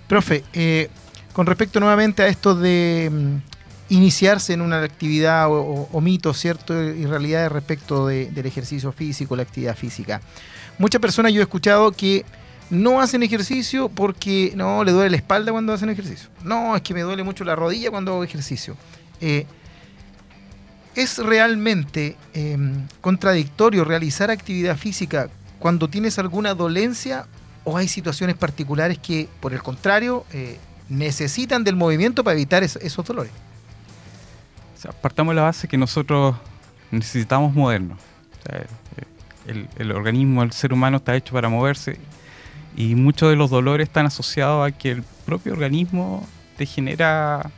Profe, 0.08 0.44
eh, 0.52 0.88
con 1.32 1.46
respecto 1.46 1.80
nuevamente 1.80 2.22
a 2.22 2.28
esto 2.28 2.54
de 2.54 3.10
mm, 3.12 3.94
iniciarse 3.94 4.52
en 4.52 4.60
una 4.60 4.82
actividad 4.82 5.48
o, 5.48 5.60
o- 5.60 5.88
o 5.92 6.00
mitos, 6.00 6.38
¿cierto? 6.38 6.74
Y 6.82 7.06
realidades 7.06 7.50
respecto 7.52 8.06
de- 8.06 8.30
del 8.30 8.46
ejercicio 8.46 8.92
físico, 8.92 9.34
la 9.36 9.42
actividad 9.42 9.76
física. 9.76 10.20
Muchas 10.78 11.00
personas 11.00 11.32
yo 11.32 11.40
he 11.40 11.42
escuchado 11.42 11.92
que 11.92 12.24
no 12.70 13.00
hacen 13.00 13.22
ejercicio 13.22 13.88
porque 13.88 14.52
no 14.56 14.82
le 14.84 14.92
duele 14.92 15.10
la 15.10 15.16
espalda 15.16 15.52
cuando 15.52 15.72
hacen 15.72 15.90
ejercicio. 15.90 16.28
No, 16.42 16.74
es 16.76 16.82
que 16.82 16.94
me 16.94 17.02
duele 17.02 17.22
mucho 17.22 17.44
la 17.44 17.54
rodilla 17.56 17.90
cuando 17.90 18.12
hago 18.12 18.24
ejercicio. 18.24 18.76
Eh, 19.20 19.46
¿Es 20.94 21.18
realmente 21.18 22.16
eh, 22.34 22.56
contradictorio 23.00 23.84
realizar 23.84 24.30
actividad 24.30 24.76
física 24.76 25.28
cuando 25.58 25.88
tienes 25.88 26.18
alguna 26.18 26.54
dolencia 26.54 27.26
o 27.64 27.76
hay 27.76 27.88
situaciones 27.88 28.36
particulares 28.36 28.98
que, 28.98 29.28
por 29.40 29.52
el 29.54 29.62
contrario, 29.62 30.24
eh, 30.32 30.58
necesitan 30.88 31.64
del 31.64 31.76
movimiento 31.76 32.22
para 32.22 32.34
evitar 32.34 32.62
es- 32.62 32.76
esos 32.76 33.04
dolores? 33.04 33.32
Partamos 35.00 35.32
de 35.32 35.36
la 35.36 35.42
base 35.42 35.66
que 35.66 35.78
nosotros 35.78 36.36
necesitamos 36.90 37.54
movernos. 37.54 37.98
El 39.78 39.92
organismo, 39.92 40.42
el 40.42 40.52
ser 40.52 40.72
humano 40.74 40.98
está 40.98 41.16
hecho 41.16 41.32
para 41.32 41.48
moverse 41.48 41.98
y 42.76 42.94
muchos 42.94 43.30
de 43.30 43.36
los 43.36 43.50
dolores 43.50 43.88
están 43.88 44.06
asociados 44.06 44.66
a 44.66 44.72
que 44.72 44.90
el 44.92 45.02
propio 45.26 45.52
organismo 45.52 46.26
te 46.56 46.66
genera 46.66 47.50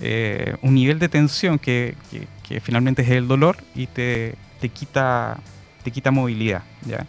eh, 0.00 0.56
un 0.62 0.74
nivel 0.74 0.98
de 0.98 1.08
tensión 1.08 1.58
que, 1.58 1.94
que- 2.10 2.60
finalmente 2.60 3.02
es 3.02 3.08
el 3.08 3.26
dolor 3.26 3.56
y 3.74 3.86
te, 3.86 4.34
te 4.60 4.68
quita, 4.68 5.38
te 5.82 5.90
quita 5.90 6.10
movilidad. 6.10 6.62
¿ya? 6.86 7.06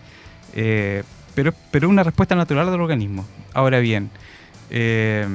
Eh, 0.54 1.04
pero, 1.36 1.54
es 1.74 1.84
una 1.84 2.04
respuesta 2.04 2.36
natural 2.36 2.72
del 2.72 2.80
organismo. 2.82 3.26
Ahora 3.54 3.80
bien, 3.80 4.10
eh, 4.70 5.28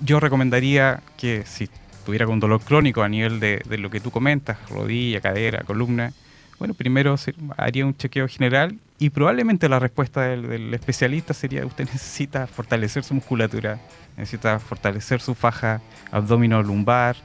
yo 0.00 0.20
recomendaría 0.20 1.00
que 1.16 1.44
si 1.44 1.68
tuviera 2.06 2.26
con 2.26 2.40
dolor 2.40 2.60
crónico 2.60 3.02
a 3.02 3.08
nivel 3.08 3.40
de, 3.40 3.62
de 3.68 3.78
lo 3.78 3.90
que 3.90 4.00
tú 4.00 4.10
comentas, 4.10 4.58
rodilla, 4.70 5.20
cadera, 5.20 5.64
columna, 5.64 6.12
bueno, 6.58 6.74
primero 6.74 7.16
haría 7.56 7.84
un 7.84 7.96
chequeo 7.96 8.28
general 8.28 8.78
y 8.98 9.10
probablemente 9.10 9.68
la 9.68 9.78
respuesta 9.78 10.22
del, 10.22 10.72
especialista 10.74 11.34
sería 11.34 11.66
usted 11.66 11.86
necesita 11.86 12.46
fortalecer 12.46 13.02
su 13.02 13.14
musculatura, 13.14 13.80
necesita 14.16 14.58
fortalecer 14.60 15.20
su 15.20 15.34
faja 15.34 15.80
abdominolumbar, 16.10 17.16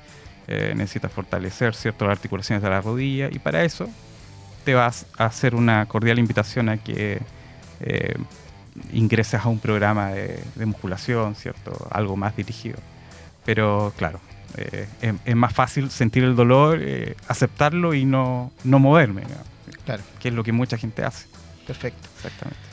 eh, 0.48 0.74
necesita 0.76 1.10
fortalecer 1.10 1.76
ciertas 1.76 2.10
articulaciones 2.10 2.64
de 2.64 2.70
la 2.70 2.82
rodilla 2.82 3.30
y 3.32 3.40
para 3.40 3.64
eso 3.64 3.88
te 4.66 4.74
vas 4.74 5.06
a 5.18 5.26
hacer 5.26 5.56
una 5.56 5.86
cordial 5.86 6.20
invitación 6.20 6.70
a 6.70 6.78
que 6.78 7.20
eh, 7.82 8.16
ingreses 8.92 9.40
a 9.40 9.48
un 9.48 9.60
programa 9.60 10.10
de, 10.10 10.40
de 10.56 10.66
musculación, 10.66 11.36
¿cierto? 11.36 11.88
Algo 11.92 12.16
más 12.16 12.36
dirigido. 12.36 12.80
Pero 13.46 13.94
claro, 13.98 14.20
eh, 14.56 14.88
es, 15.02 15.14
es 15.26 15.36
más 15.36 15.54
fácil 15.54 15.90
sentir 15.90 16.24
el 16.24 16.36
dolor, 16.36 16.80
eh, 16.82 17.16
aceptarlo 17.28 17.94
y 17.94 18.06
no, 18.06 18.52
no 18.64 18.80
moverme, 18.80 19.22
¿no? 19.24 19.76
Claro, 19.86 20.04
que 20.20 20.30
es 20.30 20.34
lo 20.34 20.44
que 20.44 20.52
mucha 20.52 20.78
gente 20.78 21.04
hace. 21.04 21.28
perfecto. 21.66 22.08
Exactamente. 22.16 22.68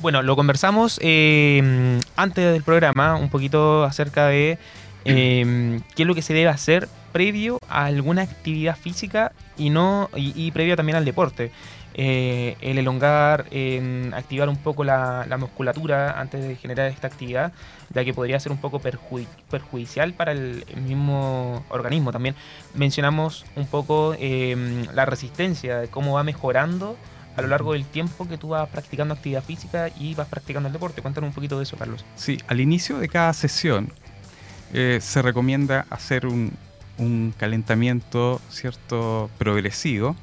Bueno, 0.00 0.22
lo 0.22 0.34
conversamos 0.34 0.98
eh, 1.00 2.00
antes 2.16 2.52
del 2.52 2.64
programa 2.64 3.14
un 3.14 3.28
poquito 3.28 3.84
acerca 3.84 4.26
de 4.26 4.58
eh, 5.04 5.80
qué 5.94 6.02
es 6.02 6.06
lo 6.06 6.14
que 6.14 6.22
se 6.22 6.34
debe 6.34 6.48
hacer 6.48 6.88
previo 7.12 7.58
a 7.68 7.84
alguna 7.84 8.22
actividad 8.22 8.76
física 8.76 9.30
y 9.56 9.70
no 9.70 10.10
y, 10.16 10.32
y 10.34 10.50
previo 10.50 10.74
también 10.76 10.96
al 10.96 11.04
deporte. 11.04 11.52
Eh, 11.94 12.56
el 12.62 12.78
elongar, 12.78 13.46
activar 14.14 14.48
un 14.48 14.56
poco 14.56 14.82
la, 14.82 15.26
la 15.28 15.36
musculatura 15.36 16.18
antes 16.18 16.42
de 16.42 16.56
generar 16.56 16.90
esta 16.90 17.06
actividad, 17.06 17.52
ya 17.92 18.02
que 18.02 18.14
podría 18.14 18.40
ser 18.40 18.50
un 18.50 18.58
poco 18.58 18.80
perjudi- 18.80 19.26
perjudicial 19.50 20.14
para 20.14 20.32
el 20.32 20.64
mismo 20.86 21.64
organismo. 21.68 22.10
También 22.10 22.34
mencionamos 22.74 23.44
un 23.56 23.66
poco 23.66 24.16
eh, 24.18 24.86
la 24.94 25.04
resistencia, 25.04 25.86
cómo 25.90 26.14
va 26.14 26.24
mejorando 26.24 26.96
a 27.36 27.42
lo 27.42 27.48
largo 27.48 27.74
del 27.74 27.84
tiempo 27.84 28.26
que 28.26 28.38
tú 28.38 28.48
vas 28.48 28.68
practicando 28.68 29.14
actividad 29.14 29.42
física 29.42 29.90
y 29.98 30.14
vas 30.14 30.28
practicando 30.28 30.68
el 30.68 30.72
deporte. 30.72 31.02
Cuéntanos 31.02 31.28
un 31.28 31.34
poquito 31.34 31.58
de 31.58 31.64
eso, 31.64 31.76
Carlos. 31.76 32.04
Sí, 32.14 32.38
al 32.46 32.60
inicio 32.60 32.98
de 32.98 33.08
cada 33.08 33.32
sesión 33.34 33.90
eh, 34.72 34.98
se 35.02 35.20
recomienda 35.20 35.84
hacer 35.90 36.26
un, 36.26 36.52
un 36.96 37.34
calentamiento 37.36 38.40
cierto 38.48 39.28
progresivo. 39.38 40.16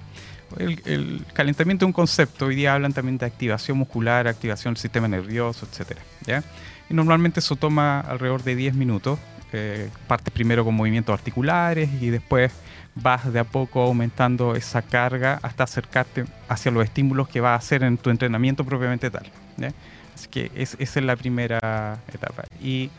El, 0.57 1.25
calentamiento 1.33 1.85
es 1.85 1.87
un 1.87 1.93
concepto, 1.93 2.47
hoy 2.47 2.55
día 2.55 2.73
hablan 2.73 2.93
también 2.93 3.17
de 3.17 3.25
activación 3.25 3.77
muscular, 3.77 4.27
activación 4.27 4.73
del 4.73 4.81
sistema 4.81 5.07
nervioso, 5.07 5.67
etc. 5.71 5.97
¿ya? 6.25 6.43
Y 6.89 6.93
normalmente 6.93 7.39
eso 7.39 7.55
toma 7.55 7.99
alrededor 7.99 8.43
de 8.43 8.55
10 8.55 8.73
minutos. 8.73 9.19
Eh, 9.51 9.89
partes 10.07 10.31
primero 10.31 10.63
con 10.63 10.75
movimientos 10.75 11.11
articulares 11.11 11.89
y 12.01 12.09
después 12.11 12.51
vas 12.93 13.33
de 13.33 13.39
a 13.39 13.43
poco 13.43 13.81
aumentando 13.81 14.55
esa 14.55 14.83
carga 14.83 15.39
hasta 15.41 15.63
acercarte 15.63 16.25
hacia 16.47 16.71
los 16.71 16.83
estímulos 16.83 17.27
que 17.27 17.41
vas 17.41 17.53
a 17.53 17.55
hacer 17.55 17.81
en 17.83 17.97
tu 17.97 18.11
entrenamiento 18.11 18.63
propiamente 18.63 19.09
tal. 19.09 19.25
¿ya? 19.57 19.71
Así 20.13 20.27
que 20.29 20.51
es- 20.55 20.75
esa 20.79 20.99
es 20.99 21.05
la 21.05 21.15
primera 21.15 21.97
etapa. 22.13 22.43
Y, 22.61 22.91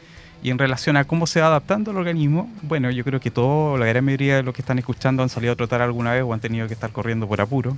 y 0.43 0.51
en 0.51 0.59
relación 0.59 0.97
a 0.97 1.05
cómo 1.05 1.27
se 1.27 1.41
va 1.41 1.49
adaptando 1.49 1.91
el 1.91 1.99
organismo, 1.99 2.51
bueno, 2.63 2.91
yo 2.91 3.05
creo 3.05 3.21
que 3.21 3.31
todo, 3.31 3.77
la 3.77 3.87
gran 3.87 4.05
mayoría 4.05 4.37
de 4.37 4.43
los 4.43 4.55
que 4.55 4.63
están 4.63 4.79
escuchando 4.79 5.23
han 5.23 5.29
salido 5.29 5.53
a 5.53 5.57
trotar 5.57 5.83
alguna 5.83 6.13
vez 6.13 6.23
o 6.23 6.33
han 6.33 6.41
tenido 6.41 6.67
que 6.67 6.75
estar 6.75 6.91
corriendo 6.93 7.27
por 7.29 7.41
apuro. 7.41 7.77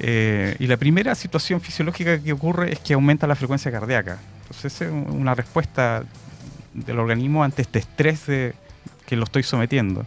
Eh, 0.00 0.56
y 0.58 0.66
la 0.66 0.76
primera 0.76 1.14
situación 1.14 1.60
fisiológica 1.60 2.18
que 2.20 2.32
ocurre 2.32 2.72
es 2.72 2.80
que 2.80 2.94
aumenta 2.94 3.26
la 3.26 3.34
frecuencia 3.36 3.70
cardíaca. 3.70 4.18
Entonces 4.42 4.80
es 4.82 4.90
un- 4.90 5.06
una 5.20 5.34
respuesta 5.34 6.02
del 6.74 6.98
organismo 6.98 7.44
ante 7.44 7.62
este 7.62 7.78
estrés 7.78 8.26
de, 8.26 8.54
que 9.06 9.16
lo 9.16 9.24
estoy 9.24 9.42
sometiendo. 9.44 10.04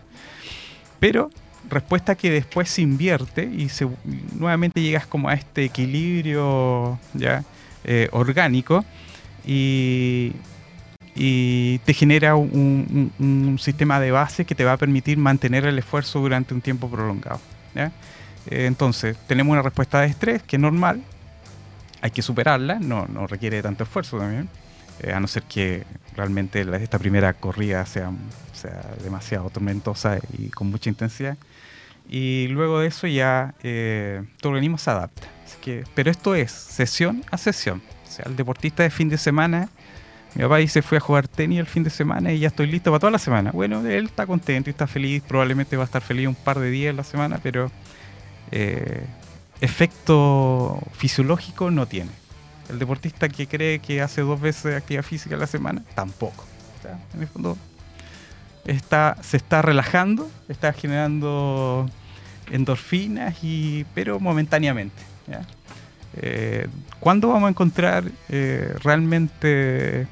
Pero 0.99 1.29
respuesta 1.69 2.15
que 2.15 2.29
después 2.31 2.69
se 2.69 2.81
invierte 2.81 3.43
y 3.45 3.69
se, 3.69 3.87
nuevamente 4.37 4.81
llegas 4.81 5.05
como 5.07 5.29
a 5.29 5.33
este 5.33 5.63
equilibrio 5.65 6.99
ya 7.13 7.43
eh, 7.83 8.09
orgánico 8.11 8.83
y, 9.45 10.33
y 11.17 11.79
te 11.79 11.93
genera 11.93 12.35
un, 12.35 13.11
un- 13.19 13.47
un 13.49 13.59
sistema 13.59 13.99
de 13.99 14.11
base 14.11 14.45
que 14.45 14.53
te 14.55 14.63
va 14.63 14.73
a 14.73 14.77
permitir 14.77 15.17
mantener 15.17 15.65
el 15.65 15.79
esfuerzo 15.79 16.19
durante 16.19 16.53
un 16.53 16.61
tiempo 16.61 16.89
prolongado. 16.89 17.41
¿ya? 17.73 17.91
Eh, 18.49 18.65
entonces, 18.67 19.17
tenemos 19.27 19.51
una 19.53 19.61
respuesta 19.63 20.01
de 20.01 20.07
estrés 20.07 20.43
que 20.43 20.55
es 20.57 20.61
normal, 20.61 21.01
hay 22.01 22.11
que 22.11 22.21
superarla, 22.21 22.75
no, 22.79 23.07
no 23.07 23.25
requiere 23.27 23.61
tanto 23.63 23.83
esfuerzo 23.83 24.19
también, 24.19 24.47
eh, 25.01 25.11
a 25.11 25.19
no 25.19 25.27
ser 25.27 25.43
que 25.43 25.83
realmente 26.15 26.63
la- 26.63 26.77
esta 26.77 26.99
primera 26.99 27.33
corrida 27.33 27.85
sea, 27.85 28.11
sea 28.53 28.81
demasiado 29.03 29.49
tormentosa 29.49 30.19
y 30.37 30.49
con 30.49 30.69
mucha 30.69 30.89
intensidad. 30.89 31.37
Y 32.09 32.47
luego 32.49 32.79
de 32.79 32.87
eso 32.87 33.05
ya 33.07 33.53
eh, 33.63 34.23
tu 34.39 34.47
organismo 34.49 34.77
se 34.77 34.89
adapta. 34.91 35.27
Así 35.45 35.57
que, 35.61 35.83
pero 35.93 36.09
esto 36.11 36.35
es 36.35 36.51
sesión 36.51 37.23
a 37.31 37.37
sesión. 37.37 37.81
O 38.07 38.11
sea, 38.11 38.25
el 38.27 38.35
deportista 38.35 38.83
de 38.83 38.89
fin 38.89 39.09
de 39.09 39.17
semana, 39.17 39.69
mi 40.37 40.43
papá 40.43 40.57
dice 40.57 40.83
fui 40.83 40.97
a 40.97 41.01
jugar 41.01 41.27
tenis 41.27 41.57
el 41.59 41.65
fin 41.65 41.81
de 41.83 41.89
semana 41.89 42.31
y 42.31 42.37
ya 42.37 42.49
estoy 42.49 42.67
listo 42.67 42.91
para 42.91 42.99
toda 42.99 43.11
la 43.11 43.17
semana. 43.17 43.49
Bueno, 43.49 43.83
él 43.87 44.05
está 44.05 44.27
contento 44.27 44.69
y 44.69 44.71
está 44.71 44.85
feliz, 44.85 45.23
probablemente 45.27 45.75
va 45.75 45.83
a 45.83 45.85
estar 45.85 46.03
feliz 46.03 46.27
un 46.27 46.35
par 46.35 46.59
de 46.59 46.69
días 46.69 46.91
en 46.91 46.97
la 46.97 47.03
semana, 47.03 47.39
pero 47.41 47.71
eh, 48.51 49.03
efecto 49.61 50.79
fisiológico 50.93 51.71
no 51.71 51.87
tiene. 51.87 52.11
El 52.69 52.77
deportista 52.77 53.29
que 53.29 53.47
cree 53.47 53.79
que 53.79 53.99
hace 53.99 54.21
dos 54.21 54.39
veces 54.39 54.75
actividad 54.75 55.01
física 55.01 55.33
a 55.33 55.39
la 55.39 55.47
semana, 55.47 55.81
tampoco. 55.95 56.45
En 57.15 57.21
el 57.21 57.27
fondo 57.27 57.57
está, 58.63 59.17
se 59.23 59.37
está 59.37 59.63
relajando, 59.63 60.29
está 60.49 60.71
generando 60.71 61.89
endorfinas, 62.51 63.37
y, 63.41 63.87
pero 63.95 64.19
momentáneamente. 64.19 65.01
Eh, 66.15 66.67
¿Cuándo 66.99 67.29
vamos 67.29 67.47
a 67.47 67.49
encontrar 67.49 68.03
eh, 68.29 68.75
realmente 68.83 70.07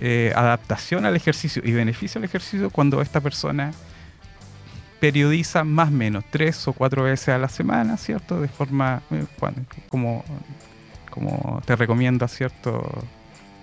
eh, 0.00 0.32
adaptación 0.34 1.04
al 1.04 1.14
ejercicio 1.14 1.62
y 1.64 1.72
beneficio 1.72 2.18
al 2.18 2.24
ejercicio? 2.24 2.70
Cuando 2.70 3.00
esta 3.02 3.20
persona 3.20 3.72
periodiza 4.98 5.64
más 5.64 5.88
o 5.88 5.92
menos 5.92 6.24
tres 6.30 6.66
o 6.68 6.72
cuatro 6.72 7.04
veces 7.04 7.30
a 7.30 7.38
la 7.38 7.48
semana, 7.48 7.96
¿cierto? 7.96 8.40
De 8.40 8.48
forma 8.48 9.02
eh, 9.10 9.24
cuando- 9.38 9.62
como, 9.88 10.24
como 11.10 11.62
te 11.64 11.74
recomienda, 11.76 12.28
¿cierto? 12.28 12.86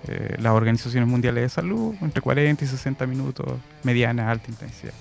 Eh, 0.08 0.36
las 0.40 0.54
organizaciones 0.54 1.08
mundiales 1.10 1.44
de 1.44 1.50
salud, 1.50 1.94
entre 2.02 2.22
40 2.22 2.64
y 2.64 2.68
60 2.68 3.06
minutos, 3.06 3.46
mediana, 3.84 4.32
alta 4.32 4.50
intensidad. 4.50 4.94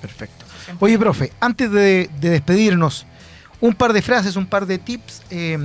Perfecto. 0.00 0.44
Oye, 0.80 0.98
profe, 0.98 1.32
antes 1.40 1.70
de, 1.70 2.10
de 2.20 2.30
despedirnos, 2.30 3.06
un 3.60 3.74
par 3.74 3.92
de 3.92 4.02
frases, 4.02 4.36
un 4.36 4.46
par 4.46 4.66
de 4.66 4.78
tips 4.78 5.22
eh, 5.30 5.58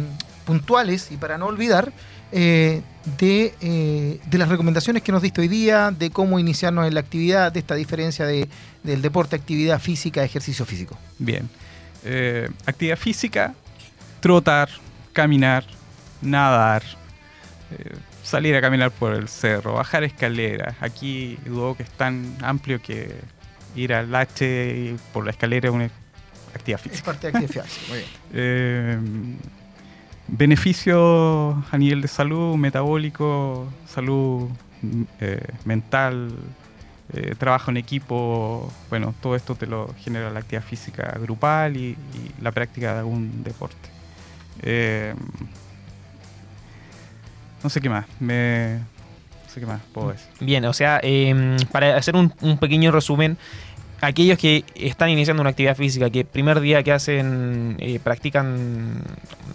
puntuales 0.46 1.12
y 1.12 1.18
para 1.18 1.38
no 1.38 1.48
olvidar 1.48 1.92
eh, 2.32 2.82
de, 3.18 3.54
eh, 3.62 4.20
de 4.26 4.38
las 4.38 4.50
recomendaciones 4.50 5.02
que 5.04 5.12
nos 5.12 5.22
diste 5.22 5.42
hoy 5.42 5.48
día, 5.48 5.92
de 5.92 6.12
cómo 6.12 6.40
iniciarnos 6.40 6.88
en 6.88 6.94
la 6.94 7.00
actividad, 7.00 7.52
de 7.52 7.60
esta 7.60 7.76
diferencia 7.76 8.26
de, 8.26 8.48
del 8.84 9.02
deporte, 9.02 9.36
actividad 9.36 9.80
física, 9.80 10.24
ejercicio 10.24 10.66
físico. 10.66 10.98
Bien. 11.18 11.50
Eh, 12.04 12.50
actividad 12.66 12.98
física, 12.98 13.54
trotar, 14.20 14.70
caminar, 15.14 15.66
nadar, 16.22 16.84
salir 18.24 18.56
a 18.56 18.62
caminar 18.62 18.92
por 18.92 19.14
el 19.14 19.28
cerro, 19.28 19.74
bajar 19.74 20.04
escaleras. 20.04 20.76
Aquí 20.82 21.38
dudo 21.46 21.76
que 21.76 21.84
es 21.84 21.90
tan 21.92 22.36
amplio 22.42 22.82
que 22.82 23.16
ir 23.76 23.94
al 23.94 24.14
H 24.14 24.96
por 25.14 25.26
la 25.26 25.32
escalera 25.32 25.70
es 25.70 25.74
una 25.76 25.90
actividad 26.56 26.80
Es 26.86 26.92
física. 26.92 27.06
parte 27.06 27.32
de 27.32 27.38
actividad 27.38 27.66
física. 27.66 27.88
Muy 27.90 27.98
bien. 28.34 29.38
Beneficios 30.32 31.56
a 31.72 31.78
nivel 31.78 32.02
de 32.02 32.08
salud, 32.08 32.56
metabólico, 32.56 33.68
salud 33.88 34.48
eh, 35.20 35.44
mental, 35.66 36.32
eh, 37.14 37.34
trabajo 37.38 37.72
en 37.72 37.78
equipo, 37.78 38.72
bueno, 38.90 39.16
todo 39.22 39.36
esto 39.36 39.56
te 39.56 39.66
lo 39.66 39.94
genera 39.98 40.30
la 40.30 40.40
actividad 40.40 40.64
física 40.64 41.18
grupal 41.20 41.76
y, 41.76 41.90
y 41.90 42.42
la 42.42 42.52
práctica 42.52 42.94
de 42.94 43.00
algún 43.00 43.44
deporte. 43.44 43.90
Eh, 44.62 45.16
no 47.64 47.70
sé 47.70 47.82
qué 47.82 47.90
más, 47.90 48.06
me, 48.20 48.76
no 48.78 49.50
sé 49.54 49.60
qué 49.60 49.66
más 49.66 49.82
puedo 49.94 50.12
decir. 50.12 50.30
Bien, 50.40 50.64
o 50.66 50.74
sea, 50.74 51.00
eh, 51.02 51.58
para 51.72 51.98
hacer 51.98 52.16
un, 52.16 52.34
un 52.42 52.58
pequeño 52.58 52.92
resumen, 52.92 53.38
aquellos 54.02 54.38
que 54.38 54.64
están 54.76 55.10
iniciando 55.10 55.42
una 55.42 55.52
actividad 55.52 55.76
física, 55.76 56.10
que 56.10 56.26
primer 56.26 56.60
día 56.60 56.84
que 56.84 56.92
hacen, 56.92 57.76
eh, 57.80 58.00
practican, 58.04 59.02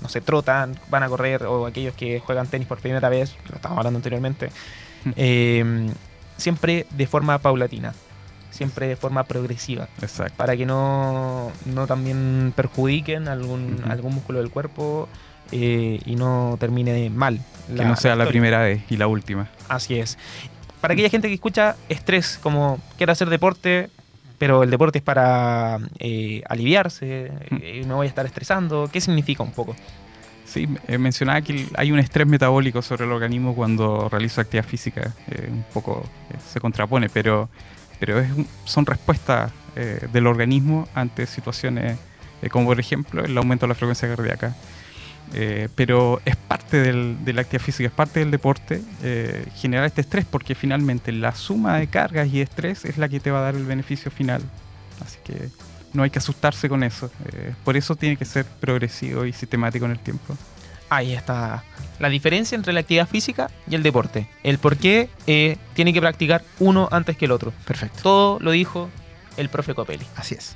no 0.03 0.09
sé, 0.09 0.21
trotan, 0.21 0.79
van 0.91 1.03
a 1.03 1.09
correr, 1.09 1.45
o 1.45 1.67
aquellos 1.67 1.95
que 1.95 2.21
juegan 2.21 2.47
tenis 2.47 2.67
por 2.67 2.79
primera 2.79 3.09
vez, 3.09 3.35
lo 3.49 3.57
estábamos 3.57 3.79
hablando 3.79 3.99
anteriormente, 3.99 4.51
eh, 5.17 5.89
siempre 6.37 6.87
de 6.91 7.07
forma 7.07 7.39
paulatina, 7.39 7.95
siempre 8.51 8.87
de 8.87 8.97
forma 8.97 9.25
progresiva, 9.25 9.89
Exacto. 10.01 10.35
para 10.37 10.57
que 10.57 10.67
no, 10.67 11.51
no 11.67 11.87
también 11.87 12.53
perjudiquen 12.55 13.29
algún, 13.29 13.83
algún 13.89 14.15
músculo 14.15 14.39
del 14.39 14.51
cuerpo 14.51 15.09
eh, 15.53 16.01
y 16.05 16.17
no 16.17 16.57
termine 16.59 17.11
mal. 17.11 17.41
Que 17.67 17.85
no 17.85 17.97
sea 17.97 18.15
la 18.15 18.25
historia. 18.25 18.31
primera 18.31 18.63
vez 18.63 18.83
y 18.91 18.97
la 18.97 19.07
última. 19.07 19.49
Así 19.69 19.99
es. 19.99 20.19
Para 20.81 20.95
aquella 20.95 21.09
gente 21.09 21.29
que 21.29 21.35
escucha 21.35 21.77
estrés, 21.89 22.39
como 22.43 22.79
quiero 22.99 23.13
hacer 23.13 23.31
deporte, 23.31 23.91
pero 24.39 24.63
el 24.63 24.71
deporte 24.71 24.99
es 24.99 25.05
para 25.05 25.79
eh, 25.99 26.43
aliviarse, 26.49 27.31
eh, 27.51 27.85
no 27.87 27.97
voy 27.97 28.07
a 28.07 28.09
estar 28.09 28.27
estresando, 28.27 28.89
¿qué 28.93 29.01
significa 29.01 29.43
un 29.43 29.53
poco? 29.53 29.75
Sí, 30.45 30.69
eh, 30.89 30.99
mencionaba 30.99 31.41
que 31.43 31.67
hay 31.77 31.91
un 31.91 31.99
estrés 31.99 32.27
metabólico 32.27 32.83
sobre 32.83 33.05
el 33.05 33.13
organismo 33.13 33.55
cuando 33.55 34.09
realizo 34.09 34.41
actividad 34.41 34.65
física. 34.65 35.13
eh, 35.31 35.49
un 35.51 35.65
poco 35.73 36.05
se 36.53 36.61
contrapone, 36.61 37.09
pero, 37.09 37.49
pero 37.99 38.21
es 38.21 38.29
son 38.65 38.87
respuestas 38.87 39.53
del 40.13 40.29
organismo 40.29 40.87
ante 40.95 41.27
situaciones 41.27 41.99
como, 42.49 42.67
por 42.67 42.79
ejemplo, 42.79 43.25
el 43.25 43.37
aumento 43.37 43.67
de 43.67 43.69
la 43.71 43.75
frecuencia 43.75 44.07
cardíaca. 44.07 44.55
Eh, 45.33 45.69
pero 45.75 46.21
es 46.25 46.37
parte 46.37 46.77
del- 46.81 47.25
de 47.25 47.33
la 47.33 47.41
actividad 47.43 47.65
física, 47.65 47.89
es 47.89 47.95
parte 47.95 48.21
del 48.21 48.31
deporte 48.31 48.81
eh, 49.03 49.47
generar 49.57 49.87
este 49.87 50.03
estrés, 50.03 50.25
porque 50.31 50.55
finalmente 50.55 51.11
la 51.13 51.35
suma 51.35 51.79
de 51.79 51.87
cargas 51.89 52.29
y 52.29 52.41
estrés 52.41 52.85
es 52.85 52.99
la 52.99 53.09
que 53.09 53.19
te 53.21 53.31
va 53.31 53.39
a 53.39 53.43
dar 53.43 53.55
el 53.57 53.65
beneficio 53.65 54.11
final. 54.11 54.43
Así 55.05 55.19
que 55.25 55.49
no 55.93 56.03
hay 56.05 56.11
que 56.11 56.19
asustarse 56.19 56.69
con 56.69 56.85
eso. 56.85 57.11
eh, 57.33 57.53
por 57.65 57.77
eso 57.77 57.97
tiene 57.97 58.17
que 58.17 58.25
ser 58.25 58.45
progresivo 58.45 59.25
y 59.25 59.33
sistemático 59.33 59.85
en 59.87 59.93
el 59.93 59.99
tiempo. 59.99 60.37
Ahí 60.91 61.15
está 61.15 61.65
la 61.99 62.09
diferencia 62.09 62.55
entre 62.55 62.73
la 62.73 62.81
actividad 62.81 63.09
física 63.09 63.51
y 63.69 63.75
el 63.75 63.83
deporte. 63.83 64.29
El 64.45 64.59
por 64.59 64.77
qué 64.77 65.09
tiene 65.75 65.93
que 65.93 66.01
practicar 66.01 66.45
uno 66.61 66.89
antes 66.93 67.17
que 67.17 67.25
el 67.25 67.33
otro. 67.33 67.53
Perfecto. 67.67 68.01
Todo 68.03 68.39
lo 68.41 68.51
dijo 68.53 68.91
el 69.37 69.49
profe 69.49 69.75
Copelli. 69.75 70.07
Así 70.17 70.35
es. 70.35 70.55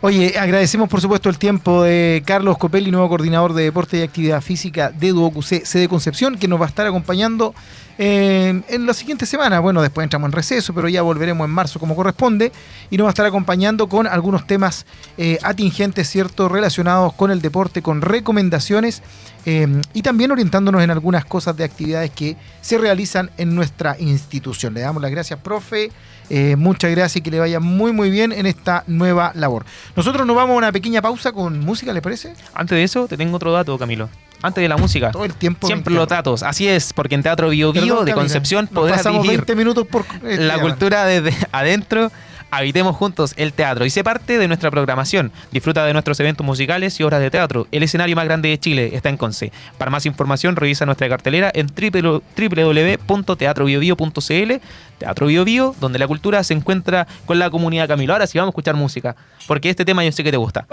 Oye, 0.00 0.38
agradecemos 0.38 0.88
por 0.88 1.00
supuesto 1.00 1.28
el 1.28 1.38
tiempo 1.38 1.82
de 1.82 2.22
Carlos 2.26 2.58
Copelli, 2.58 2.90
nuevo 2.90 3.08
coordinador 3.08 3.52
de 3.54 3.64
deporte 3.64 3.98
y 3.98 4.02
actividad 4.02 4.40
física 4.40 4.90
de 4.90 5.12
DuoQC 5.12 5.64
sede 5.64 5.88
Concepción, 5.88 6.36
que 6.36 6.48
nos 6.48 6.60
va 6.60 6.66
a 6.66 6.68
estar 6.68 6.86
acompañando 6.86 7.54
eh, 7.98 8.62
en 8.68 8.86
la 8.86 8.92
siguiente 8.92 9.24
semana. 9.26 9.60
Bueno, 9.60 9.80
después 9.80 10.04
entramos 10.04 10.28
en 10.28 10.32
receso, 10.32 10.74
pero 10.74 10.88
ya 10.88 11.02
volveremos 11.02 11.44
en 11.46 11.50
marzo 11.50 11.78
como 11.78 11.96
corresponde 11.96 12.52
y 12.90 12.96
nos 12.96 13.06
va 13.06 13.08
a 13.08 13.12
estar 13.12 13.26
acompañando 13.26 13.88
con 13.88 14.06
algunos 14.06 14.46
temas 14.46 14.86
eh, 15.16 15.38
atingentes, 15.42 16.08
¿cierto?, 16.08 16.48
relacionados 16.48 17.14
con 17.14 17.30
el 17.30 17.40
deporte, 17.40 17.82
con 17.82 18.02
recomendaciones 18.02 19.02
eh, 19.46 19.80
y 19.94 20.02
también 20.02 20.30
orientándonos 20.30 20.82
en 20.82 20.90
algunas 20.90 21.24
cosas 21.24 21.56
de 21.56 21.64
actividades 21.64 22.10
que 22.10 22.36
se 22.60 22.78
realizan 22.78 23.30
en 23.38 23.54
nuestra 23.54 23.96
institución. 23.98 24.74
Le 24.74 24.80
damos 24.80 25.00
las 25.00 25.10
gracias, 25.10 25.38
profe. 25.40 25.90
Eh, 26.30 26.56
muchas 26.56 26.90
gracias 26.90 27.16
y 27.16 27.20
que 27.20 27.30
le 27.30 27.38
vaya 27.38 27.60
muy 27.60 27.92
muy 27.92 28.10
bien 28.10 28.32
en 28.32 28.46
esta 28.46 28.84
nueva 28.86 29.32
labor. 29.34 29.64
Nosotros 29.94 30.26
nos 30.26 30.34
vamos 30.36 30.54
a 30.54 30.58
una 30.58 30.72
pequeña 30.72 31.00
pausa 31.02 31.32
con 31.32 31.60
música, 31.60 31.92
¿le 31.92 32.02
parece? 32.02 32.34
Antes 32.54 32.76
de 32.76 32.82
eso, 32.82 33.06
te 33.06 33.16
tengo 33.16 33.36
otro 33.36 33.52
dato, 33.52 33.78
Camilo. 33.78 34.08
Antes 34.42 34.62
de 34.62 34.68
la 34.68 34.76
música. 34.76 35.10
Todo 35.10 35.24
el 35.24 35.34
tiempo. 35.34 35.66
Siempre 35.66 35.94
los 35.94 36.08
datos. 36.08 36.42
Así 36.42 36.68
es, 36.68 36.92
porque 36.92 37.14
en 37.14 37.22
Teatro 37.22 37.48
Bio 37.48 37.72
Bio 37.72 37.82
Perdón, 37.82 38.04
de 38.04 38.10
Camila, 38.12 38.14
Concepción 38.14 38.66
podrás 38.66 39.04
vivir 39.04 39.28
20 39.28 39.54
minutos 39.54 39.86
por 39.86 40.04
este, 40.24 40.44
la 40.44 40.60
cultura 40.60 41.04
desde 41.04 41.34
adentro. 41.52 42.10
Habitemos 42.50 42.96
juntos 42.96 43.34
el 43.36 43.52
teatro 43.52 43.84
y 43.84 43.90
sé 43.90 44.04
parte 44.04 44.38
de 44.38 44.48
nuestra 44.48 44.70
programación. 44.70 45.32
Disfruta 45.50 45.84
de 45.84 45.92
nuestros 45.92 46.18
eventos 46.20 46.46
musicales 46.46 46.98
y 47.00 47.02
obras 47.02 47.20
de 47.20 47.30
teatro. 47.30 47.66
El 47.72 47.82
escenario 47.82 48.14
más 48.16 48.24
grande 48.24 48.48
de 48.48 48.58
Chile 48.58 48.90
está 48.94 49.08
en 49.08 49.16
Conce. 49.16 49.52
Para 49.78 49.90
más 49.90 50.06
información, 50.06 50.56
revisa 50.56 50.86
nuestra 50.86 51.08
cartelera 51.08 51.50
en 51.54 51.68
www- 51.68 52.22
www.teatrobiobio.cl. 52.36 54.52
Teatro 54.98 55.26
Bio 55.26 55.74
donde 55.80 55.98
la 55.98 56.06
cultura 56.06 56.42
se 56.44 56.54
encuentra 56.54 57.06
con 57.26 57.38
la 57.38 57.50
comunidad 57.50 57.88
Camilo. 57.88 58.12
Ahora 58.12 58.26
sí 58.26 58.38
vamos 58.38 58.50
a 58.50 58.54
escuchar 58.54 58.76
música, 58.76 59.16
porque 59.46 59.68
este 59.68 59.84
tema 59.84 60.04
yo 60.04 60.12
sé 60.12 60.24
que 60.24 60.30
te 60.30 60.36
gusta. 60.36 60.66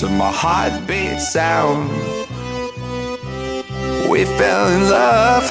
To 0.00 0.08
my 0.08 0.30
heartbeat 0.30 1.18
sound, 1.18 1.90
we 4.08 4.24
fell 4.24 4.68
in 4.68 4.88
love 4.90 5.50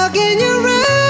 stuck 0.00 0.16
in 0.16 0.38
your. 0.38 1.09